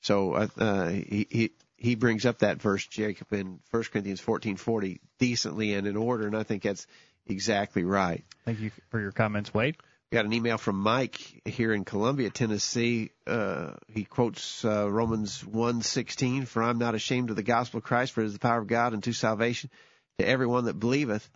So 0.00 0.34
uh, 0.34 0.48
uh, 0.58 0.88
he, 0.88 1.26
he 1.30 1.50
he 1.78 1.94
brings 1.94 2.26
up 2.26 2.40
that 2.40 2.60
verse, 2.60 2.86
Jacob, 2.86 3.32
in 3.32 3.60
1 3.70 3.84
Corinthians 3.84 4.20
14:40, 4.20 4.98
decently 5.18 5.74
and 5.74 5.86
in 5.86 5.96
order, 5.96 6.26
and 6.26 6.36
I 6.36 6.42
think 6.42 6.64
that's 6.64 6.86
exactly 7.26 7.84
right. 7.84 8.24
Thank 8.44 8.60
you 8.60 8.70
for 8.90 9.00
your 9.00 9.12
comments, 9.12 9.54
Wade. 9.54 9.76
We 10.10 10.16
got 10.16 10.24
an 10.24 10.32
email 10.32 10.58
from 10.58 10.80
Mike 10.80 11.42
here 11.44 11.72
in 11.72 11.84
Columbia, 11.84 12.30
Tennessee. 12.30 13.10
Uh, 13.26 13.74
he 13.88 14.04
quotes 14.04 14.64
uh, 14.64 14.90
Romans 14.90 15.42
1:16, 15.44 16.46
"For 16.46 16.62
I'm 16.62 16.78
not 16.78 16.94
ashamed 16.94 17.30
of 17.30 17.36
the 17.36 17.42
gospel 17.42 17.78
of 17.78 17.84
Christ, 17.84 18.12
for 18.12 18.22
it 18.22 18.26
is 18.26 18.32
the 18.32 18.38
power 18.38 18.58
of 18.58 18.66
God 18.66 18.92
unto 18.92 19.12
salvation 19.12 19.70
to 20.18 20.26
everyone 20.26 20.64
that 20.64 20.80
believeth." 20.80 21.28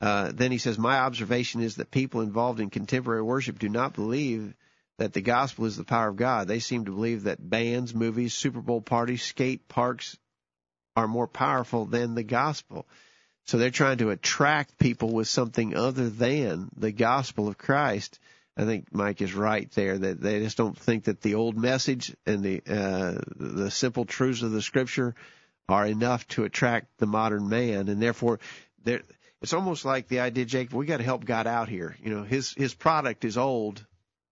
Uh, 0.00 0.30
then 0.32 0.52
he 0.52 0.58
says, 0.58 0.78
"My 0.78 0.98
observation 0.98 1.60
is 1.60 1.76
that 1.76 1.90
people 1.90 2.20
involved 2.20 2.60
in 2.60 2.70
contemporary 2.70 3.22
worship 3.22 3.58
do 3.58 3.68
not 3.68 3.94
believe 3.94 4.54
that 5.02 5.12
the 5.12 5.20
gospel 5.20 5.64
is 5.64 5.76
the 5.76 5.82
power 5.82 6.08
of 6.08 6.16
God. 6.16 6.46
They 6.46 6.60
seem 6.60 6.84
to 6.84 6.92
believe 6.92 7.24
that 7.24 7.50
bands, 7.50 7.92
movies, 7.92 8.34
Super 8.34 8.60
Bowl 8.60 8.80
parties, 8.80 9.22
skate 9.22 9.66
parks 9.66 10.16
are 10.94 11.08
more 11.08 11.26
powerful 11.26 11.86
than 11.86 12.14
the 12.14 12.22
gospel. 12.22 12.86
So 13.44 13.58
they're 13.58 13.70
trying 13.70 13.98
to 13.98 14.10
attract 14.10 14.78
people 14.78 15.12
with 15.12 15.26
something 15.26 15.74
other 15.74 16.08
than 16.08 16.68
the 16.76 16.92
gospel 16.92 17.48
of 17.48 17.58
Christ. 17.58 18.20
I 18.56 18.64
think 18.64 18.94
Mike 18.94 19.20
is 19.20 19.34
right 19.34 19.68
there 19.72 19.98
that 19.98 20.20
they 20.20 20.38
just 20.38 20.56
don't 20.56 20.78
think 20.78 21.04
that 21.04 21.20
the 21.20 21.34
old 21.34 21.56
message 21.56 22.14
and 22.24 22.44
the 22.44 22.62
uh, 22.68 23.18
the 23.34 23.70
simple 23.72 24.04
truths 24.04 24.42
of 24.42 24.52
the 24.52 24.62
scripture 24.62 25.16
are 25.68 25.86
enough 25.86 26.28
to 26.28 26.44
attract 26.44 26.98
the 26.98 27.06
modern 27.06 27.48
man, 27.48 27.88
and 27.88 28.00
therefore, 28.00 28.38
it's 28.84 29.52
almost 29.52 29.84
like 29.84 30.06
the 30.06 30.20
idea, 30.20 30.44
Jake. 30.44 30.72
We 30.72 30.86
got 30.86 30.98
to 30.98 31.04
help 31.04 31.24
God 31.24 31.48
out 31.48 31.68
here. 31.68 31.96
You 32.00 32.14
know, 32.14 32.22
his 32.22 32.52
his 32.52 32.74
product 32.74 33.24
is 33.24 33.36
old, 33.36 33.84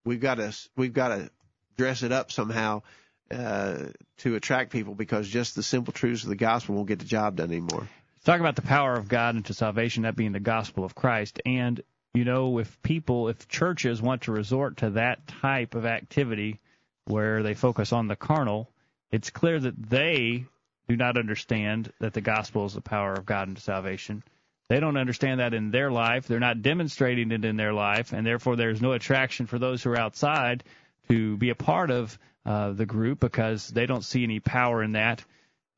we've 0.04 0.20
got 0.20 0.36
to 0.36 0.56
we've 0.76 0.92
got 0.92 1.08
to 1.08 1.30
dress 1.76 2.02
it 2.02 2.12
up 2.12 2.32
somehow 2.32 2.82
uh, 3.30 3.86
to 4.18 4.34
attract 4.34 4.72
people 4.72 4.94
because 4.94 5.28
just 5.28 5.54
the 5.54 5.62
simple 5.62 5.92
truths 5.92 6.24
of 6.24 6.28
the 6.28 6.36
gospel 6.36 6.74
won't 6.74 6.88
get 6.88 6.98
the 6.98 7.04
job 7.04 7.36
done 7.36 7.50
anymore. 7.50 7.88
Talk 8.24 8.40
about 8.40 8.56
the 8.56 8.62
power 8.62 8.94
of 8.94 9.08
God 9.08 9.36
into 9.36 9.54
salvation, 9.54 10.02
that 10.02 10.16
being 10.16 10.32
the 10.32 10.40
gospel 10.40 10.84
of 10.84 10.94
Christ, 10.94 11.40
and 11.46 11.80
you 12.12 12.24
know 12.24 12.58
if 12.58 12.82
people, 12.82 13.28
if 13.28 13.48
churches 13.48 14.02
want 14.02 14.22
to 14.22 14.32
resort 14.32 14.78
to 14.78 14.90
that 14.90 15.26
type 15.26 15.74
of 15.74 15.86
activity 15.86 16.58
where 17.06 17.42
they 17.42 17.54
focus 17.54 17.92
on 17.92 18.08
the 18.08 18.16
carnal, 18.16 18.68
it's 19.10 19.30
clear 19.30 19.58
that 19.58 19.90
they 19.90 20.44
do 20.88 20.96
not 20.96 21.16
understand 21.16 21.92
that 22.00 22.12
the 22.12 22.20
gospel 22.20 22.66
is 22.66 22.74
the 22.74 22.80
power 22.80 23.14
of 23.14 23.24
God 23.24 23.48
into 23.48 23.60
salvation 23.60 24.22
they 24.70 24.78
don't 24.78 24.96
understand 24.96 25.40
that 25.40 25.52
in 25.52 25.72
their 25.72 25.90
life. 25.90 26.28
They're 26.28 26.38
not 26.38 26.62
demonstrating 26.62 27.32
it 27.32 27.44
in 27.44 27.56
their 27.56 27.72
life, 27.72 28.12
and 28.12 28.24
therefore 28.24 28.54
there's 28.54 28.80
no 28.80 28.92
attraction 28.92 29.46
for 29.46 29.58
those 29.58 29.82
who 29.82 29.90
are 29.90 29.98
outside 29.98 30.62
to 31.08 31.36
be 31.38 31.50
a 31.50 31.56
part 31.56 31.90
of 31.90 32.16
uh, 32.46 32.70
the 32.70 32.86
group 32.86 33.18
because 33.18 33.66
they 33.66 33.86
don't 33.86 34.04
see 34.04 34.22
any 34.22 34.38
power 34.38 34.80
in 34.80 34.92
that, 34.92 35.24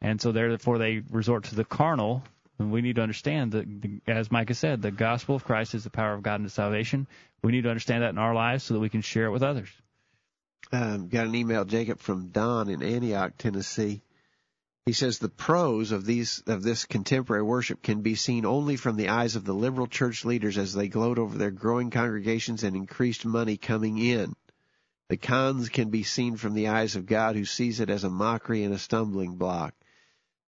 and 0.02 0.20
so 0.20 0.30
therefore 0.30 0.76
they 0.76 1.02
resort 1.08 1.44
to 1.44 1.54
the 1.54 1.64
carnal. 1.64 2.22
And 2.58 2.70
we 2.70 2.82
need 2.82 2.96
to 2.96 3.02
understand 3.02 3.52
that, 3.52 3.66
as 4.06 4.30
Micah 4.30 4.52
said, 4.52 4.82
the 4.82 4.90
gospel 4.90 5.36
of 5.36 5.44
Christ 5.44 5.74
is 5.74 5.84
the 5.84 5.90
power 5.90 6.12
of 6.12 6.22
God 6.22 6.40
into 6.40 6.50
salvation. 6.50 7.06
We 7.42 7.52
need 7.52 7.62
to 7.62 7.70
understand 7.70 8.02
that 8.02 8.10
in 8.10 8.18
our 8.18 8.34
lives 8.34 8.64
so 8.64 8.74
that 8.74 8.80
we 8.80 8.90
can 8.90 9.00
share 9.00 9.24
it 9.24 9.30
with 9.30 9.42
others. 9.42 9.70
Um, 10.70 11.08
got 11.08 11.26
an 11.26 11.34
email, 11.34 11.64
Jacob, 11.64 11.98
from 11.98 12.28
Don 12.28 12.68
in 12.68 12.82
Antioch, 12.82 13.38
Tennessee. 13.38 14.02
He 14.84 14.92
says 14.92 15.18
the 15.18 15.28
pros 15.28 15.92
of 15.92 16.04
these 16.04 16.42
of 16.46 16.64
this 16.64 16.86
contemporary 16.86 17.44
worship 17.44 17.82
can 17.82 18.02
be 18.02 18.16
seen 18.16 18.44
only 18.44 18.76
from 18.76 18.96
the 18.96 19.10
eyes 19.10 19.36
of 19.36 19.44
the 19.44 19.54
liberal 19.54 19.86
church 19.86 20.24
leaders 20.24 20.58
as 20.58 20.74
they 20.74 20.88
gloat 20.88 21.18
over 21.18 21.38
their 21.38 21.52
growing 21.52 21.90
congregations 21.90 22.64
and 22.64 22.74
increased 22.74 23.24
money 23.24 23.56
coming 23.56 23.98
in. 23.98 24.34
The 25.08 25.16
cons 25.16 25.68
can 25.68 25.90
be 25.90 26.02
seen 26.02 26.36
from 26.36 26.54
the 26.54 26.68
eyes 26.68 26.96
of 26.96 27.06
God 27.06 27.36
who 27.36 27.44
sees 27.44 27.78
it 27.78 27.90
as 27.90 28.02
a 28.02 28.10
mockery 28.10 28.64
and 28.64 28.74
a 28.74 28.78
stumbling 28.78 29.36
block. 29.36 29.74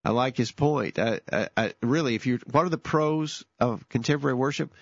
I 0.05 0.11
like 0.11 0.37
his 0.37 0.51
point. 0.51 0.99
I, 0.99 1.21
I, 1.33 1.49
I 1.57 1.75
really, 1.81 2.17
if 2.17 2.27
you, 2.27 2.41
what 2.51 2.67
are 2.67 2.71
the 2.71 2.77
pros 2.79 3.45
of 3.61 3.89
contemporary 3.89 4.35
worship? 4.35 4.75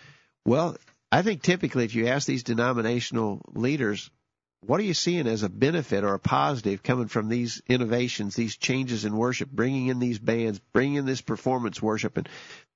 Well, 0.47 0.77
I 1.11 1.21
think 1.21 1.43
typically 1.43 1.85
if 1.85 1.95
you 1.95 2.07
ask 2.07 2.27
these 2.27 2.43
denominational 2.43 3.43
leaders, 3.53 4.11
what 4.65 4.79
are 4.79 4.85
you 4.85 4.95
seeing 4.95 5.27
as 5.27 5.43
a 5.43 5.49
benefit 5.49 6.05
or 6.05 6.15
a 6.15 6.21
positive 6.21 6.83
coming 6.83 7.09
from 7.09 7.29
these 7.29 7.61
innovations, 7.69 8.37
these 8.37 8.57
changes 8.57 9.05
in 9.05 9.17
worship, 9.17 9.51
bringing 9.51 9.89
in 9.89 9.99
these 9.99 10.21
bands, 10.21 10.61
bringing 10.73 10.95
in 10.97 11.07
this 11.07 11.21
performance 11.21 11.83
worship 11.83 12.17
and 12.17 12.29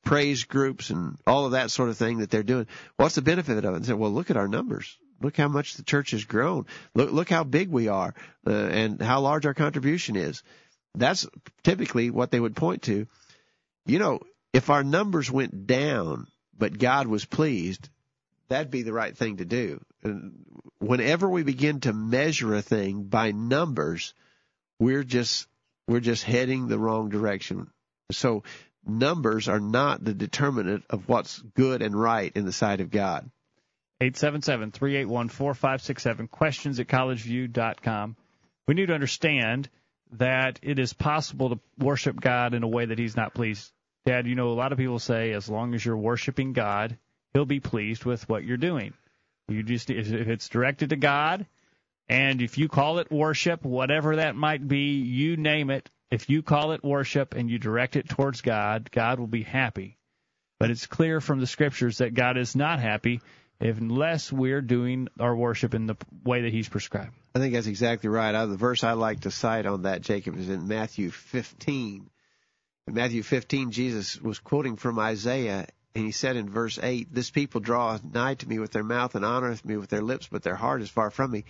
praise 0.05 0.45
groups 0.45 0.91
and 0.91 1.17
all 1.27 1.47
of 1.47 1.53
that 1.53 1.71
sort 1.71 1.89
of 1.89 1.97
thing 1.97 2.19
that 2.19 2.31
they're 2.31 2.43
doing? 2.43 2.67
What's 2.97 3.15
the 3.15 3.23
benefit 3.23 3.65
of 3.65 3.75
it? 3.75 3.77
And 3.77 3.87
say, 3.87 3.93
well, 3.93 4.11
look 4.11 4.31
at 4.31 4.37
our 4.37 4.49
numbers. 4.49 4.99
Look 5.23 5.37
how 5.37 5.49
much 5.49 5.75
the 5.75 5.85
church 5.85 6.11
has 6.11 6.25
grown. 6.25 6.67
Look, 6.95 7.13
look 7.13 7.31
how 7.31 7.45
big 7.45 7.69
we 7.69 7.89
are 7.89 8.15
uh, 8.47 8.51
and 8.51 9.01
how 9.01 9.21
large 9.21 9.47
our 9.47 9.55
contribution 9.55 10.17
is. 10.17 10.43
That's 10.95 11.27
typically 11.63 12.11
what 12.11 12.31
they 12.31 12.41
would 12.41 12.57
point 12.57 12.83
to. 12.83 13.07
You 13.87 13.99
know, 13.99 14.21
if 14.53 14.71
our 14.71 14.83
numbers 14.83 15.31
went 15.31 15.67
down, 15.67 16.27
but 16.59 16.77
God 16.77 17.07
was 17.07 17.25
pleased, 17.25 17.89
that'd 18.49 18.71
be 18.71 18.83
the 18.83 18.93
right 18.93 19.17
thing 19.17 19.39
to 19.39 19.45
do. 19.45 19.81
And 20.03 20.45
whenever 20.79 21.29
we 21.29 21.43
begin 21.43 21.81
to 21.81 21.93
measure 21.93 22.55
a 22.55 22.63
thing 22.63 23.05
by 23.05 23.33
numbers, 23.33 24.15
we're 24.79 25.05
just 25.05 25.47
we're 25.89 26.01
just 26.01 26.25
heading 26.25 26.69
the 26.69 26.79
wrong 26.79 27.09
direction. 27.09 27.71
So 28.11 28.43
numbers 28.87 29.49
are 29.49 29.61
not 29.61 30.05
the 30.05 30.15
determinant 30.15 30.85
of 30.91 31.09
what's 31.09 31.39
good 31.39 31.83
and 31.83 32.01
right 32.01 32.33
in 32.35 32.45
the 32.45 32.53
sight 32.53 32.81
of 32.81 32.91
God. 32.91 33.31
877-381-4567, 34.03 36.31
questions 36.31 36.81
at 36.81 36.87
collegeview.com. 36.87 38.17
We 38.69 38.75
need 38.75 38.87
to 38.87 38.95
understand 38.95 39.69
that 40.13 40.61
it 40.63 40.79
is 40.79 40.93
possible 40.93 41.51
to 41.51 41.59
worship 41.79 42.21
God 42.21 42.55
in 42.55 42.63
a 42.63 42.69
way 42.69 42.87
that 42.87 42.99
he's 42.99 43.17
not 43.17 43.35
pleased. 43.35 43.71
Dad, 44.05 44.27
you 44.27 44.35
know, 44.35 44.49
a 44.49 44.55
lot 44.55 44.73
of 44.73 44.79
people 44.79 44.99
say 44.99 45.33
as 45.33 45.49
long 45.49 45.75
as 45.75 45.85
you're 45.85 45.97
worshiping 45.97 46.53
God, 46.53 46.99
he'll 47.37 47.45
be 47.45 47.61
pleased 47.61 48.07
with 48.07 48.27
what 48.31 48.45
you're 48.45 48.57
doing. 48.57 48.95
You 49.49 49.63
just 49.63 49.91
if 49.91 50.11
it's 50.11 50.49
directed 50.49 50.89
to 50.91 50.97
God, 50.97 51.45
and 52.09 52.41
if 52.41 52.57
you 52.57 52.67
call 52.67 52.99
it 52.99 53.13
worship, 53.13 53.63
whatever 53.63 54.17
that 54.17 54.37
might 54.37 54.67
be, 54.67 55.03
you 55.03 55.37
name 55.37 55.69
it, 55.69 55.91
if 56.11 56.31
you 56.31 56.43
call 56.43 56.73
it 56.73 56.83
worship 56.83 57.35
and 57.35 57.51
you 57.51 57.59
direct 57.59 57.95
it 57.95 58.09
towards 58.09 58.41
God, 58.41 58.91
God 58.91 59.21
will 59.21 59.27
be 59.27 59.43
happy. 59.43 59.99
But 60.59 60.71
it's 60.71 60.87
clear 60.87 61.21
from 61.21 61.41
the 61.41 61.47
scriptures 61.47 61.99
that 61.99 62.15
God 62.15 62.39
is 62.39 62.57
not 62.57 62.81
happy 62.81 63.21
unless 63.61 64.33
we're 64.33 64.63
doing 64.63 65.09
our 65.21 65.37
worship 65.37 65.75
in 65.75 65.87
the 65.87 65.97
way 66.25 66.41
that 66.41 66.53
He's 66.55 66.71
prescribed. 66.71 67.13
I 67.35 67.39
think 67.39 67.53
that's 67.53 67.67
exactly 67.67 68.09
right. 68.09 68.47
The 68.47 68.57
verse 68.57 68.83
I 68.83 68.93
like 68.93 69.21
to 69.21 69.31
cite 69.31 69.67
on 69.67 69.83
that, 69.83 70.01
Jacob, 70.01 70.39
is 70.39 70.49
in 70.49 70.69
Matthew 70.69 71.11
15. 71.11 72.09
In 72.89 72.95
Matthew 72.95 73.23
15, 73.23 73.73
Jesus 73.73 74.19
was 74.19 74.39
quoting 74.39 74.77
from 74.77 74.99
Isaiah, 74.99 75.67
and 75.97 76.05
he 76.05 76.13
said 76.13 76.37
in 76.37 76.51
verse 76.51 76.79
8, 76.81 77.09
This 77.11 77.31
people 77.31 77.63
draw 77.63 77.99
nigh 78.05 78.35
to 78.35 78.47
me 78.47 78.59
with 78.59 78.71
their 78.71 78.85
mouth 78.85 79.15
and 79.15 79.25
honoreth 79.25 79.65
me 79.65 79.79
with 79.79 79.89
their 79.89 80.03
lips, 80.03 80.29
but 80.31 80.43
their 80.43 80.55
heart 80.55 80.83
is 80.83 80.91
far 80.91 81.11
from 81.11 81.31
me. 81.31 81.47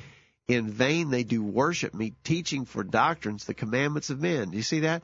In 0.47 0.70
vain 0.70 1.11
they 1.11 1.24
do 1.24 1.42
worship 1.42 1.92
me, 1.92 2.14
teaching 2.22 2.64
for 2.64 2.84
doctrines 2.84 3.44
the 3.44 3.55
commandments 3.55 4.11
of 4.11 4.20
men. 4.20 4.51
Do 4.51 4.57
you 4.57 4.62
see 4.62 4.80
that? 4.80 5.03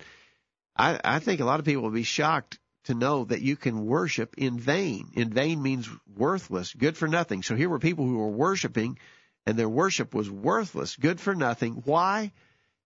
I, 0.76 1.00
I 1.02 1.18
think 1.18 1.40
a 1.40 1.44
lot 1.44 1.58
of 1.58 1.66
people 1.66 1.82
will 1.82 1.90
be 1.90 2.04
shocked 2.04 2.60
to 2.84 2.94
know 2.94 3.24
that 3.24 3.42
you 3.42 3.56
can 3.56 3.84
worship 3.84 4.36
in 4.38 4.60
vain. 4.60 5.10
In 5.14 5.30
vain 5.30 5.60
means 5.60 5.88
worthless, 6.16 6.72
good 6.72 6.96
for 6.96 7.08
nothing. 7.08 7.42
So 7.42 7.56
here 7.56 7.68
were 7.68 7.80
people 7.80 8.06
who 8.06 8.18
were 8.18 8.30
worshiping, 8.30 8.96
and 9.44 9.58
their 9.58 9.68
worship 9.68 10.14
was 10.14 10.30
worthless, 10.30 10.94
good 10.94 11.20
for 11.20 11.34
nothing. 11.34 11.82
Why? 11.84 12.30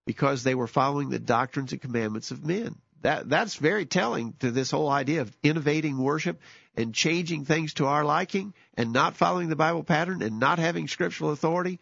Because 0.07 0.43
they 0.43 0.55
were 0.55 0.67
following 0.67 1.11
the 1.11 1.19
doctrines 1.19 1.73
and 1.73 1.83
commandments 1.83 2.31
of 2.31 2.47
men. 2.47 2.77
That 3.03 3.29
that's 3.29 3.57
very 3.57 3.87
telling 3.87 4.35
to 4.41 4.51
this 4.51 4.71
whole 4.71 4.89
idea 4.91 5.21
of 5.21 5.37
innovating 5.43 5.99
worship 5.99 6.41
and 6.77 6.95
changing 6.95 7.45
things 7.45 7.75
to 7.75 7.87
our 7.87 8.05
liking 8.05 8.55
and 8.75 8.93
not 8.93 9.17
following 9.17 9.49
the 9.49 9.57
Bible 9.57 9.85
pattern 9.85 10.23
and 10.23 10.39
not 10.39 10.59
having 10.59 10.89
scriptural 10.89 11.31
authority. 11.31 11.81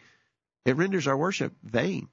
It 0.65 0.77
renders 0.77 1.07
our 1.07 1.17
worship 1.17 1.55
vain. 1.63 2.09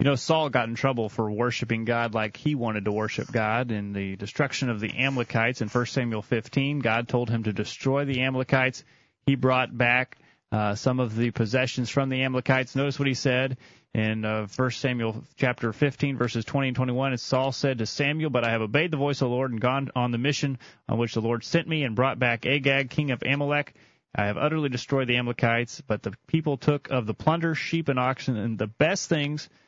You 0.00 0.04
know, 0.04 0.14
Saul 0.14 0.48
got 0.48 0.68
in 0.68 0.76
trouble 0.76 1.08
for 1.08 1.28
worshiping 1.28 1.84
God 1.84 2.14
like 2.14 2.36
he 2.36 2.54
wanted 2.54 2.84
to 2.84 2.92
worship 2.92 3.32
God. 3.32 3.72
In 3.72 3.92
the 3.92 4.14
destruction 4.14 4.70
of 4.70 4.78
the 4.78 4.96
Amalekites 4.96 5.60
in 5.60 5.68
1 5.68 5.86
Samuel 5.86 6.22
15, 6.22 6.78
God 6.78 7.08
told 7.08 7.28
him 7.28 7.42
to 7.44 7.52
destroy 7.52 8.04
the 8.04 8.22
Amalekites. 8.22 8.84
He 9.26 9.34
brought 9.34 9.76
back 9.76 10.18
uh, 10.52 10.76
some 10.76 11.00
of 11.00 11.16
the 11.16 11.32
possessions 11.32 11.90
from 11.90 12.10
the 12.10 12.22
Amalekites. 12.22 12.76
Notice 12.76 12.98
what 12.98 13.08
he 13.08 13.14
said 13.14 13.58
in 13.94 14.24
uh, 14.24 14.46
1 14.54 14.70
Samuel 14.72 15.24
chapter 15.36 15.72
15, 15.72 16.16
verses 16.16 16.44
20 16.44 16.68
and 16.68 16.76
21. 16.76 17.12
And 17.12 17.20
Saul 17.20 17.52
said 17.52 17.78
to 17.78 17.86
Samuel, 17.86 18.30
But 18.30 18.44
I 18.44 18.50
have 18.50 18.62
obeyed 18.62 18.90
the 18.90 18.96
voice 18.96 19.20
of 19.22 19.28
the 19.28 19.34
Lord 19.34 19.50
and 19.50 19.60
gone 19.60 19.90
on 19.96 20.10
the 20.10 20.18
mission 20.18 20.58
on 20.88 20.98
which 20.98 21.14
the 21.14 21.20
Lord 21.20 21.44
sent 21.44 21.66
me 21.66 21.84
and 21.84 21.96
brought 21.96 22.18
back 22.18 22.46
Agag, 22.46 22.90
king 22.90 23.10
of 23.10 23.22
Amalek. 23.22 23.74
I 24.14 24.26
have 24.26 24.36
utterly 24.36 24.68
destroyed 24.68 25.08
the 25.08 25.16
Amalekites, 25.16 25.82
but 25.86 26.02
the 26.02 26.14
people 26.26 26.56
took 26.56 26.90
of 26.90 27.06
the 27.06 27.14
plunder, 27.14 27.54
sheep 27.54 27.88
and 27.88 27.98
oxen, 27.98 28.36
and 28.36 28.58
the 28.58 28.66
best 28.66 29.08
things– 29.08 29.48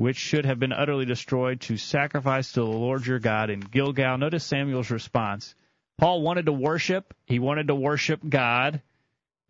which 0.00 0.16
should 0.16 0.46
have 0.46 0.58
been 0.58 0.72
utterly 0.72 1.04
destroyed, 1.04 1.60
to 1.60 1.76
sacrifice 1.76 2.52
to 2.52 2.60
the 2.60 2.66
Lord 2.66 3.06
your 3.06 3.18
God 3.18 3.50
in 3.50 3.60
Gilgal. 3.60 4.16
Notice 4.16 4.44
Samuel's 4.44 4.90
response. 4.90 5.54
Paul 5.98 6.22
wanted 6.22 6.46
to 6.46 6.52
worship. 6.52 7.12
He 7.26 7.38
wanted 7.38 7.68
to 7.68 7.74
worship 7.74 8.20
God. 8.26 8.80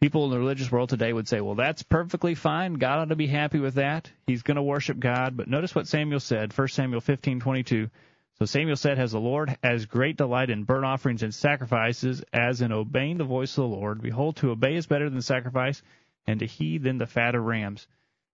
People 0.01 0.25
in 0.25 0.31
the 0.31 0.39
religious 0.39 0.73
world 0.73 0.89
today 0.89 1.13
would 1.13 1.29
say, 1.29 1.41
well, 1.41 1.55
that's 1.55 1.83
perfectly 1.83 2.35
fine. 2.35 2.75
God 2.75 3.01
ought 3.01 3.09
to 3.11 3.17
be 3.17 3.27
happy 3.27 3.61
with 3.61 3.75
that. 3.75 4.11
He's 4.27 4.43
going 4.43 4.57
to 4.57 4.63
worship 4.63 4.99
God. 4.99 5.37
But 5.37 5.49
notice 5.49 5.75
what 5.75 5.89
Samuel 5.89 6.21
said, 6.21 6.57
1 6.57 6.69
Samuel 6.69 7.03
15:22. 7.03 7.91
So 8.39 8.47
Samuel 8.47 8.77
said, 8.77 8.97
Has 8.97 9.13
the 9.13 9.21
Lord 9.21 9.55
as 9.63 9.85
great 9.85 10.17
delight 10.17 10.49
in 10.49 10.65
burnt 10.65 10.87
offerings 10.87 11.23
and 11.23 11.35
sacrifices, 11.35 12.25
as 12.33 12.63
in 12.63 12.73
obeying 12.73 13.19
the 13.19 13.25
voice 13.25 13.51
of 13.59 13.65
the 13.65 13.77
Lord. 13.77 14.01
Behold, 14.01 14.37
to 14.37 14.51
obey 14.51 14.77
is 14.77 14.87
better 14.87 15.11
than 15.11 15.21
sacrifice, 15.21 15.83
and 16.27 16.41
to 16.41 16.47
heed 16.47 16.83
than 16.83 16.97
the 16.97 17.07
fat 17.07 17.35
of 17.35 17.45
rams. 17.45 17.87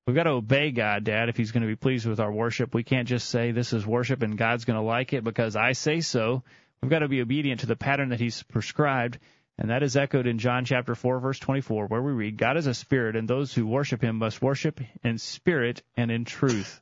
We've 0.06 0.14
got 0.14 0.24
to 0.24 0.30
obey 0.30 0.70
God, 0.70 1.02
Dad, 1.02 1.28
if 1.28 1.36
He's 1.36 1.50
going 1.50 1.62
to 1.62 1.68
be 1.68 1.74
pleased 1.74 2.06
with 2.06 2.20
our 2.20 2.30
worship. 2.30 2.72
We 2.72 2.84
can't 2.84 3.08
just 3.08 3.28
say 3.28 3.50
this 3.50 3.72
is 3.72 3.84
worship 3.84 4.22
and 4.22 4.38
God's 4.38 4.64
going 4.64 4.78
to 4.78 4.86
like 4.86 5.12
it 5.12 5.24
because 5.24 5.56
I 5.56 5.72
say 5.72 6.00
so. 6.00 6.44
We've 6.80 6.90
got 6.90 7.00
to 7.00 7.08
be 7.08 7.20
obedient 7.20 7.62
to 7.62 7.66
the 7.66 7.74
pattern 7.74 8.10
that 8.10 8.20
He's 8.20 8.44
prescribed, 8.44 9.18
and 9.58 9.70
that 9.70 9.82
is 9.82 9.96
echoed 9.96 10.26
in 10.26 10.38
John 10.38 10.64
chapter 10.64 10.94
4, 10.94 11.20
verse 11.20 11.38
24, 11.38 11.86
where 11.86 12.02
we 12.02 12.12
read, 12.12 12.36
God 12.36 12.56
is 12.56 12.66
a 12.66 12.74
spirit, 12.74 13.16
and 13.16 13.26
those 13.26 13.54
who 13.54 13.66
worship 13.66 14.02
Him 14.02 14.16
must 14.16 14.42
worship 14.42 14.80
in 15.02 15.18
spirit 15.18 15.82
and 15.96 16.10
in 16.10 16.24
truth. 16.24 16.80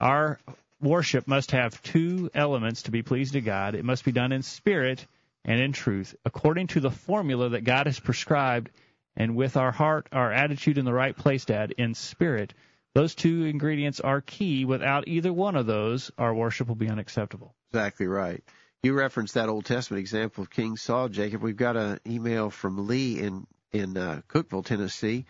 Our 0.00 0.40
worship 0.80 1.28
must 1.28 1.52
have 1.52 1.80
two 1.82 2.28
elements 2.34 2.82
to 2.82 2.90
be 2.90 3.02
pleased 3.02 3.34
to 3.34 3.40
God. 3.40 3.76
It 3.76 3.84
must 3.84 4.04
be 4.04 4.12
done 4.12 4.32
in 4.32 4.42
spirit 4.42 5.06
and 5.44 5.60
in 5.60 5.72
truth, 5.72 6.14
according 6.24 6.68
to 6.68 6.80
the 6.80 6.90
formula 6.90 7.50
that 7.50 7.64
God 7.64 7.86
has 7.86 8.00
prescribed 8.00 8.70
and 9.16 9.36
with 9.36 9.56
our 9.56 9.72
heart, 9.72 10.08
our 10.12 10.32
attitude 10.32 10.78
in 10.78 10.84
the 10.84 10.92
right 10.92 11.16
place, 11.16 11.44
Dad, 11.44 11.72
in 11.78 11.94
spirit. 11.94 12.54
Those 12.94 13.14
two 13.14 13.44
ingredients 13.44 14.00
are 14.00 14.20
key. 14.20 14.64
Without 14.64 15.08
either 15.08 15.32
one 15.32 15.56
of 15.56 15.66
those, 15.66 16.10
our 16.18 16.34
worship 16.34 16.68
will 16.68 16.74
be 16.74 16.88
unacceptable. 16.88 17.54
Exactly 17.70 18.06
right. 18.06 18.42
You 18.82 18.94
referenced 18.94 19.34
that 19.34 19.48
Old 19.48 19.64
Testament 19.64 20.00
example 20.00 20.42
of 20.42 20.50
King 20.50 20.76
Saul, 20.76 21.08
Jacob. 21.08 21.40
We've 21.40 21.56
got 21.56 21.76
an 21.76 22.00
email 22.04 22.50
from 22.50 22.88
Lee 22.88 23.20
in 23.20 23.46
in 23.70 23.96
uh, 23.96 24.22
Cookeville, 24.28 24.66
Tennessee. 24.66 25.24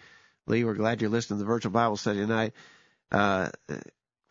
Lee, 0.46 0.64
we're 0.64 0.72
glad 0.72 1.02
you're 1.02 1.10
listening 1.10 1.38
to 1.38 1.44
the 1.44 1.48
virtual 1.48 1.70
Bible 1.70 1.98
study 1.98 2.20
tonight. 2.20 2.54
Uh, 3.10 3.50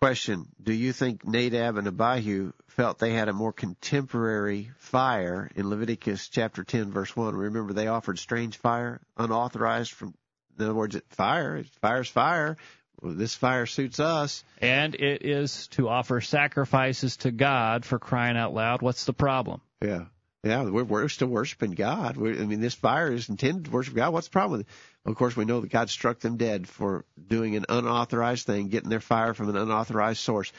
question: 0.01 0.47
Do 0.59 0.73
you 0.73 0.91
think 0.91 1.23
Nadab 1.23 1.77
and 1.77 1.87
Abihu 1.87 2.53
felt 2.69 2.97
they 2.97 3.13
had 3.13 3.29
a 3.29 3.33
more 3.33 3.53
contemporary 3.53 4.71
fire 4.79 5.51
in 5.55 5.69
Leviticus 5.69 6.27
chapter 6.27 6.63
10 6.63 6.91
verse 6.91 7.15
1. 7.15 7.35
Remember 7.35 7.73
they 7.73 7.85
offered 7.85 8.17
strange 8.17 8.57
fire, 8.57 9.01
unauthorized 9.17 9.91
from, 9.91 10.15
in 10.57 10.65
other 10.65 10.73
words, 10.73 10.99
fire, 11.09 11.63
fire's 11.79 12.09
fire. 12.09 12.57
This 13.01 13.35
fire 13.35 13.65
suits 13.65 13.99
us. 13.99 14.43
And 14.59 14.95
it 14.95 15.25
is 15.25 15.67
to 15.69 15.89
offer 15.89 16.21
sacrifices 16.21 17.17
to 17.17 17.31
God 17.31 17.83
for 17.85 17.99
crying 17.99 18.37
out 18.37 18.53
loud. 18.53 18.81
What's 18.81 19.05
the 19.05 19.13
problem? 19.13 19.61
Yeah. 19.81 20.05
Yeah, 20.43 20.63
we're, 20.63 20.83
we're 20.83 21.07
still 21.07 21.27
worshiping 21.27 21.71
God. 21.71 22.17
We're, 22.17 22.33
I 22.33 22.45
mean, 22.45 22.61
this 22.61 22.73
fire 22.73 23.11
is 23.11 23.29
intended 23.29 23.65
to 23.65 23.71
worship 23.71 23.93
God. 23.93 24.11
What's 24.11 24.27
the 24.27 24.31
problem 24.31 24.59
with 24.59 24.67
it? 24.67 24.73
Of 25.09 25.15
course, 25.15 25.35
we 25.35 25.45
know 25.45 25.61
that 25.61 25.71
God 25.71 25.89
struck 25.89 26.19
them 26.19 26.37
dead 26.37 26.67
for 26.67 27.05
doing 27.27 27.55
an 27.55 27.65
unauthorized 27.69 28.47
thing, 28.47 28.69
getting 28.69 28.89
their 28.89 28.99
fire 28.99 29.33
from 29.33 29.49
an 29.49 29.57
unauthorized 29.57 30.19
source. 30.19 30.51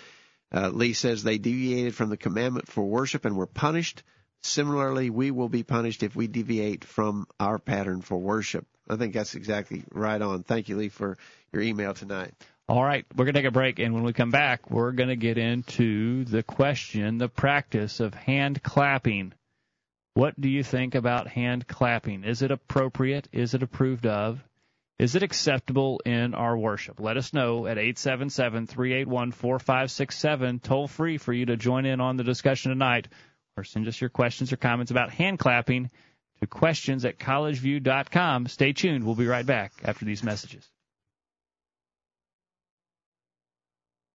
Uh, 0.55 0.69
Lee 0.69 0.93
says 0.93 1.23
they 1.23 1.39
deviated 1.39 1.95
from 1.95 2.11
the 2.11 2.17
commandment 2.17 2.69
for 2.69 2.85
worship 2.85 3.25
and 3.25 3.37
were 3.37 3.47
punished. 3.47 4.03
Similarly, 4.43 5.11
we 5.11 5.31
will 5.31 5.49
be 5.49 5.63
punished 5.63 6.03
if 6.03 6.15
we 6.15 6.27
deviate 6.27 6.85
from 6.85 7.27
our 7.41 7.59
pattern 7.59 8.03
for 8.03 8.19
worship. 8.19 8.67
I 8.89 8.97
think 8.97 9.15
that's 9.15 9.35
exactly 9.35 9.85
right 9.93 10.21
on. 10.21 10.43
Thank 10.43 10.69
you, 10.69 10.77
Lee, 10.77 10.89
for 10.91 11.17
your 11.53 11.63
email 11.63 11.95
tonight. 11.95 12.33
All 12.69 12.83
right, 12.83 13.05
we're 13.15 13.25
going 13.25 13.35
to 13.35 13.41
take 13.41 13.49
a 13.49 13.53
break, 13.53 13.81
and 13.81 13.93
when 13.93 14.05
we 14.05 14.13
come 14.13 14.31
back, 14.31 14.71
we're 14.71 14.93
going 14.93 15.09
to 15.09 15.17
get 15.17 15.37
into 15.37 16.25
the 16.25 16.43
question, 16.43 17.19
the 17.19 17.29
practice 17.29 18.01
of 18.01 18.15
hand 18.15 18.63
clapping. 18.63 19.33
What 20.15 20.41
do 20.41 20.49
you 20.49 20.63
think 20.63 20.95
about 20.95 21.29
hand 21.29 21.67
clapping? 21.67 22.25
Is 22.25 22.43
it 22.43 22.51
appropriate? 22.51 23.29
Is 23.33 23.55
it 23.55 23.63
approved 23.63 24.07
of? 24.07 24.43
Is 24.99 25.17
it 25.17 25.23
acceptable 25.23 26.01
in 26.07 26.35
our 26.35 26.57
worship? 26.57 27.01
Let 27.01 27.17
us 27.17 27.33
know 27.33 27.67
at 27.67 27.79
877-381-4567, 27.79 30.63
toll 30.63 30.87
free 30.87 31.19
for 31.19 31.33
you 31.33 31.47
to 31.47 31.57
join 31.57 31.85
in 31.85 32.01
on 32.01 32.17
the 32.17 32.25
discussion 32.25 32.71
tonight, 32.71 33.09
or 33.57 33.65
send 33.65 33.89
us 33.89 34.01
your 34.01 34.11
questions 34.11 34.53
or 34.53 34.57
comments 34.57 34.93
about 34.93 35.11
hand 35.11 35.41
clapping 35.41 35.91
to 36.41 36.47
questions 36.47 37.05
at 37.05 37.19
collegeview.com. 37.19 38.47
Stay 38.47 38.73
tuned. 38.73 39.05
We'll 39.05 39.15
be 39.15 39.27
right 39.27 39.45
back 39.45 39.73
after 39.83 40.05
these 40.05 40.23
messages. 40.23 40.72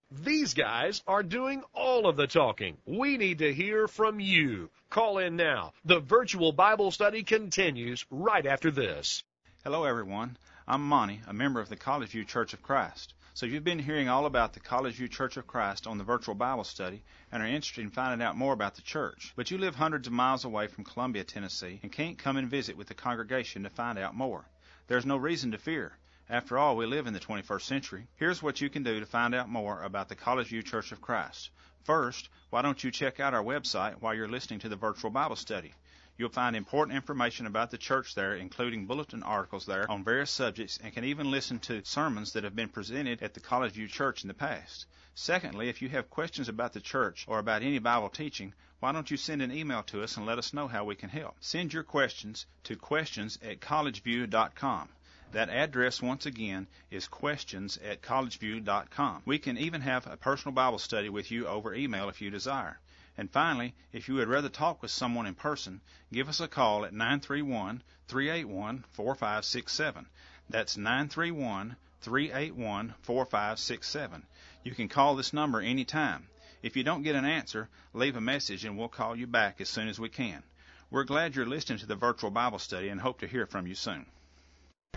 These 0.10 0.54
guys 0.54 1.04
are 1.06 1.22
doing 1.22 1.64
all 1.74 2.08
of 2.08 2.16
the 2.16 2.28
talking. 2.28 2.78
We 2.86 3.18
need 3.18 3.40
to 3.40 3.54
hear 3.54 3.90
from 3.90 4.22
you. 4.22 4.70
Call 4.90 5.18
in 5.18 5.36
now. 5.36 5.74
The 5.84 6.00
virtual 6.00 6.54
Bible 6.54 6.92
study 6.92 7.24
continues 7.24 8.06
right 8.10 8.46
after 8.46 8.72
this. 8.72 9.22
Hello, 9.66 9.84
everyone. 9.84 10.38
I'm 10.66 10.88
Monty, 10.88 11.20
a 11.28 11.34
member 11.34 11.60
of 11.60 11.68
the 11.68 11.76
College 11.76 12.12
View 12.12 12.24
Church 12.24 12.54
of 12.54 12.62
Christ. 12.62 13.16
So 13.34 13.46
you've 13.46 13.66
been 13.66 13.80
hearing 13.80 14.08
all 14.08 14.26
about 14.26 14.54
the 14.54 14.62
College 14.62 14.96
View 14.96 15.10
Church 15.10 15.36
of 15.36 15.46
Christ 15.46 15.88
on 15.88 15.98
the 15.98 16.06
virtual 16.06 16.36
Bible 16.36 16.64
study 16.64 17.04
and 17.30 17.44
are 17.44 17.46
interested 17.46 17.82
in 17.82 17.92
finding 17.92 18.26
out 18.26 18.38
more 18.38 18.54
about 18.54 18.76
the 18.76 18.84
church. 18.84 19.34
But 19.36 19.52
you 19.52 19.58
live 19.58 19.76
hundreds 19.76 20.08
of 20.08 20.14
miles 20.14 20.46
away 20.46 20.68
from 20.68 20.86
Columbia, 20.86 21.26
Tennessee 21.26 21.82
and 21.84 21.92
can't 21.92 22.18
come 22.18 22.38
and 22.38 22.50
visit 22.50 22.78
with 22.78 22.88
the 22.88 22.94
congregation 22.94 23.64
to 23.64 23.70
find 23.70 24.00
out 24.00 24.16
more. 24.16 24.46
There's 24.88 25.06
no 25.06 25.18
reason 25.18 25.52
to 25.52 25.58
fear. 25.58 25.98
After 26.30 26.58
all, 26.58 26.76
we 26.76 26.86
live 26.86 27.08
in 27.08 27.14
the 27.14 27.22
21st 27.22 27.62
century. 27.62 28.08
Here's 28.18 28.44
what 28.44 28.60
you 28.60 28.70
can 28.70 28.84
do 28.84 29.00
to 29.00 29.06
find 29.06 29.34
out 29.34 29.48
more 29.48 29.82
about 29.82 30.10
the 30.10 30.16
College 30.16 30.48
View 30.48 30.62
Church 30.62 30.92
of 30.92 31.00
Christ. 31.00 31.52
First, 31.86 32.28
why 32.50 32.62
don't 32.62 32.84
you 32.84 32.92
check 32.92 33.22
out 33.22 33.34
our 33.34 33.44
website 33.44 34.02
while 34.02 34.14
you're 34.14 34.28
listening 34.28 34.60
to 34.60 34.68
the 34.68 34.76
virtual 34.76 35.10
Bible 35.10 35.38
study? 35.38 35.74
You'll 36.18 36.28
find 36.28 36.54
important 36.54 36.98
information 36.98 37.46
about 37.46 37.72
the 37.72 37.78
church 37.78 38.14
there, 38.14 38.36
including 38.36 38.88
bulletin 38.88 39.24
articles 39.24 39.66
there 39.66 39.90
on 39.90 40.04
various 40.04 40.30
subjects, 40.30 40.78
and 40.84 40.92
can 40.92 41.06
even 41.06 41.32
listen 41.32 41.60
to 41.60 41.86
sermons 41.86 42.34
that 42.34 42.44
have 42.44 42.58
been 42.58 42.68
presented 42.68 43.24
at 43.24 43.34
the 43.34 43.40
College 43.40 43.72
View 43.72 43.88
Church 43.88 44.24
in 44.24 44.28
the 44.28 44.34
past. 44.34 44.86
Secondly, 45.16 45.70
if 45.70 45.82
you 45.82 45.88
have 45.88 46.10
questions 46.10 46.50
about 46.50 46.74
the 46.74 46.82
church 46.82 47.24
or 47.30 47.40
about 47.40 47.62
any 47.62 47.80
Bible 47.80 48.10
teaching, 48.10 48.54
why 48.82 48.92
don't 48.92 49.10
you 49.10 49.16
send 49.16 49.42
an 49.42 49.54
email 49.54 49.82
to 49.84 50.04
us 50.04 50.18
and 50.18 50.26
let 50.26 50.40
us 50.40 50.54
know 50.54 50.68
how 50.68 50.84
we 50.84 50.96
can 50.96 51.10
help? 51.10 51.38
Send 51.40 51.72
your 51.72 51.84
questions 51.84 52.48
to 52.66 52.76
questions 52.76 53.40
at 53.42 53.62
collegeview.com. 53.62 54.90
That 55.34 55.50
address, 55.50 56.02
once 56.02 56.26
again, 56.26 56.68
is 56.90 57.08
questions 57.08 57.78
at 57.78 58.02
collegeview.com. 58.02 59.24
We 59.26 59.40
can 59.40 59.58
even 59.58 59.82
have 59.82 60.08
a 60.08 60.16
personal 60.16 60.54
Bible 60.54 60.80
study 60.80 61.10
with 61.10 61.32
you 61.32 61.48
over 61.48 61.74
email 61.74 62.08
if 62.08 62.22
you 62.22 62.30
desire. 62.30 62.80
And 63.18 63.30
finally, 63.30 63.74
if 63.92 64.08
you 64.08 64.16
would 64.16 64.30
rather 64.30 64.48
talk 64.48 64.82
with 64.82 64.92
someone 64.92 65.26
in 65.26 65.36
person, 65.36 65.82
give 66.14 66.30
us 66.30 66.40
a 66.40 66.48
call 66.48 66.86
at 66.86 66.94
931 66.94 67.84
381 68.08 68.86
4567. 68.92 70.06
That's 70.50 70.78
931 70.78 71.76
381 72.00 72.94
4567. 73.02 74.26
You 74.64 74.72
can 74.72 74.88
call 74.88 75.16
this 75.16 75.34
number 75.34 75.60
anytime. 75.60 76.30
If 76.64 76.78
you 76.78 76.84
don't 76.84 77.04
get 77.04 77.16
an 77.16 77.26
answer, 77.26 77.70
leave 77.94 78.16
a 78.16 78.22
message 78.22 78.64
and 78.64 78.78
we'll 78.78 78.88
call 78.88 79.16
you 79.16 79.28
back 79.28 79.60
as 79.60 79.68
soon 79.68 79.90
as 79.90 80.00
we 80.00 80.10
can. 80.10 80.42
We're 80.90 81.04
glad 81.04 81.36
you're 81.36 81.46
listening 81.46 81.80
to 81.80 81.86
the 81.86 81.96
virtual 81.96 82.32
Bible 82.32 82.60
study 82.60 82.88
and 82.88 83.02
hope 83.02 83.20
to 83.20 83.28
hear 83.28 83.46
from 83.46 83.68
you 83.68 83.76
soon. 83.76 84.06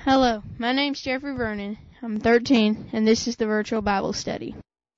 Hello, 0.03 0.43
my 0.59 0.73
name's 0.73 1.03
Jeffrey 1.03 1.37
Vernon. 1.37 1.77
I'm 2.01 2.21
13, 2.21 2.89
and 2.95 3.07
this 3.07 3.29
is 3.29 3.37
the 3.37 3.45
virtual 3.45 3.83
Bible 3.83 4.15
study. 4.15 4.55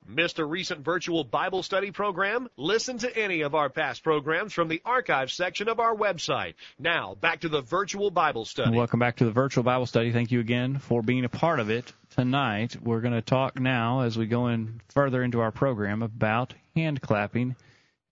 Missed 0.07 0.39
a 0.39 0.45
recent 0.45 0.85
virtual 0.85 1.25
Bible 1.25 1.65
study 1.65 1.91
program? 1.91 2.49
Listen 2.57 2.99
to 2.99 3.17
any 3.17 3.41
of 3.41 3.57
our 3.57 3.69
past 3.69 4.05
programs 4.05 4.53
from 4.53 4.69
the 4.69 4.81
archive 4.85 5.33
section 5.33 5.69
of 5.69 5.81
our 5.81 5.97
website. 5.97 6.55
Now, 6.79 7.17
back 7.21 7.41
to 7.41 7.49
the 7.49 7.63
virtual 7.63 8.13
Bible 8.13 8.45
study. 8.45 8.77
Welcome 8.77 9.01
back 9.01 9.17
to 9.17 9.25
the 9.25 9.33
virtual 9.33 9.65
Bible 9.65 9.87
study. 9.87 10.13
Thank 10.13 10.31
you 10.31 10.39
again 10.39 10.79
for 10.79 11.03
being 11.03 11.25
a 11.25 11.29
part 11.29 11.59
of 11.59 11.69
it 11.69 11.93
tonight. 12.11 12.77
We're 12.81 13.01
going 13.01 13.15
to 13.15 13.23
talk 13.23 13.59
now 13.59 14.03
as 14.03 14.17
we 14.17 14.27
go 14.27 14.47
in 14.47 14.81
further 14.91 15.23
into 15.23 15.41
our 15.41 15.51
program 15.51 16.03
about 16.03 16.55
hand 16.77 17.01
clapping. 17.01 17.57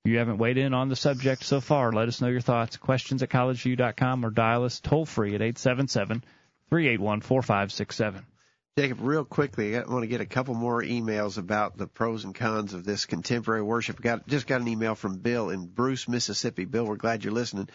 If 0.05 0.11
you 0.11 0.19
haven't 0.19 0.39
weighed 0.39 0.59
in 0.59 0.75
on 0.75 0.89
the 0.89 0.97
subject 0.97 1.45
so 1.45 1.61
far, 1.61 1.93
let 1.93 2.09
us 2.09 2.21
know 2.21 2.29
your 2.29 2.41
thoughts. 2.41 2.77
Questions 2.79 3.23
at 3.23 3.31
collegeview.com 3.31 4.25
or 4.25 4.31
dial 4.31 4.65
us 4.65 4.81
toll 4.81 5.07
free 5.07 5.37
at 5.37 5.43
877 5.43 6.25
381 6.71 7.21
4567. 7.21 8.27
Jacob, 8.79 8.99
real 9.01 9.25
quickly, 9.25 9.77
I 9.77 9.81
want 9.81 10.05
to 10.05 10.07
get 10.07 10.21
a 10.21 10.27
couple 10.27 10.55
more 10.55 10.81
emails 10.81 11.37
about 11.37 11.77
the 11.77 11.89
pros 11.89 12.25
and 12.25 12.33
cons 12.33 12.75
of 12.75 12.85
this 12.85 13.07
contemporary 13.07 13.63
worship. 13.63 14.01
Got 14.01 14.29
just 14.29 14.47
got 14.47 14.61
an 14.61 14.69
email 14.69 14.95
from 14.95 15.19
Bill 15.19 15.51
in 15.51 15.67
Bruce, 15.67 16.09
Mississippi. 16.09 16.67
Bill, 16.67 16.87
we're 16.87 16.95
glad 16.95 17.25
you're 17.25 17.33
listening 17.33 17.69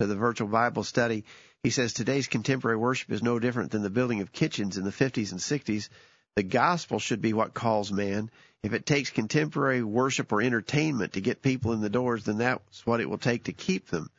to 0.00 0.06
the 0.06 0.16
virtual 0.16 0.48
Bible 0.48 0.82
study. 0.82 1.24
He 1.62 1.70
says 1.70 1.92
today's 1.92 2.26
contemporary 2.26 2.76
worship 2.76 3.12
is 3.12 3.22
no 3.22 3.38
different 3.38 3.70
than 3.70 3.82
the 3.82 3.88
building 3.88 4.20
of 4.20 4.32
kitchens 4.32 4.76
in 4.76 4.84
the 4.84 4.90
50s 4.90 5.30
and 5.30 5.40
60s. 5.40 5.88
The 6.34 6.42
gospel 6.42 6.98
should 6.98 7.22
be 7.22 7.32
what 7.32 7.54
calls 7.54 7.92
man. 7.92 8.30
If 8.64 8.72
it 8.72 8.84
takes 8.84 9.10
contemporary 9.10 9.84
worship 9.84 10.32
or 10.32 10.42
entertainment 10.42 11.12
to 11.12 11.20
get 11.20 11.40
people 11.40 11.72
in 11.72 11.80
the 11.80 11.88
doors, 11.88 12.24
then 12.24 12.38
that's 12.38 12.84
what 12.84 13.00
it 13.00 13.08
will 13.08 13.18
take 13.18 13.44
to 13.44 13.52
keep 13.52 13.88
them. 13.90 14.10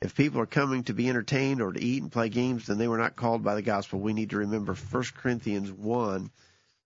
If 0.00 0.14
people 0.14 0.40
are 0.40 0.46
coming 0.46 0.84
to 0.84 0.94
be 0.94 1.08
entertained 1.08 1.60
or 1.60 1.72
to 1.72 1.82
eat 1.82 2.02
and 2.02 2.12
play 2.12 2.28
games, 2.28 2.66
then 2.66 2.78
they 2.78 2.86
were 2.86 2.98
not 2.98 3.16
called 3.16 3.42
by 3.42 3.56
the 3.56 3.62
gospel. 3.62 3.98
We 3.98 4.12
need 4.12 4.30
to 4.30 4.38
remember 4.38 4.74
1 4.74 5.04
Corinthians 5.16 5.72
1 5.72 6.30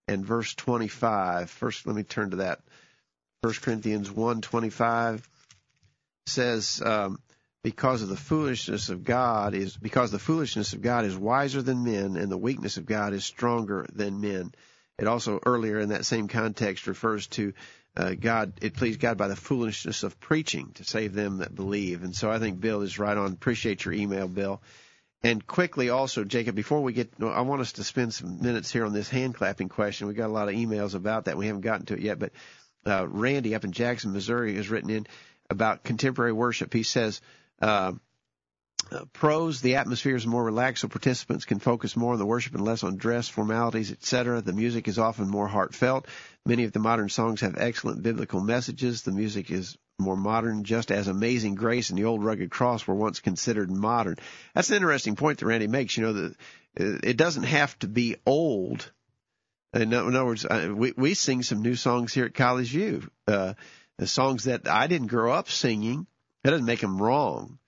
and 0.08 0.24
verse 0.24 0.54
25. 0.54 1.50
First, 1.50 1.86
let 1.86 1.94
me 1.94 2.04
turn 2.04 2.30
to 2.30 2.36
that. 2.36 2.60
1 3.42 3.54
Corinthians 3.54 4.08
1:25 4.08 5.28
says, 6.26 6.80
um, 6.80 7.18
"Because 7.64 8.00
of 8.00 8.08
the 8.08 8.16
foolishness 8.16 8.88
of 8.88 9.04
God 9.04 9.54
is 9.54 9.76
because 9.76 10.10
the 10.10 10.18
foolishness 10.18 10.72
of 10.72 10.80
God 10.80 11.04
is 11.04 11.16
wiser 11.16 11.60
than 11.60 11.84
men, 11.84 12.16
and 12.16 12.30
the 12.30 12.38
weakness 12.38 12.76
of 12.76 12.86
God 12.86 13.12
is 13.12 13.24
stronger 13.24 13.86
than 13.92 14.20
men." 14.20 14.54
It 14.98 15.08
also 15.08 15.40
earlier 15.44 15.80
in 15.80 15.88
that 15.88 16.06
same 16.06 16.28
context 16.28 16.86
refers 16.86 17.26
to 17.28 17.52
uh, 17.96 18.14
God, 18.18 18.54
it 18.62 18.74
pleased 18.74 19.00
God 19.00 19.18
by 19.18 19.28
the 19.28 19.36
foolishness 19.36 20.02
of 20.02 20.18
preaching 20.18 20.72
to 20.74 20.84
save 20.84 21.12
them 21.12 21.38
that 21.38 21.54
believe. 21.54 22.02
And 22.02 22.14
so 22.14 22.30
I 22.30 22.38
think 22.38 22.60
Bill 22.60 22.82
is 22.82 22.98
right 22.98 23.16
on. 23.16 23.32
Appreciate 23.32 23.84
your 23.84 23.94
email, 23.94 24.28
Bill. 24.28 24.62
And 25.22 25.46
quickly 25.46 25.90
also, 25.90 26.24
Jacob, 26.24 26.56
before 26.56 26.82
we 26.82 26.92
get, 26.92 27.12
I 27.22 27.42
want 27.42 27.60
us 27.60 27.72
to 27.72 27.84
spend 27.84 28.12
some 28.12 28.42
minutes 28.42 28.72
here 28.72 28.84
on 28.84 28.92
this 28.92 29.08
hand 29.08 29.34
clapping 29.34 29.68
question. 29.68 30.08
We 30.08 30.14
got 30.14 30.30
a 30.30 30.32
lot 30.32 30.48
of 30.48 30.54
emails 30.54 30.94
about 30.94 31.26
that. 31.26 31.36
We 31.36 31.46
haven't 31.46 31.60
gotten 31.60 31.86
to 31.86 31.94
it 31.94 32.00
yet, 32.00 32.18
but 32.18 32.32
uh, 32.84 33.06
Randy 33.06 33.54
up 33.54 33.64
in 33.64 33.72
Jackson, 33.72 34.12
Missouri, 34.12 34.56
has 34.56 34.68
written 34.68 34.90
in 34.90 35.06
about 35.48 35.84
contemporary 35.84 36.32
worship. 36.32 36.72
He 36.72 36.82
says, 36.82 37.20
uh, 37.60 37.92
uh, 38.92 39.04
pros, 39.12 39.60
the 39.60 39.76
atmosphere 39.76 40.16
is 40.16 40.26
more 40.26 40.44
relaxed, 40.44 40.82
so 40.82 40.88
participants 40.88 41.44
can 41.44 41.58
focus 41.58 41.96
more 41.96 42.12
on 42.12 42.18
the 42.18 42.26
worship 42.26 42.54
and 42.54 42.64
less 42.64 42.84
on 42.84 42.96
dress, 42.96 43.28
formalities, 43.28 43.90
etc. 43.90 44.40
The 44.40 44.52
music 44.52 44.88
is 44.88 44.98
often 44.98 45.28
more 45.28 45.48
heartfelt. 45.48 46.06
Many 46.44 46.64
of 46.64 46.72
the 46.72 46.78
modern 46.78 47.08
songs 47.08 47.40
have 47.40 47.56
excellent 47.56 48.02
biblical 48.02 48.40
messages. 48.40 49.02
The 49.02 49.12
music 49.12 49.50
is 49.50 49.76
more 49.98 50.16
modern, 50.16 50.64
just 50.64 50.90
as 50.90 51.08
Amazing 51.08 51.54
Grace 51.54 51.90
and 51.90 51.98
the 51.98 52.04
Old 52.04 52.24
Rugged 52.24 52.50
Cross 52.50 52.86
were 52.86 52.94
once 52.94 53.20
considered 53.20 53.70
modern. 53.70 54.16
That's 54.54 54.70
an 54.70 54.76
interesting 54.76 55.16
point 55.16 55.38
that 55.38 55.46
Randy 55.46 55.68
makes. 55.68 55.96
You 55.96 56.04
know, 56.04 56.12
that 56.12 56.32
uh, 56.80 56.98
it 57.02 57.16
doesn't 57.16 57.44
have 57.44 57.78
to 57.80 57.88
be 57.88 58.16
old. 58.26 58.90
In 59.74 59.94
other 59.94 60.24
words, 60.24 60.44
uh, 60.44 60.70
we 60.74 60.92
we 60.96 61.14
sing 61.14 61.42
some 61.42 61.62
new 61.62 61.76
songs 61.76 62.12
here 62.12 62.26
at 62.26 62.34
College 62.34 62.70
View, 62.70 63.08
uh, 63.26 63.54
the 63.96 64.06
songs 64.06 64.44
that 64.44 64.68
I 64.68 64.86
didn't 64.86 65.06
grow 65.06 65.32
up 65.32 65.48
singing. 65.48 66.06
That 66.42 66.50
doesn't 66.50 66.66
make 66.66 66.80
them 66.80 67.00
wrong, 67.00 67.58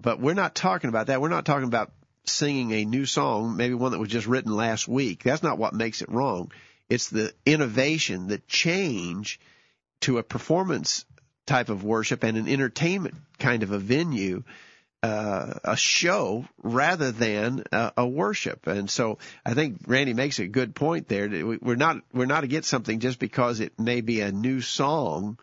but 0.00 0.20
we're 0.20 0.34
not 0.34 0.54
talking 0.54 0.88
about 0.88 1.08
that. 1.08 1.20
We're 1.20 1.28
not 1.28 1.44
talking 1.44 1.68
about 1.68 1.92
singing 2.24 2.72
a 2.72 2.84
new 2.84 3.06
song, 3.06 3.56
maybe 3.56 3.74
one 3.74 3.92
that 3.92 3.98
was 3.98 4.08
just 4.08 4.26
written 4.26 4.54
last 4.54 4.88
week. 4.88 5.22
That's 5.22 5.42
not 5.42 5.58
what 5.58 5.74
makes 5.74 6.02
it 6.02 6.08
wrong. 6.10 6.52
It's 6.88 7.08
the 7.08 7.32
innovation, 7.46 8.26
the 8.26 8.38
change 8.48 9.40
to 10.00 10.18
a 10.18 10.22
performance 10.22 11.04
type 11.46 11.68
of 11.68 11.84
worship 11.84 12.24
and 12.24 12.36
an 12.36 12.48
entertainment 12.48 13.14
kind 13.38 13.62
of 13.62 13.72
a 13.72 13.78
venue, 13.78 14.44
uh, 15.02 15.54
a 15.64 15.76
show 15.76 16.44
rather 16.62 17.10
than 17.10 17.64
a, 17.72 17.92
a, 17.98 18.06
worship. 18.06 18.66
And 18.66 18.88
so 18.88 19.18
I 19.44 19.54
think 19.54 19.80
Randy 19.86 20.14
makes 20.14 20.38
a 20.38 20.46
good 20.46 20.74
point 20.74 21.08
there. 21.08 21.28
We're 21.28 21.76
not 21.76 21.96
we're 22.12 22.26
not 22.26 22.44
against 22.44 22.68
something 22.68 23.00
just 23.00 23.18
because 23.18 23.60
it 23.60 23.78
may 23.78 24.02
be 24.02 24.20
a 24.20 24.30
new 24.30 24.60
song. 24.60 25.38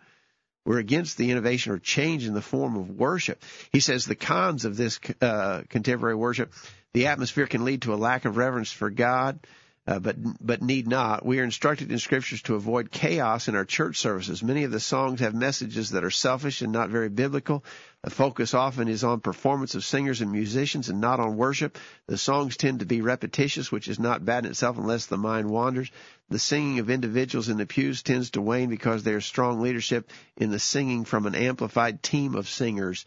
We're 0.67 0.79
against 0.79 1.17
the 1.17 1.31
innovation 1.31 1.71
or 1.71 1.77
change 1.77 2.25
in 2.25 2.33
the 2.33 2.41
form 2.41 2.75
of 2.75 2.89
worship. 2.89 3.41
He 3.71 3.79
says 3.79 4.03
the 4.03 4.15
cons 4.15 4.65
of 4.65 4.75
this 4.75 4.99
uh, 5.21 5.61
contemporary 5.69 6.15
worship, 6.15 6.51
the 6.91 7.07
atmosphere 7.07 7.47
can 7.47 7.63
lead 7.63 7.83
to 7.83 7.93
a 7.93 7.95
lack 7.95 8.25
of 8.25 8.35
reverence 8.35 8.69
for 8.69 8.89
God 8.89 9.39
uh, 9.87 9.99
but 9.99 10.17
but 10.45 10.61
need 10.61 10.85
not. 10.85 11.25
We 11.25 11.39
are 11.39 11.45
instructed 11.45 11.91
in 11.91 11.99
scriptures 11.99 12.41
to 12.43 12.55
avoid 12.55 12.91
chaos 12.91 13.47
in 13.47 13.55
our 13.55 13.63
church 13.63 13.97
services. 13.97 14.43
Many 14.43 14.65
of 14.65 14.71
the 14.71 14.81
songs 14.81 15.21
have 15.21 15.33
messages 15.33 15.91
that 15.91 16.03
are 16.03 16.11
selfish 16.11 16.61
and 16.61 16.73
not 16.73 16.89
very 16.89 17.07
biblical. 17.07 17.63
The 18.03 18.09
focus 18.09 18.53
often 18.53 18.89
is 18.89 19.05
on 19.05 19.21
performance 19.21 19.75
of 19.75 19.85
singers 19.85 20.19
and 20.19 20.31
musicians 20.31 20.89
and 20.89 20.99
not 20.99 21.21
on 21.21 21.37
worship. 21.37 21.77
The 22.07 22.17
songs 22.17 22.57
tend 22.57 22.81
to 22.81 22.85
be 22.85 23.01
repetitious, 23.01 23.71
which 23.71 23.87
is 23.87 23.97
not 23.97 24.25
bad 24.25 24.45
in 24.45 24.51
itself 24.51 24.77
unless 24.77 25.05
the 25.05 25.17
mind 25.17 25.49
wanders. 25.49 25.89
The 26.29 26.39
singing 26.39 26.79
of 26.79 26.89
individuals 26.89 27.47
in 27.47 27.57
the 27.57 27.65
pews 27.65 28.03
tends 28.03 28.31
to 28.31 28.41
wane 28.41 28.69
because 28.69 29.03
there 29.03 29.17
is 29.17 29.25
strong 29.25 29.61
leadership 29.61 30.11
in 30.35 30.51
the 30.51 30.59
singing 30.59 31.05
from 31.05 31.25
an 31.25 31.35
amplified 31.35 32.03
team 32.03 32.35
of 32.35 32.49
singers. 32.49 33.05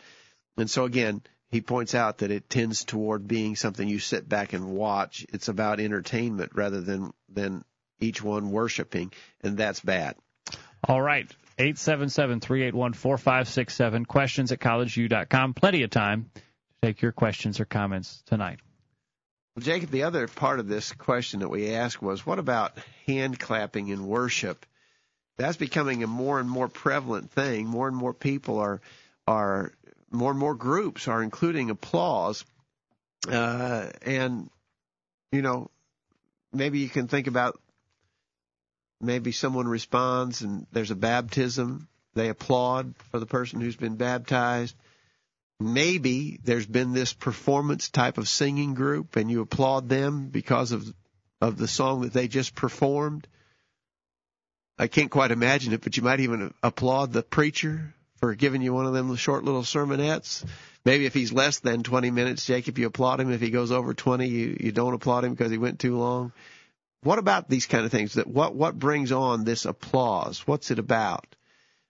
And 0.56 0.70
so 0.70 0.84
again, 0.84 1.22
he 1.50 1.60
points 1.60 1.94
out 1.94 2.18
that 2.18 2.30
it 2.30 2.48
tends 2.48 2.84
toward 2.84 3.26
being 3.26 3.56
something 3.56 3.88
you 3.88 3.98
sit 3.98 4.28
back 4.28 4.52
and 4.52 4.70
watch. 4.70 5.26
It's 5.30 5.48
about 5.48 5.80
entertainment 5.80 6.52
rather 6.54 6.80
than 6.80 7.12
than 7.28 7.64
each 7.98 8.22
one 8.22 8.50
worshiping, 8.50 9.12
and 9.42 9.56
that's 9.56 9.80
bad. 9.80 10.14
All 10.84 11.02
right. 11.02 11.28
877-381-4567. 11.58 14.06
Questions 14.06 14.52
at 14.52 14.60
collegeview.com. 14.60 15.52
Plenty 15.52 15.82
of 15.82 15.90
time 15.90 16.30
to 16.34 16.40
take 16.82 17.02
your 17.02 17.12
questions 17.12 17.60
or 17.60 17.66
comments 17.66 18.22
tonight. 18.24 18.60
Well, 19.54 19.62
Jacob, 19.62 19.90
the 19.90 20.04
other 20.04 20.26
part 20.26 20.58
of 20.58 20.68
this 20.68 20.92
question 20.92 21.40
that 21.40 21.50
we 21.50 21.74
asked 21.74 22.00
was, 22.00 22.24
what 22.24 22.38
about 22.38 22.78
hand 23.06 23.38
clapping 23.38 23.88
in 23.88 24.06
worship? 24.06 24.64
That's 25.36 25.58
becoming 25.58 26.02
a 26.02 26.06
more 26.06 26.40
and 26.40 26.48
more 26.48 26.68
prevalent 26.68 27.30
thing. 27.30 27.66
More 27.66 27.88
and 27.88 27.96
more 27.96 28.14
people 28.14 28.58
are 28.58 28.80
are 29.26 29.72
more 30.10 30.30
and 30.30 30.40
more 30.40 30.54
groups 30.54 31.08
are 31.08 31.22
including 31.22 31.70
applause. 31.70 32.44
Uh, 33.28 33.90
and, 34.02 34.50
you 35.32 35.42
know, 35.42 35.70
maybe 36.52 36.80
you 36.80 36.88
can 36.88 37.06
think 37.08 37.26
about 37.26 37.60
maybe 39.00 39.32
someone 39.32 39.68
responds 39.68 40.42
and 40.42 40.66
there's 40.72 40.90
a 40.90 40.96
baptism. 40.96 41.88
They 42.14 42.28
applaud 42.28 42.94
for 43.10 43.18
the 43.18 43.26
person 43.26 43.60
who's 43.60 43.76
been 43.76 43.96
baptized. 43.96 44.74
maybe 45.60 46.40
there's 46.42 46.66
been 46.66 46.92
this 46.92 47.12
performance 47.12 47.90
type 47.90 48.18
of 48.18 48.28
singing 48.28 48.74
group 48.74 49.16
and 49.16 49.30
you 49.30 49.42
applaud 49.42 49.88
them 49.88 50.28
because 50.28 50.72
of 50.72 50.92
of 51.40 51.56
the 51.56 51.68
song 51.68 52.02
that 52.02 52.12
they 52.12 52.28
just 52.28 52.54
performed. 52.54 53.26
I 54.78 54.88
can't 54.88 55.10
quite 55.10 55.30
imagine 55.30 55.72
it, 55.72 55.82
but 55.82 55.96
you 55.96 56.02
might 56.02 56.20
even 56.20 56.52
applaud 56.62 57.12
the 57.12 57.22
preacher 57.22 57.94
for 58.20 58.34
giving 58.34 58.62
you 58.62 58.72
one 58.72 58.86
of 58.86 58.92
them 58.92 59.14
short 59.16 59.44
little 59.44 59.62
sermonettes. 59.62 60.44
Maybe 60.84 61.06
if 61.06 61.14
he's 61.14 61.32
less 61.32 61.60
than 61.60 61.82
20 61.82 62.10
minutes, 62.10 62.46
Jacob, 62.46 62.78
you 62.78 62.86
applaud 62.86 63.20
him. 63.20 63.32
If 63.32 63.40
he 63.40 63.50
goes 63.50 63.72
over 63.72 63.94
20, 63.94 64.28
you, 64.28 64.56
you 64.60 64.72
don't 64.72 64.94
applaud 64.94 65.24
him 65.24 65.32
because 65.32 65.50
he 65.50 65.58
went 65.58 65.78
too 65.78 65.96
long. 65.96 66.32
What 67.02 67.18
about 67.18 67.48
these 67.48 67.66
kind 67.66 67.84
of 67.86 67.90
things? 67.90 68.14
That 68.14 68.26
what 68.26 68.54
what 68.54 68.78
brings 68.78 69.10
on 69.10 69.44
this 69.44 69.64
applause? 69.64 70.46
What's 70.46 70.70
it 70.70 70.78
about? 70.78 71.34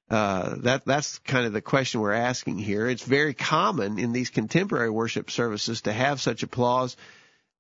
Uh, 0.09 0.57
that 0.59 0.85
that's 0.85 1.19
kind 1.21 1.47
of 1.47 1.53
the 1.53 1.61
question 1.61 2.01
we're 2.01 2.13
asking 2.13 2.59
here. 2.59 2.89
It's 2.89 3.05
very 3.05 3.35
common 3.35 3.99
in 3.99 4.13
these 4.13 4.31
contemporary 4.31 4.91
worship 4.91 5.31
services 5.31 5.83
to 5.83 5.93
have 5.93 6.21
such 6.21 6.45
applause, 6.45 6.97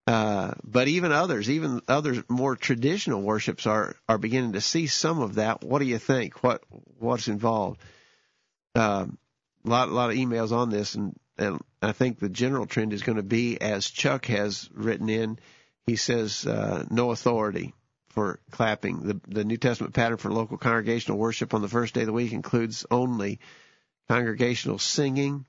uh, 0.06 0.54
but 0.64 0.86
even 0.86 1.10
others, 1.10 1.50
even 1.50 1.80
other 1.88 2.24
more 2.28 2.54
traditional 2.54 3.22
worships 3.22 3.66
are 3.66 3.96
are 4.08 4.18
beginning 4.18 4.52
to 4.52 4.60
see 4.60 4.86
some 4.86 5.20
of 5.20 5.36
that. 5.36 5.64
What 5.64 5.80
do 5.80 5.86
you 5.86 5.98
think? 5.98 6.44
What 6.44 6.62
what's 6.98 7.26
involved? 7.26 7.80
Um, 8.74 9.18
a 9.64 9.68
lot 9.68 9.88
a 9.88 9.92
lot 9.92 10.10
of 10.10 10.16
emails 10.16 10.52
on 10.52 10.70
this, 10.70 10.94
and 10.94 11.18
and 11.38 11.60
I 11.82 11.92
think 11.92 12.18
the 12.18 12.28
general 12.28 12.66
trend 12.66 12.92
is 12.92 13.02
going 13.02 13.16
to 13.16 13.22
be 13.22 13.60
as 13.60 13.88
Chuck 13.88 14.26
has 14.26 14.68
written 14.72 15.08
in. 15.08 15.38
He 15.86 15.96
says 15.96 16.46
uh, 16.46 16.84
no 16.90 17.10
authority 17.10 17.74
for 18.10 18.40
clapping. 18.50 19.00
The, 19.00 19.20
the 19.26 19.44
New 19.44 19.56
Testament 19.56 19.94
pattern 19.94 20.18
for 20.18 20.32
local 20.32 20.58
congregational 20.58 21.18
worship 21.18 21.54
on 21.54 21.62
the 21.62 21.68
first 21.68 21.94
day 21.94 22.02
of 22.02 22.06
the 22.06 22.12
week 22.12 22.32
includes 22.32 22.84
only 22.90 23.40
congregational 24.08 24.78
singing 24.78 25.46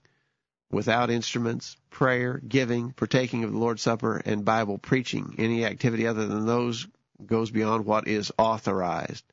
without 0.71 1.09
instruments, 1.09 1.75
prayer, 1.89 2.39
giving, 2.47 2.91
partaking 2.91 3.43
of 3.43 3.51
the 3.51 3.57
Lord's 3.57 3.81
Supper, 3.81 4.21
and 4.23 4.45
Bible 4.45 4.77
preaching. 4.77 5.35
Any 5.37 5.65
activity 5.65 6.07
other 6.07 6.25
than 6.25 6.45
those 6.45 6.87
goes 7.25 7.51
beyond 7.51 7.85
what 7.85 8.07
is 8.07 8.31
authorized. 8.37 9.25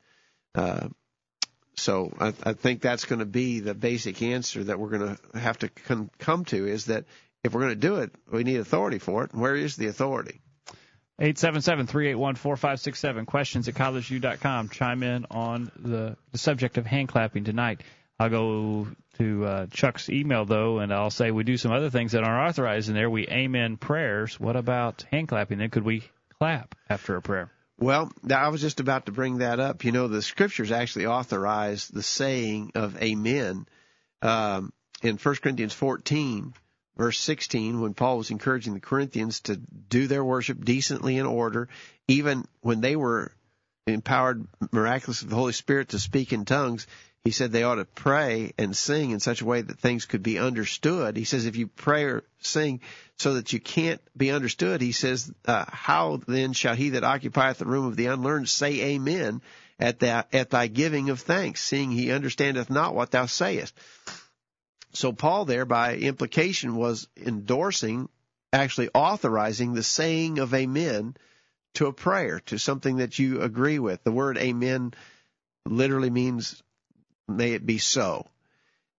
Uh, 0.53 0.89
so 1.79 2.13
I, 2.19 2.33
I 2.43 2.53
think 2.53 2.81
that's 2.81 3.05
going 3.05 3.19
to 3.19 3.25
be 3.25 3.59
the 3.59 3.73
basic 3.73 4.21
answer 4.21 4.63
that 4.65 4.79
we're 4.79 4.97
going 4.97 5.15
to 5.15 5.39
have 5.39 5.57
to 5.59 5.69
come, 5.69 6.09
come 6.19 6.45
to 6.45 6.67
is 6.67 6.85
that 6.85 7.05
if 7.43 7.53
we're 7.53 7.61
going 7.61 7.73
to 7.73 7.87
do 7.87 7.95
it, 7.97 8.11
we 8.31 8.43
need 8.43 8.57
authority 8.57 8.99
for 8.99 9.23
it. 9.23 9.31
And 9.31 9.41
where 9.41 9.55
is 9.55 9.75
the 9.75 9.87
authority? 9.87 10.41
877-381-4567. 11.19 13.25
Questions 13.25 13.67
at 13.67 13.73
collegeview.com. 13.75 14.69
Chime 14.69 15.03
in 15.03 15.25
on 15.31 15.71
the, 15.77 16.15
the 16.31 16.37
subject 16.37 16.77
of 16.77 16.85
hand 16.85 17.09
clapping 17.09 17.43
tonight. 17.43 17.81
I'll 18.19 18.29
go 18.29 18.87
to 19.17 19.45
uh, 19.45 19.65
Chuck's 19.67 20.09
email 20.09 20.45
though, 20.45 20.79
and 20.79 20.93
I'll 20.93 21.09
say 21.09 21.31
we 21.31 21.43
do 21.43 21.57
some 21.57 21.71
other 21.71 21.89
things 21.89 22.13
that 22.13 22.23
aren't 22.23 22.49
authorized 22.49 22.89
in 22.89 22.95
there. 22.95 23.09
We 23.09 23.27
amen 23.27 23.77
prayers. 23.77 24.39
What 24.39 24.55
about 24.55 25.05
hand 25.11 25.29
clapping? 25.29 25.59
Then 25.59 25.69
could 25.69 25.83
we 25.83 26.03
clap 26.37 26.75
after 26.89 27.15
a 27.15 27.21
prayer? 27.21 27.51
Well, 27.79 28.11
I 28.29 28.49
was 28.49 28.59
just 28.59 28.81
about 28.81 29.05
to 29.05 29.13
bring 29.13 29.37
that 29.37 29.61
up. 29.61 29.85
You 29.85 29.93
know, 29.93 30.09
the 30.09 30.21
scriptures 30.21 30.71
actually 30.71 31.05
authorize 31.05 31.87
the 31.87 32.03
saying 32.03 32.73
of 32.75 33.01
amen. 33.01 33.67
Um, 34.21 34.73
in 35.01 35.15
1 35.15 35.35
Corinthians 35.37 35.73
14, 35.73 36.53
verse 36.97 37.17
16, 37.19 37.79
when 37.79 37.93
Paul 37.93 38.17
was 38.17 38.31
encouraging 38.31 38.73
the 38.73 38.81
Corinthians 38.81 39.39
to 39.41 39.55
do 39.55 40.07
their 40.07 40.25
worship 40.25 40.63
decently 40.63 41.17
in 41.17 41.25
order, 41.25 41.69
even 42.09 42.45
when 42.59 42.81
they 42.81 42.97
were 42.97 43.31
empowered 43.87 44.45
miraculously 44.73 45.25
with 45.25 45.29
the 45.29 45.37
Holy 45.37 45.53
Spirit 45.53 45.89
to 45.89 45.99
speak 45.99 46.33
in 46.33 46.43
tongues, 46.43 46.85
he 47.23 47.31
said 47.31 47.51
they 47.51 47.63
ought 47.63 47.75
to 47.75 47.85
pray 47.85 48.53
and 48.57 48.75
sing 48.75 49.11
in 49.11 49.19
such 49.19 49.41
a 49.41 49.45
way 49.45 49.61
that 49.61 49.79
things 49.79 50.05
could 50.05 50.23
be 50.23 50.39
understood. 50.39 51.17
He 51.17 51.25
says 51.25 51.45
if 51.45 51.57
you 51.57 51.67
pray 51.67 52.05
or 52.05 52.23
sing 52.39 52.81
so 53.17 53.33
that 53.33 53.51
you 53.51 53.59
can't 53.59 54.01
be 54.15 54.31
understood, 54.31 54.81
he 54.81 54.93
says, 54.93 55.31
uh, 55.45 55.65
how 55.67 56.21
then 56.27 56.53
shall 56.53 56.75
he 56.75 56.91
that 56.91 57.03
occupieth 57.03 57.57
the 57.57 57.65
room 57.65 57.85
of 57.85 57.97
the 57.97 58.05
unlearned 58.05 58.47
say 58.47 58.93
amen 58.93 59.41
at 59.79 59.99
that, 59.99 60.33
at 60.33 60.49
thy 60.49 60.67
giving 60.67 61.09
of 61.09 61.19
thanks, 61.19 61.61
seeing 61.61 61.91
he 61.91 62.11
understandeth 62.11 62.69
not 62.69 62.95
what 62.95 63.11
thou 63.11 63.25
sayest? 63.25 63.73
So 64.93 65.11
Paul 65.11 65.45
there 65.45 65.65
by 65.65 65.95
implication 65.95 66.75
was 66.75 67.07
endorsing, 67.17 68.07
actually 68.53 68.89
authorizing 68.93 69.73
the 69.73 69.83
saying 69.83 70.39
of 70.39 70.53
amen 70.53 71.15
to 71.75 71.87
a 71.87 71.93
prayer, 71.93 72.39
to 72.47 72.57
something 72.57 72.97
that 72.97 73.19
you 73.19 73.41
agree 73.41 73.77
with. 73.77 74.03
The 74.03 74.11
word 74.11 74.37
amen 74.37 74.93
literally 75.65 76.09
means 76.09 76.63
may 77.29 77.53
it 77.53 77.65
be 77.65 77.77
so. 77.77 78.27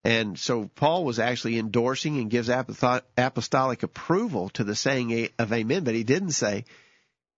And 0.03 0.39
so 0.39 0.71
Paul 0.75 1.05
was 1.05 1.19
actually 1.19 1.59
endorsing 1.59 2.19
and 2.19 2.31
gives 2.31 2.49
apostolic 2.49 3.83
approval 3.83 4.49
to 4.51 4.65
the 4.65 4.75
saying 4.75 5.29
of 5.39 5.53
amen, 5.53 5.85
but 5.85 5.95
he 5.95 6.05
didn't 6.05 6.33
say, 6.33 6.65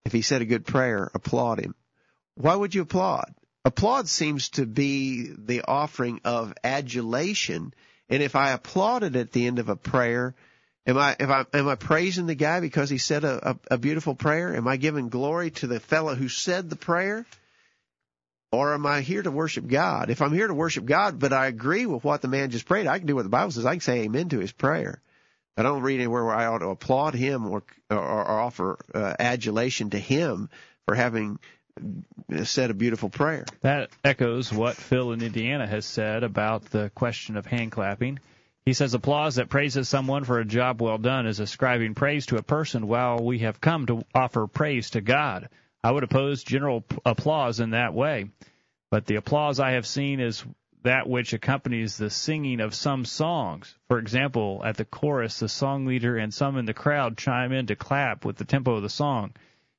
if 0.04 0.12
he 0.12 0.22
said 0.22 0.42
a 0.42 0.46
good 0.46 0.64
prayer, 0.64 1.10
applaud 1.14 1.58
him. 1.58 1.74
Why 2.36 2.54
would 2.54 2.74
you 2.74 2.82
applaud? 2.82 3.34
Applaud 3.64 4.08
seems 4.08 4.50
to 4.50 4.66
be 4.66 5.32
the 5.36 5.62
offering 5.62 6.20
of 6.24 6.54
adulation 6.62 7.74
and 8.12 8.22
if 8.22 8.36
I 8.36 8.50
applauded 8.50 9.16
at 9.16 9.32
the 9.32 9.46
end 9.46 9.58
of 9.58 9.70
a 9.70 9.76
prayer, 9.76 10.34
am 10.86 10.98
I, 10.98 11.16
if 11.18 11.30
I, 11.30 11.46
am 11.54 11.66
I 11.66 11.76
praising 11.76 12.26
the 12.26 12.34
guy 12.34 12.60
because 12.60 12.90
he 12.90 12.98
said 12.98 13.24
a, 13.24 13.52
a, 13.52 13.56
a 13.70 13.78
beautiful 13.78 14.14
prayer? 14.14 14.54
Am 14.54 14.68
I 14.68 14.76
giving 14.76 15.08
glory 15.08 15.50
to 15.52 15.66
the 15.66 15.80
fellow 15.80 16.14
who 16.14 16.28
said 16.28 16.68
the 16.68 16.76
prayer? 16.76 17.24
Or 18.52 18.74
am 18.74 18.84
I 18.84 19.00
here 19.00 19.22
to 19.22 19.30
worship 19.30 19.66
God? 19.66 20.10
If 20.10 20.20
I'm 20.20 20.32
here 20.32 20.46
to 20.46 20.54
worship 20.54 20.84
God, 20.84 21.18
but 21.18 21.32
I 21.32 21.46
agree 21.46 21.86
with 21.86 22.04
what 22.04 22.20
the 22.20 22.28
man 22.28 22.50
just 22.50 22.66
prayed, 22.66 22.86
I 22.86 22.98
can 22.98 23.06
do 23.06 23.16
what 23.16 23.22
the 23.22 23.30
Bible 23.30 23.50
says. 23.50 23.64
I 23.64 23.72
can 23.72 23.80
say 23.80 24.02
amen 24.02 24.28
to 24.28 24.38
his 24.38 24.52
prayer. 24.52 25.00
I 25.56 25.62
don't 25.62 25.82
read 25.82 26.00
anywhere 26.00 26.24
where 26.24 26.34
I 26.34 26.46
ought 26.46 26.58
to 26.58 26.68
applaud 26.68 27.14
him 27.14 27.46
or, 27.46 27.62
or, 27.90 27.98
or 27.98 28.40
offer 28.40 28.78
uh, 28.94 29.14
adulation 29.18 29.90
to 29.90 29.98
him 29.98 30.50
for 30.86 30.94
having 30.94 31.38
said 32.44 32.70
a 32.70 32.74
beautiful 32.74 33.08
prayer. 33.08 33.46
That 33.62 33.90
echoes 34.04 34.52
what 34.52 34.76
Phil 34.76 35.12
in 35.12 35.22
Indiana 35.22 35.66
has 35.66 35.86
said 35.86 36.22
about 36.22 36.66
the 36.66 36.90
question 36.94 37.36
of 37.36 37.46
hand 37.46 37.72
clapping. 37.72 38.18
He 38.64 38.74
says 38.74 38.94
applause 38.94 39.36
that 39.36 39.48
praises 39.48 39.88
someone 39.88 40.24
for 40.24 40.38
a 40.38 40.44
job 40.44 40.80
well 40.80 40.98
done 40.98 41.26
is 41.26 41.40
ascribing 41.40 41.94
praise 41.94 42.26
to 42.26 42.36
a 42.36 42.42
person 42.42 42.86
while 42.86 43.18
we 43.18 43.40
have 43.40 43.60
come 43.60 43.86
to 43.86 44.04
offer 44.14 44.46
praise 44.46 44.90
to 44.90 45.00
God. 45.00 45.48
I 45.84 45.90
would 45.90 46.04
oppose 46.04 46.44
general 46.44 46.84
applause 47.04 47.58
in 47.58 47.70
that 47.70 47.94
way. 47.94 48.30
But 48.90 49.06
the 49.06 49.16
applause 49.16 49.58
I 49.58 49.72
have 49.72 49.86
seen 49.86 50.20
is 50.20 50.44
that 50.82 51.08
which 51.08 51.32
accompanies 51.32 51.96
the 51.96 52.10
singing 52.10 52.60
of 52.60 52.74
some 52.74 53.04
songs. 53.04 53.74
For 53.88 53.98
example, 53.98 54.62
at 54.64 54.76
the 54.76 54.84
chorus, 54.84 55.38
the 55.38 55.48
song 55.48 55.86
leader 55.86 56.16
and 56.16 56.32
some 56.32 56.56
in 56.56 56.66
the 56.66 56.74
crowd 56.74 57.16
chime 57.16 57.52
in 57.52 57.66
to 57.66 57.76
clap 57.76 58.24
with 58.24 58.36
the 58.36 58.44
tempo 58.44 58.74
of 58.74 58.82
the 58.82 58.88
song. 58.88 59.32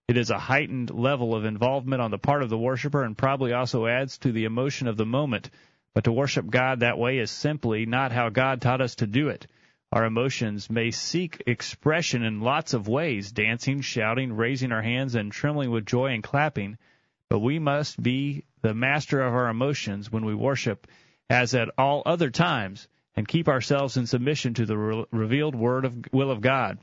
It 0.08 0.18
is 0.18 0.30
a 0.30 0.40
heightened 0.40 0.90
level 0.90 1.36
of 1.36 1.46
involvement 1.46 2.02
on 2.02 2.12
the 2.12 2.18
part 2.18 2.44
of 2.44 2.50
the 2.50 2.58
worshiper 2.58 3.04
and 3.04 3.18
probably 3.18 3.54
also 3.54 3.88
adds 3.88 4.18
to 4.20 4.32
the 4.32 4.46
emotion 4.46 4.88
of 4.88 4.98
the 4.98 5.06
moment. 5.06 5.50
But 5.94 6.06
to 6.06 6.12
worship 6.12 6.50
God 6.50 6.82
that 6.82 6.98
way 6.98 7.20
is 7.20 7.32
simply 7.32 7.86
not 7.86 8.12
how 8.12 8.30
God 8.30 8.62
taught 8.62 8.82
us 8.82 8.96
to 8.96 9.08
do 9.08 9.30
it. 9.30 9.48
Our 9.94 10.06
emotions 10.06 10.72
may 10.72 10.90
seek 10.90 11.44
expression 11.46 12.24
in 12.24 12.42
lots 12.42 12.74
of 12.74 12.88
ways 12.88 13.32
dancing, 13.32 13.82
shouting, 13.82 14.34
raising 14.34 14.72
our 14.72 14.82
hands, 14.82 15.14
and 15.14 15.32
trembling 15.32 15.70
with 15.70 15.86
joy 15.86 16.08
and 16.08 16.24
clapping. 16.24 16.80
But 17.30 17.42
we 17.42 17.60
must 17.60 18.02
be 18.02 18.44
the 18.64 18.74
master 18.74 19.22
of 19.22 19.36
our 19.36 19.50
emotions 19.50 20.12
when 20.12 20.26
we 20.26 20.34
worship, 20.34 20.88
as 21.30 21.54
at 21.54 21.70
all 21.78 22.02
other 22.08 22.32
times, 22.32 22.88
and 23.16 23.28
keep 23.28 23.48
ourselves 23.48 23.96
in 23.96 24.08
submission 24.08 24.56
to 24.56 24.66
the 24.66 24.76
re- 24.76 25.06
revealed 25.12 25.54
word 25.54 25.86
of 25.86 25.96
will 26.12 26.32
of 26.32 26.42
God. 26.42 26.80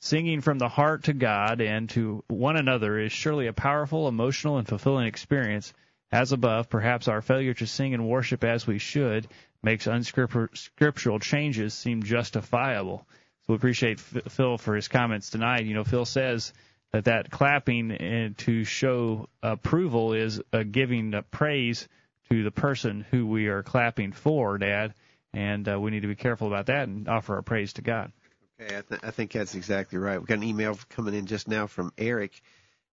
Singing 0.00 0.42
from 0.42 0.58
the 0.58 0.68
heart 0.68 1.04
to 1.04 1.14
God 1.14 1.62
and 1.62 1.88
to 1.90 2.22
one 2.28 2.58
another 2.58 2.98
is 2.98 3.12
surely 3.12 3.46
a 3.46 3.54
powerful, 3.54 4.08
emotional, 4.08 4.58
and 4.58 4.68
fulfilling 4.68 5.06
experience. 5.06 5.72
As 6.12 6.32
above, 6.32 6.68
perhaps 6.68 7.08
our 7.08 7.22
failure 7.22 7.54
to 7.54 7.66
sing 7.66 7.94
and 7.94 8.06
worship 8.06 8.44
as 8.44 8.66
we 8.66 8.78
should 8.78 9.26
makes 9.62 9.86
unscriptural 9.86 11.18
changes 11.18 11.72
seem 11.72 12.02
justifiable. 12.02 13.06
So 13.40 13.54
we 13.54 13.56
appreciate 13.56 13.98
Phil 13.98 14.58
for 14.58 14.76
his 14.76 14.88
comments 14.88 15.30
tonight. 15.30 15.64
You 15.64 15.74
know, 15.74 15.84
Phil 15.84 16.04
says 16.04 16.52
that 16.92 17.06
that 17.06 17.30
clapping 17.30 17.90
eh, 17.90 18.28
to 18.38 18.64
show 18.64 19.28
approval 19.42 20.12
is 20.12 20.40
giving 20.70 21.14
praise 21.30 21.88
to 22.28 22.44
the 22.44 22.50
person 22.50 23.06
who 23.10 23.26
we 23.26 23.46
are 23.48 23.62
clapping 23.62 24.12
for, 24.12 24.58
Dad, 24.58 24.94
and 25.32 25.66
uh, 25.66 25.80
we 25.80 25.90
need 25.90 26.02
to 26.02 26.08
be 26.08 26.14
careful 26.14 26.46
about 26.46 26.66
that 26.66 26.88
and 26.88 27.08
offer 27.08 27.36
our 27.36 27.42
praise 27.42 27.72
to 27.74 27.82
God. 27.82 28.12
Okay, 28.60 28.76
I, 28.76 28.82
th- 28.82 29.00
I 29.02 29.10
think 29.10 29.32
that's 29.32 29.54
exactly 29.54 29.98
right. 29.98 30.18
We've 30.18 30.28
got 30.28 30.38
an 30.38 30.44
email 30.44 30.78
coming 30.90 31.14
in 31.14 31.26
just 31.26 31.48
now 31.48 31.66
from 31.66 31.92
Eric. 31.96 32.40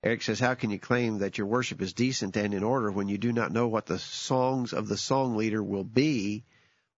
Eric 0.02 0.22
says, 0.22 0.40
How 0.40 0.54
can 0.54 0.70
you 0.70 0.80
claim 0.80 1.20
that 1.20 1.38
your 1.38 1.48
worship 1.48 1.82
is 1.82 1.94
decent 1.94 2.38
and 2.38 2.54
in 2.54 2.64
order 2.64 2.92
when 2.92 3.10
you 3.10 3.18
do 3.18 3.34
not 3.34 3.52
know 3.52 3.68
what 3.68 3.86
the 3.86 4.00
songs 4.00 4.72
of 4.74 4.88
the 4.88 4.98
song 4.98 5.36
leader 5.36 5.62
will 5.62 5.84
be, 5.84 6.46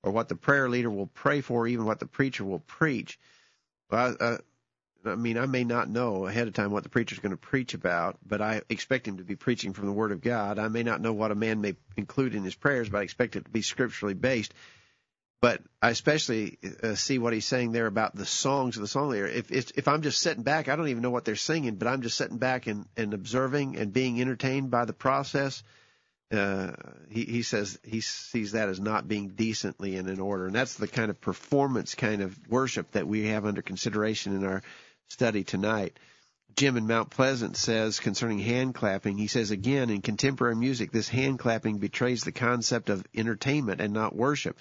or 0.04 0.12
what 0.12 0.30
the 0.30 0.36
prayer 0.36 0.70
leader 0.70 0.90
will 0.90 1.08
pray 1.08 1.42
for, 1.42 1.64
or 1.64 1.68
even 1.68 1.86
what 1.86 2.00
the 2.00 2.06
preacher 2.06 2.44
will 2.44 2.60
preach? 2.60 3.20
Well, 3.90 4.16
I, 4.20 4.38
I 5.04 5.16
mean, 5.16 5.38
I 5.40 5.48
may 5.48 5.64
not 5.64 5.90
know 5.90 6.28
ahead 6.28 6.48
of 6.48 6.54
time 6.54 6.72
what 6.72 6.84
the 6.84 6.90
preacher 6.90 7.14
is 7.14 7.20
going 7.20 7.32
to 7.32 7.38
preach 7.38 7.74
about, 7.74 8.20
but 8.26 8.40
I 8.40 8.62
expect 8.70 9.08
him 9.08 9.18
to 9.18 9.24
be 9.24 9.36
preaching 9.36 9.74
from 9.74 9.88
the 9.88 9.92
Word 9.92 10.12
of 10.12 10.22
God. 10.22 10.60
I 10.60 10.68
may 10.68 10.84
not 10.84 11.02
know 11.02 11.14
what 11.14 11.32
a 11.32 11.36
man 11.36 11.60
may 11.60 11.76
include 11.98 12.36
in 12.36 12.44
his 12.44 12.56
prayers, 12.56 12.90
but 12.90 13.00
I 13.00 13.04
expect 13.04 13.36
it 13.36 13.46
to 13.46 13.52
be 13.52 13.64
scripturally 13.64 14.14
based. 14.14 14.54
But 15.42 15.60
I 15.82 15.90
especially 15.90 16.60
uh, 16.84 16.94
see 16.94 17.18
what 17.18 17.34
he's 17.34 17.46
saying 17.46 17.72
there 17.72 17.88
about 17.88 18.16
the 18.16 18.28
songs 18.28 18.78
of 18.78 18.82
the 18.82 18.88
song 18.88 19.10
leader. 19.10 19.26
If, 19.26 19.52
if 19.52 19.72
if 19.76 19.88
I'm 19.88 20.04
just 20.04 20.20
sitting 20.20 20.44
back, 20.44 20.70
I 20.70 20.76
don't 20.76 20.88
even 20.88 21.02
know 21.02 21.10
what 21.10 21.26
they're 21.26 21.36
singing, 21.36 21.76
but 21.76 21.88
I'm 21.88 22.04
just 22.04 22.16
sitting 22.16 22.38
back 22.38 22.68
and, 22.68 22.86
and 22.96 23.16
observing 23.16 23.76
and 23.78 23.92
being 23.92 24.22
entertained 24.22 24.70
by 24.70 24.86
the 24.86 24.94
process. 24.94 25.64
Uh, 26.32 26.72
he, 27.10 27.26
he 27.26 27.42
says 27.42 27.78
he 27.84 28.00
sees 28.00 28.54
that 28.54 28.70
as 28.70 28.80
not 28.80 29.08
being 29.08 29.30
decently 29.30 29.98
and 29.98 30.08
in 30.08 30.20
order, 30.20 30.46
and 30.46 30.56
that's 30.56 30.76
the 30.76 30.88
kind 30.88 31.10
of 31.10 31.20
performance 31.20 31.96
kind 31.96 32.22
of 32.22 32.38
worship 32.48 32.92
that 32.92 33.08
we 33.08 33.28
have 33.28 33.46
under 33.46 33.64
consideration 33.64 34.36
in 34.36 34.46
our 34.46 34.62
study 35.10 35.44
tonight. 35.44 35.98
Jim 36.56 36.78
in 36.78 36.86
Mount 36.86 37.10
Pleasant 37.10 37.58
says 37.58 38.00
concerning 38.00 38.40
hand 38.40 38.76
clapping, 38.76 39.18
he 39.18 39.28
says 39.28 39.52
again 39.52 39.90
in 39.90 40.02
contemporary 40.02 40.56
music, 40.56 40.92
this 40.92 41.10
hand 41.10 41.40
clapping 41.40 41.80
betrays 41.80 42.24
the 42.24 42.32
concept 42.32 42.90
of 42.90 43.06
entertainment 43.16 43.82
and 43.82 43.94
not 43.94 44.16
worship. 44.16 44.58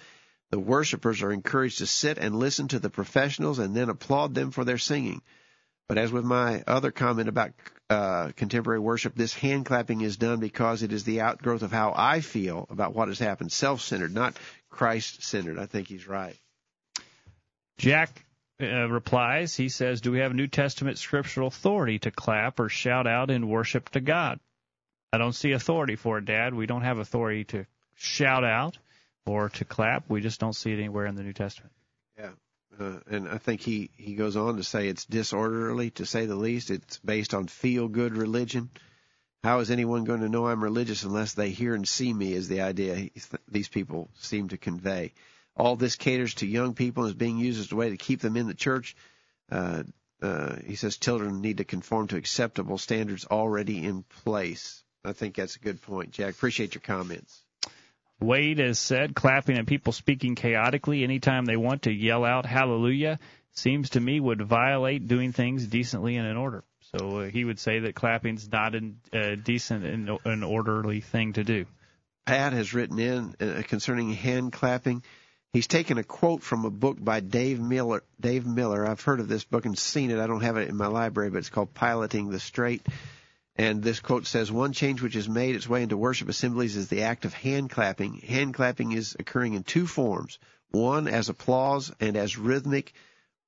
The 0.51 0.59
worshippers 0.59 1.22
are 1.22 1.32
encouraged 1.32 1.78
to 1.78 1.86
sit 1.86 2.18
and 2.18 2.36
listen 2.36 2.68
to 2.68 2.80
the 2.80 2.90
professionals 2.90 3.59
and 3.59 3.74
then 3.74 3.88
applaud 3.88 4.34
them 4.34 4.51
for 4.51 4.64
their 4.64 4.78
singing. 4.78 5.22
But 5.88 5.98
as 5.98 6.12
with 6.12 6.24
my 6.24 6.62
other 6.66 6.90
comment 6.90 7.28
about 7.28 7.53
uh, 7.88 8.30
contemporary 8.36 8.80
worship, 8.80 9.14
this 9.14 9.34
hand 9.34 9.66
clapping 9.66 10.01
is 10.01 10.16
done 10.16 10.38
because 10.38 10.82
it 10.82 10.92
is 10.92 11.05
the 11.05 11.20
outgrowth 11.20 11.62
of 11.62 11.72
how 11.72 11.92
I 11.96 12.20
feel 12.20 12.66
about 12.70 12.94
what 12.94 13.09
has 13.09 13.18
happened, 13.18 13.53
self 13.53 13.80
centered, 13.80 14.14
not 14.14 14.36
Christ 14.70 15.22
centered. 15.22 15.59
I 15.59 15.66
think 15.66 15.88
he's 15.88 16.07
right. 16.07 16.36
Jack 17.78 18.24
uh, 18.61 18.88
replies, 18.88 19.57
he 19.57 19.68
says, 19.68 20.01
Do 20.01 20.12
we 20.12 20.18
have 20.18 20.34
New 20.34 20.46
Testament 20.46 20.98
scriptural 20.98 21.48
authority 21.48 21.98
to 22.01 22.11
clap 22.11 22.61
or 22.61 22.68
shout 22.68 23.07
out 23.07 23.30
in 23.30 23.48
worship 23.48 23.88
to 23.90 24.01
God? 24.01 24.38
I 25.12 25.18
don't 25.18 25.32
see 25.32 25.53
authority 25.53 25.96
for 25.96 26.18
it, 26.18 26.24
Dad. 26.24 26.55
We 26.55 26.66
don't 26.66 26.82
have 26.82 26.98
authority 26.98 27.44
to 27.44 27.66
shout 27.96 28.44
out 28.44 28.78
or 29.27 29.49
to 29.51 29.64
clap. 29.64 30.05
We 30.09 30.21
just 30.21 30.41
don't 30.41 30.55
see 30.55 30.73
it 30.73 30.79
anywhere 30.79 31.07
in 31.07 31.14
the 31.14 31.23
New 31.23 31.33
Testament. 31.33 31.73
Yeah. 32.18 32.31
Uh, 32.79 33.01
and 33.11 33.29
I 33.29 33.39
think 33.39 33.61
he, 33.61 33.91
he 33.97 34.14
goes 34.14 34.37
on 34.37 34.57
to 34.57 34.64
say 34.64 34.89
it's 34.89 35.05
disorderly, 35.05 35.91
to 35.93 36.07
say 36.07 36.27
the 36.27 36.37
least. 36.37 36.71
It's 36.71 36.99
based 36.99 37.35
on 37.35 37.47
feel 37.47 37.89
good 37.89 38.16
religion. 38.16 38.71
How 39.43 39.61
is 39.61 39.71
anyone 39.71 40.05
going 40.05 40.21
to 40.21 40.29
know 40.29 40.47
I'm 40.47 40.62
religious 40.62 41.03
unless 41.03 41.35
they 41.35 41.51
hear 41.51 41.75
and 41.75 41.89
see 41.89 42.12
me? 42.12 42.33
Is 42.33 42.49
the 42.49 42.61
idea 42.61 43.11
these 43.49 43.68
people 43.68 44.11
seem 44.18 44.49
to 44.49 44.59
convey. 44.59 45.14
All 45.57 45.77
this 45.77 45.97
caters 45.97 46.35
to 46.35 46.47
young 46.47 46.75
people 46.75 47.05
and 47.05 47.11
is 47.11 47.16
being 47.16 47.39
used 47.39 47.61
as 47.61 47.73
a 47.73 47.77
way 47.77 47.91
to 47.91 47.97
keep 47.97 48.21
them 48.21 48.37
in 48.37 48.47
the 48.47 48.55
church. 48.55 48.97
Uh, 49.51 49.83
uh, 50.23 50.57
he 50.64 50.77
says 50.77 50.99
children 50.99 51.41
need 51.41 51.59
to 51.59 51.64
conform 51.64 52.09
to 52.09 52.16
acceptable 52.16 52.79
standards 52.79 53.25
already 53.27 53.85
in 53.85 54.03
place. 54.23 54.83
I 55.05 55.12
think 55.12 55.35
that's 55.35 55.57
a 55.57 55.61
good 55.61 55.81
point, 55.81 56.12
Jack. 56.12 56.35
Appreciate 56.35 56.75
your 56.75 56.83
comments. 56.83 57.43
Wade 58.21 58.59
has 58.59 58.79
said 58.79 59.14
clapping 59.14 59.59
and 59.59 59.66
people 59.66 59.93
speaking 59.93 60.35
chaotically 60.35 61.03
anytime 61.03 61.45
they 61.45 61.57
want 61.57 61.83
to 61.83 61.93
yell 61.93 62.25
out 62.25 62.47
hallelujah 62.47 63.18
seems 63.53 63.91
to 63.91 64.01
me 64.01 64.21
would 64.21 64.43
violate 64.43 65.09
doing 65.09 65.33
things 65.33 65.66
decently 65.66 66.16
and 66.16 66.27
in 66.27 66.37
order. 66.37 66.64
So 66.97 67.18
uh, 67.18 67.25
he 67.27 67.45
would 67.45 67.59
say 67.59 67.81
that 67.81 67.95
clapping's 67.95 68.51
not 68.51 68.75
a 68.75 68.93
uh, 69.12 69.37
decent 69.37 69.85
and 69.85 70.18
an 70.25 70.43
orderly 70.43 71.01
thing 71.01 71.35
to 71.35 71.45
do. 71.45 71.66
Pat 72.27 72.53
has 72.53 72.75
written 72.75 72.99
in 72.99 73.35
uh, 73.41 73.62
concerning 73.66 74.12
hand 74.12 74.53
clapping. 74.53 75.03
He's 75.53 75.66
taken 75.66 75.99
a 75.99 76.05
quote 76.05 76.43
from 76.43 76.64
a 76.64 76.71
book 76.71 76.97
by 77.03 77.21
Dave 77.21 77.61
Miller. 77.61 78.05
Dave 78.21 78.47
Miller. 78.47 78.87
I've 78.87 79.01
heard 79.01 79.21
of 79.21 79.29
this 79.29 79.45
book 79.45 79.66
and 79.66 79.77
seen 79.77 80.11
it. 80.11 80.21
I 80.21 80.27
don't 80.27 80.43
have 80.43 80.57
it 80.57 80.68
in 80.68 80.77
my 80.77 80.87
library, 80.87 81.31
but 81.31 81.39
it's 81.39 81.49
called 81.49 81.75
Piloting 81.75 82.31
the 82.31 82.39
Strait. 82.39 82.87
And 83.61 83.82
this 83.82 84.00
quote 84.00 84.26
says, 84.26 84.50
one 84.50 84.72
change 84.72 85.02
which 85.02 85.12
has 85.12 85.28
made 85.28 85.54
its 85.54 85.68
way 85.68 85.82
into 85.82 85.94
worship 85.94 86.30
assemblies 86.30 86.76
is 86.76 86.88
the 86.88 87.02
act 87.02 87.26
of 87.26 87.34
hand 87.34 87.68
clapping. 87.68 88.14
Hand 88.14 88.54
clapping 88.54 88.92
is 88.92 89.14
occurring 89.18 89.52
in 89.52 89.64
two 89.64 89.86
forms. 89.86 90.38
One 90.70 91.06
as 91.06 91.28
applause 91.28 91.92
and 92.00 92.16
as 92.16 92.38
rhythmic, 92.38 92.94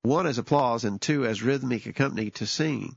one 0.03 0.27
as 0.27 0.37
applause 0.37 0.85
and 0.85 1.01
two 1.01 1.25
as 1.25 1.41
rhythmic 1.41 1.87
accompaniment 1.87 2.35
to 2.35 2.45
singing. 2.45 2.95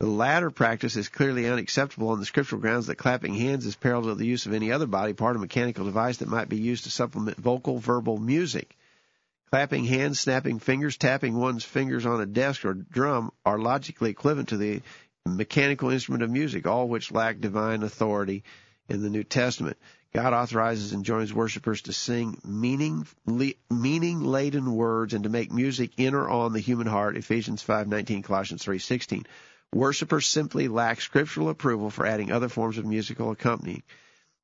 The 0.00 0.08
latter 0.08 0.50
practice 0.50 0.96
is 0.96 1.08
clearly 1.08 1.48
unacceptable 1.48 2.08
on 2.08 2.18
the 2.18 2.26
scriptural 2.26 2.60
grounds 2.60 2.88
that 2.88 2.96
clapping 2.96 3.34
hands 3.34 3.64
is 3.64 3.76
parallel 3.76 4.14
to 4.14 4.18
the 4.18 4.26
use 4.26 4.46
of 4.46 4.52
any 4.52 4.72
other 4.72 4.86
body 4.88 5.12
part 5.12 5.36
or 5.36 5.38
mechanical 5.38 5.84
device 5.84 6.16
that 6.16 6.28
might 6.28 6.48
be 6.48 6.58
used 6.58 6.82
to 6.84 6.90
supplement 6.90 7.36
vocal 7.36 7.78
verbal 7.78 8.18
music. 8.18 8.76
Clapping 9.50 9.84
hands, 9.84 10.18
snapping 10.18 10.58
fingers, 10.58 10.96
tapping 10.96 11.36
one's 11.36 11.64
fingers 11.64 12.04
on 12.04 12.20
a 12.20 12.26
desk 12.26 12.64
or 12.64 12.74
drum 12.74 13.30
are 13.46 13.60
logically 13.60 14.10
equivalent 14.10 14.48
to 14.48 14.56
the 14.56 14.82
mechanical 15.36 15.90
instrument 15.90 16.22
of 16.22 16.30
music, 16.30 16.66
all 16.66 16.88
which 16.88 17.12
lack 17.12 17.40
divine 17.40 17.82
authority 17.82 18.44
in 18.88 19.02
the 19.02 19.10
New 19.10 19.24
Testament. 19.24 19.76
God 20.14 20.32
authorizes 20.32 20.92
and 20.92 21.04
joins 21.04 21.34
worshipers 21.34 21.82
to 21.82 21.92
sing 21.92 22.40
meaning 22.44 23.06
meaning 23.70 24.20
laden 24.20 24.74
words 24.74 25.12
and 25.12 25.24
to 25.24 25.30
make 25.30 25.52
music 25.52 25.92
enter 25.98 26.28
on 26.28 26.52
the 26.52 26.60
human 26.60 26.86
heart. 26.86 27.16
Ephesians 27.16 27.62
5:19, 27.62 28.22
Colossians 28.22 28.64
3:16. 28.64 29.26
Worshippers 29.72 30.26
simply 30.26 30.68
lack 30.68 31.00
scriptural 31.02 31.50
approval 31.50 31.90
for 31.90 32.06
adding 32.06 32.32
other 32.32 32.48
forms 32.48 32.78
of 32.78 32.86
musical 32.86 33.30
accompanying. 33.30 33.82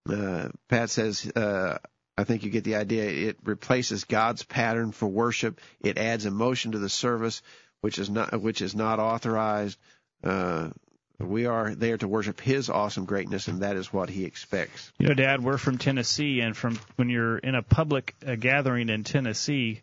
Uh, 0.06 0.50
Pat 0.68 0.90
says, 0.90 1.26
uh, 1.34 1.78
I 2.16 2.24
think 2.24 2.44
you 2.44 2.50
get 2.50 2.64
the 2.64 2.76
idea. 2.76 3.04
It 3.04 3.38
replaces 3.42 4.04
God's 4.04 4.42
pattern 4.44 4.92
for 4.92 5.08
worship. 5.08 5.60
It 5.80 5.98
adds 5.98 6.26
emotion 6.26 6.72
to 6.72 6.78
the 6.78 6.90
service, 6.90 7.42
which 7.80 7.98
is 7.98 8.10
not 8.10 8.40
which 8.40 8.62
is 8.62 8.74
not 8.74 9.00
authorized. 9.00 9.78
Uh, 10.22 10.70
we 11.18 11.46
are 11.46 11.74
there 11.74 11.96
to 11.98 12.08
worship 12.08 12.40
His 12.40 12.70
awesome 12.70 13.04
greatness, 13.04 13.48
and 13.48 13.62
that 13.62 13.76
is 13.76 13.92
what 13.92 14.08
He 14.08 14.24
expects. 14.24 14.92
You 14.98 15.08
know, 15.08 15.14
Dad, 15.14 15.42
we're 15.42 15.58
from 15.58 15.78
Tennessee, 15.78 16.40
and 16.40 16.56
from 16.56 16.78
when 16.96 17.08
you're 17.08 17.38
in 17.38 17.54
a 17.54 17.62
public 17.62 18.14
uh, 18.26 18.34
gathering 18.34 18.88
in 18.88 19.04
Tennessee, 19.04 19.82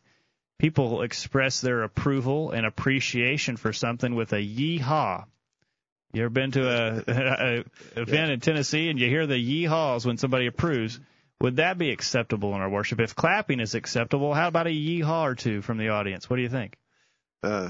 people 0.59 1.01
express 1.01 1.61
their 1.61 1.83
approval 1.83 2.51
and 2.51 2.65
appreciation 2.65 3.57
for 3.57 3.73
something 3.73 4.13
with 4.13 4.33
a 4.33 4.37
yeehaw. 4.37 5.25
You 6.13 6.23
ever 6.23 6.29
been 6.29 6.51
to 6.51 6.67
a, 6.67 7.03
a, 7.07 7.99
event 8.01 8.27
yeah. 8.27 8.33
in 8.33 8.39
Tennessee 8.41 8.89
and 8.89 8.99
you 8.99 9.07
hear 9.07 9.25
the 9.25 9.35
yeehaws 9.35 10.05
when 10.05 10.17
somebody 10.17 10.47
approves? 10.47 10.99
Would 11.39 11.55
that 11.55 11.77
be 11.77 11.89
acceptable 11.89 12.53
in 12.53 12.61
our 12.61 12.69
worship? 12.69 12.99
If 12.99 13.15
clapping 13.15 13.59
is 13.59 13.73
acceptable, 13.73 14.33
how 14.33 14.47
about 14.47 14.67
a 14.67 14.71
yeehaw 14.71 15.23
or 15.23 15.35
two 15.35 15.61
from 15.61 15.77
the 15.77 15.89
audience? 15.89 16.29
What 16.29 16.35
do 16.35 16.43
you 16.43 16.49
think? 16.49 16.77
Uh, 17.41 17.69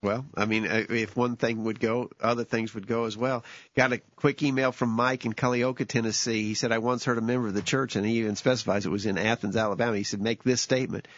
well, 0.00 0.24
I 0.36 0.46
mean, 0.46 0.66
uh, 0.66 0.84
if 0.90 1.16
one 1.16 1.36
thing 1.36 1.64
would 1.64 1.80
go, 1.80 2.10
other 2.20 2.44
things 2.44 2.72
would 2.74 2.86
go 2.86 3.04
as 3.04 3.16
well. 3.16 3.44
Got 3.76 3.92
a 3.92 3.98
quick 4.14 4.42
email 4.44 4.70
from 4.70 4.90
Mike 4.90 5.24
in 5.24 5.32
Culleoka, 5.32 5.86
Tennessee. 5.88 6.44
He 6.44 6.54
said, 6.54 6.70
I 6.70 6.78
once 6.78 7.04
heard 7.04 7.18
a 7.18 7.22
member 7.22 7.48
of 7.48 7.54
the 7.54 7.62
church, 7.62 7.96
and 7.96 8.06
he 8.06 8.18
even 8.18 8.36
specifies 8.36 8.86
it 8.86 8.90
was 8.90 9.06
in 9.06 9.18
Athens, 9.18 9.56
Alabama. 9.56 9.96
He 9.96 10.04
said, 10.04 10.20
make 10.20 10.44
this 10.44 10.60
statement. 10.60 11.08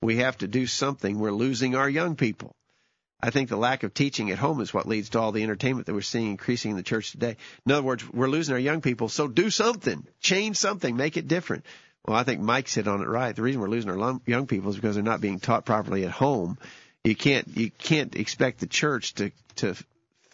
We 0.00 0.18
have 0.18 0.38
to 0.38 0.46
do 0.46 0.68
something. 0.68 1.18
We're 1.18 1.32
losing 1.32 1.74
our 1.74 1.90
young 1.90 2.14
people. 2.14 2.54
I 3.20 3.30
think 3.30 3.48
the 3.48 3.56
lack 3.56 3.82
of 3.82 3.92
teaching 3.92 4.30
at 4.30 4.38
home 4.38 4.60
is 4.60 4.72
what 4.72 4.86
leads 4.86 5.08
to 5.10 5.18
all 5.18 5.32
the 5.32 5.42
entertainment 5.42 5.86
that 5.86 5.94
we're 5.94 6.02
seeing 6.02 6.30
increasing 6.30 6.70
in 6.70 6.76
the 6.76 6.84
church 6.84 7.10
today. 7.10 7.36
In 7.66 7.72
other 7.72 7.82
words, 7.82 8.08
we're 8.08 8.28
losing 8.28 8.52
our 8.52 8.60
young 8.60 8.80
people, 8.80 9.08
so 9.08 9.26
do 9.26 9.50
something. 9.50 10.06
Change 10.20 10.56
something. 10.56 10.96
Make 10.96 11.16
it 11.16 11.26
different. 11.26 11.66
Well, 12.06 12.16
I 12.16 12.22
think 12.22 12.40
Mike's 12.40 12.76
hit 12.76 12.86
on 12.86 13.02
it 13.02 13.08
right. 13.08 13.34
The 13.34 13.42
reason 13.42 13.60
we're 13.60 13.68
losing 13.68 13.90
our 13.90 14.20
young 14.24 14.46
people 14.46 14.70
is 14.70 14.76
because 14.76 14.94
they're 14.94 15.02
not 15.02 15.20
being 15.20 15.40
taught 15.40 15.64
properly 15.64 16.04
at 16.04 16.12
home 16.12 16.58
you 17.08 17.16
can't 17.16 17.56
you 17.56 17.70
can't 17.70 18.14
expect 18.16 18.60
the 18.60 18.66
church 18.66 19.14
to 19.14 19.30
to 19.56 19.74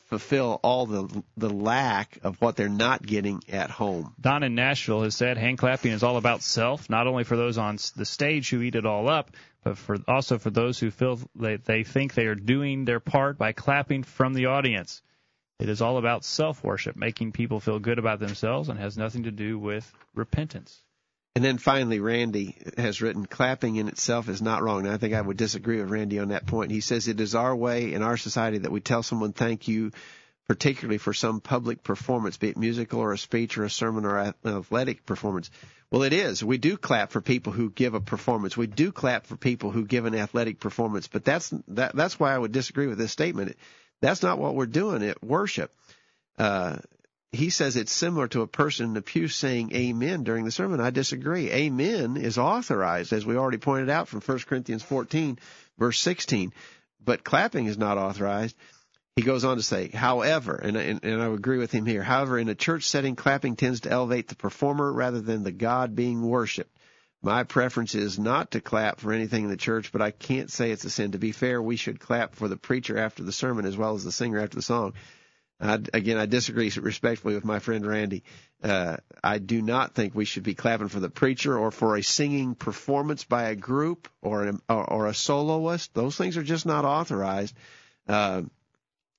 fulfill 0.06 0.60
all 0.62 0.86
the 0.86 1.22
the 1.36 1.48
lack 1.48 2.18
of 2.24 2.40
what 2.40 2.56
they're 2.56 2.68
not 2.68 3.04
getting 3.04 3.42
at 3.48 3.70
home. 3.70 4.12
Don 4.20 4.42
in 4.42 4.54
Nashville 4.54 5.02
has 5.02 5.14
said 5.14 5.38
hand 5.38 5.58
clapping 5.58 5.92
is 5.92 6.02
all 6.02 6.16
about 6.16 6.42
self, 6.42 6.90
not 6.90 7.06
only 7.06 7.24
for 7.24 7.36
those 7.36 7.58
on 7.58 7.78
the 7.96 8.04
stage 8.04 8.50
who 8.50 8.60
eat 8.60 8.74
it 8.74 8.86
all 8.86 9.08
up, 9.08 9.30
but 9.62 9.78
for 9.78 9.98
also 10.08 10.38
for 10.38 10.50
those 10.50 10.78
who 10.78 10.90
feel 10.90 11.20
that 11.36 11.64
they 11.64 11.84
think 11.84 12.14
they 12.14 12.26
are 12.26 12.34
doing 12.34 12.84
their 12.84 13.00
part 13.00 13.38
by 13.38 13.52
clapping 13.52 14.02
from 14.02 14.34
the 14.34 14.46
audience. 14.46 15.00
It 15.60 15.68
is 15.68 15.80
all 15.80 15.98
about 15.98 16.24
self 16.24 16.64
worship, 16.64 16.96
making 16.96 17.32
people 17.32 17.60
feel 17.60 17.78
good 17.78 17.98
about 17.98 18.18
themselves, 18.18 18.68
and 18.68 18.78
has 18.78 18.98
nothing 18.98 19.22
to 19.22 19.30
do 19.30 19.58
with 19.58 19.90
repentance. 20.14 20.83
And 21.34 21.44
then 21.44 21.58
finally, 21.58 21.98
Randy 21.98 22.56
has 22.78 23.02
written, 23.02 23.26
clapping 23.26 23.74
in 23.74 23.88
itself 23.88 24.28
is 24.28 24.40
not 24.40 24.62
wrong. 24.62 24.86
And 24.86 24.94
I 24.94 24.98
think 24.98 25.14
I 25.14 25.20
would 25.20 25.36
disagree 25.36 25.80
with 25.80 25.90
Randy 25.90 26.20
on 26.20 26.28
that 26.28 26.46
point. 26.46 26.70
He 26.70 26.80
says 26.80 27.08
it 27.08 27.20
is 27.20 27.34
our 27.34 27.54
way 27.54 27.92
in 27.92 28.02
our 28.02 28.16
society 28.16 28.58
that 28.58 28.70
we 28.70 28.80
tell 28.80 29.02
someone 29.02 29.32
thank 29.32 29.66
you, 29.66 29.90
particularly 30.46 30.98
for 30.98 31.12
some 31.12 31.40
public 31.40 31.82
performance, 31.82 32.36
be 32.36 32.50
it 32.50 32.56
musical 32.56 33.00
or 33.00 33.12
a 33.12 33.18
speech 33.18 33.58
or 33.58 33.64
a 33.64 33.70
sermon 33.70 34.04
or 34.04 34.16
an 34.18 34.34
athletic 34.44 35.04
performance. 35.04 35.50
Well, 35.90 36.04
it 36.04 36.12
is. 36.12 36.44
We 36.44 36.58
do 36.58 36.76
clap 36.76 37.10
for 37.10 37.20
people 37.20 37.52
who 37.52 37.70
give 37.70 37.94
a 37.94 38.00
performance. 38.00 38.56
We 38.56 38.68
do 38.68 38.92
clap 38.92 39.26
for 39.26 39.36
people 39.36 39.72
who 39.72 39.84
give 39.84 40.04
an 40.04 40.14
athletic 40.14 40.60
performance. 40.60 41.08
But 41.08 41.24
that's 41.24 41.52
that, 41.68 41.96
that's 41.96 42.18
why 42.18 42.32
I 42.32 42.38
would 42.38 42.52
disagree 42.52 42.86
with 42.86 42.98
this 42.98 43.12
statement. 43.12 43.56
That's 44.00 44.22
not 44.22 44.38
what 44.38 44.54
we're 44.54 44.66
doing 44.66 45.02
at 45.02 45.22
worship. 45.22 45.72
Uh, 46.38 46.78
he 47.34 47.50
says 47.50 47.76
it's 47.76 47.92
similar 47.92 48.28
to 48.28 48.42
a 48.42 48.46
person 48.46 48.86
in 48.86 48.94
the 48.94 49.02
pew 49.02 49.28
saying 49.28 49.74
amen 49.74 50.24
during 50.24 50.44
the 50.44 50.50
sermon. 50.50 50.80
I 50.80 50.90
disagree. 50.90 51.50
Amen 51.50 52.16
is 52.16 52.38
authorized, 52.38 53.12
as 53.12 53.26
we 53.26 53.36
already 53.36 53.58
pointed 53.58 53.90
out 53.90 54.08
from 54.08 54.20
1 54.20 54.38
Corinthians 54.40 54.82
14, 54.82 55.38
verse 55.78 56.00
16. 56.00 56.52
But 57.04 57.24
clapping 57.24 57.66
is 57.66 57.78
not 57.78 57.98
authorized. 57.98 58.56
He 59.16 59.22
goes 59.22 59.44
on 59.44 59.58
to 59.58 59.62
say, 59.62 59.88
however, 59.88 60.56
and, 60.56 60.76
and, 60.76 61.04
and 61.04 61.22
I 61.22 61.26
agree 61.26 61.58
with 61.58 61.70
him 61.70 61.86
here, 61.86 62.02
however, 62.02 62.36
in 62.36 62.48
a 62.48 62.54
church 62.54 62.84
setting, 62.84 63.14
clapping 63.14 63.54
tends 63.54 63.80
to 63.80 63.90
elevate 63.90 64.26
the 64.26 64.34
performer 64.34 64.92
rather 64.92 65.20
than 65.20 65.44
the 65.44 65.52
God 65.52 65.94
being 65.94 66.22
worshiped. 66.22 66.76
my 67.22 67.44
preference 67.44 67.94
is 67.94 68.18
not 68.18 68.50
to 68.52 68.60
clap 68.60 68.98
for 68.98 69.12
anything 69.12 69.44
in 69.44 69.50
the 69.50 69.56
church, 69.56 69.92
but 69.92 70.02
I 70.02 70.10
can't 70.10 70.50
say 70.50 70.72
it's 70.72 70.84
a 70.84 70.90
sin. 70.90 71.12
To 71.12 71.18
be 71.18 71.30
fair, 71.30 71.62
we 71.62 71.76
should 71.76 72.00
clap 72.00 72.34
for 72.34 72.48
the 72.48 72.56
preacher 72.56 72.98
after 72.98 73.22
the 73.22 73.30
sermon 73.30 73.66
as 73.66 73.76
well 73.76 73.94
as 73.94 74.02
the 74.02 74.10
singer 74.10 74.40
after 74.40 74.56
the 74.56 74.62
song. 74.62 74.94
I, 75.60 75.78
again, 75.92 76.18
I 76.18 76.26
disagree 76.26 76.70
respectfully 76.80 77.34
with 77.34 77.44
my 77.44 77.58
friend 77.58 77.86
Randy. 77.86 78.24
Uh, 78.62 78.96
I 79.22 79.38
do 79.38 79.62
not 79.62 79.94
think 79.94 80.14
we 80.14 80.24
should 80.24 80.42
be 80.42 80.54
clapping 80.54 80.88
for 80.88 81.00
the 81.00 81.10
preacher 81.10 81.56
or 81.56 81.70
for 81.70 81.96
a 81.96 82.02
singing 82.02 82.54
performance 82.54 83.24
by 83.24 83.44
a 83.44 83.54
group 83.54 84.08
or 84.20 84.44
an, 84.44 84.60
or, 84.68 84.84
or 84.84 85.06
a 85.06 85.14
soloist. 85.14 85.94
Those 85.94 86.16
things 86.16 86.36
are 86.36 86.42
just 86.42 86.66
not 86.66 86.84
authorized. 86.84 87.54
Uh, 88.08 88.42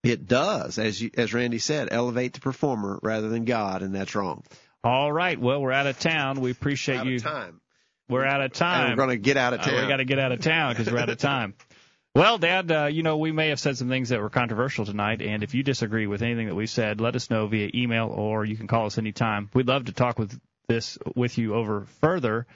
it 0.03 0.27
does, 0.27 0.77
as 0.77 1.01
you, 1.01 1.09
as 1.17 1.33
Randy 1.33 1.57
said, 1.57 1.89
elevate 1.91 2.33
the 2.33 2.39
performer 2.39 2.99
rather 3.01 3.29
than 3.29 3.45
God, 3.45 3.81
and 3.81 3.95
that's 3.95 4.13
wrong. 4.13 4.43
All 4.83 5.11
right. 5.11 5.39
Well, 5.39 5.61
we're 5.61 5.71
out 5.71 5.87
of 5.87 5.99
town. 5.99 6.41
We 6.41 6.51
appreciate 6.51 6.97
out 6.97 7.05
you. 7.07 7.15
Of 7.15 7.23
time. 7.23 7.61
We're 8.07 8.25
out 8.25 8.41
of 8.41 8.53
time. 8.53 8.81
And 8.81 8.91
we're 8.91 9.05
going 9.07 9.17
to 9.17 9.23
get 9.23 9.35
out 9.35 9.53
of 9.55 9.61
town. 9.61 9.79
Uh, 9.79 9.81
we 9.81 9.87
got 9.87 9.97
to 9.97 10.05
get 10.05 10.19
out 10.19 10.31
of 10.31 10.41
town 10.41 10.73
because 10.73 10.91
we're 10.91 10.99
out 10.99 11.09
of 11.09 11.17
time. 11.17 11.55
Well, 12.15 12.37
Dad, 12.37 12.71
uh, 12.71 12.85
you 12.85 13.03
know, 13.03 13.17
we 13.17 13.33
may 13.33 13.49
have 13.49 13.59
said 13.59 13.77
some 13.77 13.89
things 13.89 14.07
that 14.07 14.21
were 14.21 14.29
controversial 14.29 14.85
tonight, 14.85 15.21
and 15.21 15.43
if 15.43 15.53
you 15.53 15.63
disagree 15.63 16.07
with 16.07 16.21
anything 16.21 16.47
that 16.47 16.55
we 16.55 16.65
said, 16.65 17.01
let 17.01 17.17
us 17.17 17.29
know 17.29 17.45
via 17.47 17.69
email 17.75 18.07
or 18.07 18.45
you 18.45 18.55
can 18.55 18.67
call 18.67 18.85
us 18.85 18.97
anytime. 18.97 19.49
We'd 19.53 19.67
love 19.67 19.85
to 19.85 19.91
talk 19.91 20.17
with 20.17 20.39
this 20.69 20.97
with 21.13 21.37
you 21.37 21.55
over 21.55 21.87
further. 21.99 22.47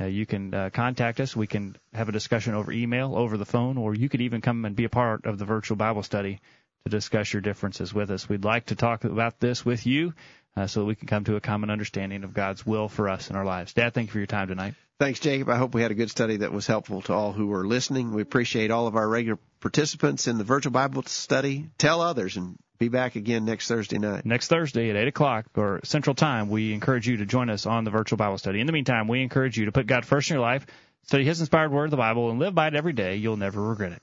Uh, 0.00 0.06
you 0.06 0.24
can 0.24 0.54
uh, 0.54 0.70
contact 0.72 1.20
us. 1.20 1.36
We 1.36 1.46
can 1.46 1.76
have 1.92 2.08
a 2.08 2.12
discussion 2.12 2.54
over 2.54 2.72
email, 2.72 3.14
over 3.14 3.36
the 3.36 3.44
phone, 3.44 3.76
or 3.76 3.94
you 3.94 4.08
could 4.08 4.22
even 4.22 4.40
come 4.40 4.64
and 4.64 4.74
be 4.74 4.84
a 4.84 4.88
part 4.88 5.26
of 5.26 5.36
the 5.36 5.44
virtual 5.44 5.76
Bible 5.76 6.02
study 6.02 6.40
to 6.84 6.90
discuss 6.90 7.34
your 7.34 7.42
differences 7.42 7.92
with 7.92 8.10
us. 8.10 8.30
We'd 8.30 8.44
like 8.44 8.66
to 8.66 8.76
talk 8.76 9.04
about 9.04 9.38
this 9.40 9.62
with 9.62 9.84
you 9.86 10.14
uh, 10.56 10.66
so 10.66 10.80
that 10.80 10.86
we 10.86 10.94
can 10.94 11.06
come 11.06 11.24
to 11.24 11.36
a 11.36 11.40
common 11.42 11.68
understanding 11.68 12.24
of 12.24 12.32
God's 12.32 12.64
will 12.64 12.88
for 12.88 13.10
us 13.10 13.28
in 13.28 13.36
our 13.36 13.44
lives. 13.44 13.74
Dad, 13.74 13.92
thank 13.92 14.08
you 14.08 14.12
for 14.12 14.18
your 14.20 14.26
time 14.26 14.48
tonight. 14.48 14.74
Thanks, 14.98 15.18
Jacob. 15.18 15.48
I 15.48 15.56
hope 15.56 15.74
we 15.74 15.82
had 15.82 15.90
a 15.90 15.96
good 15.96 16.10
study 16.10 16.38
that 16.38 16.52
was 16.52 16.66
helpful 16.66 17.02
to 17.02 17.12
all 17.12 17.32
who 17.32 17.48
were 17.48 17.66
listening. 17.66 18.12
We 18.12 18.22
appreciate 18.22 18.70
all 18.70 18.86
of 18.86 18.94
our 18.94 19.08
regular 19.08 19.38
participants 19.60 20.28
in 20.28 20.38
the 20.38 20.44
virtual 20.44 20.70
Bible 20.70 21.02
study. 21.04 21.70
Tell 21.76 22.00
others 22.00 22.36
and 22.36 22.56
be 22.78 22.88
back 22.88 23.16
again 23.16 23.44
next 23.44 23.68
Thursday 23.68 23.98
night. 23.98 24.24
Next 24.24 24.48
Thursday 24.48 24.90
at 24.90 24.96
8 24.96 25.08
o'clock 25.08 25.46
or 25.56 25.80
Central 25.84 26.14
Time, 26.14 26.48
we 26.48 26.72
encourage 26.72 27.08
you 27.08 27.16
to 27.18 27.26
join 27.26 27.50
us 27.50 27.66
on 27.66 27.84
the 27.84 27.90
virtual 27.90 28.16
Bible 28.16 28.38
study. 28.38 28.60
In 28.60 28.66
the 28.66 28.72
meantime, 28.72 29.08
we 29.08 29.22
encourage 29.22 29.56
you 29.56 29.64
to 29.64 29.72
put 29.72 29.86
God 29.86 30.04
first 30.04 30.30
in 30.30 30.34
your 30.34 30.42
life, 30.42 30.66
study 31.04 31.24
His 31.24 31.40
inspired 31.40 31.72
word 31.72 31.90
the 31.90 31.96
Bible, 31.96 32.30
and 32.30 32.38
live 32.38 32.54
by 32.54 32.68
it 32.68 32.74
every 32.74 32.92
day. 32.92 33.16
You'll 33.16 33.36
never 33.36 33.60
regret 33.60 33.92
it. 33.92 34.02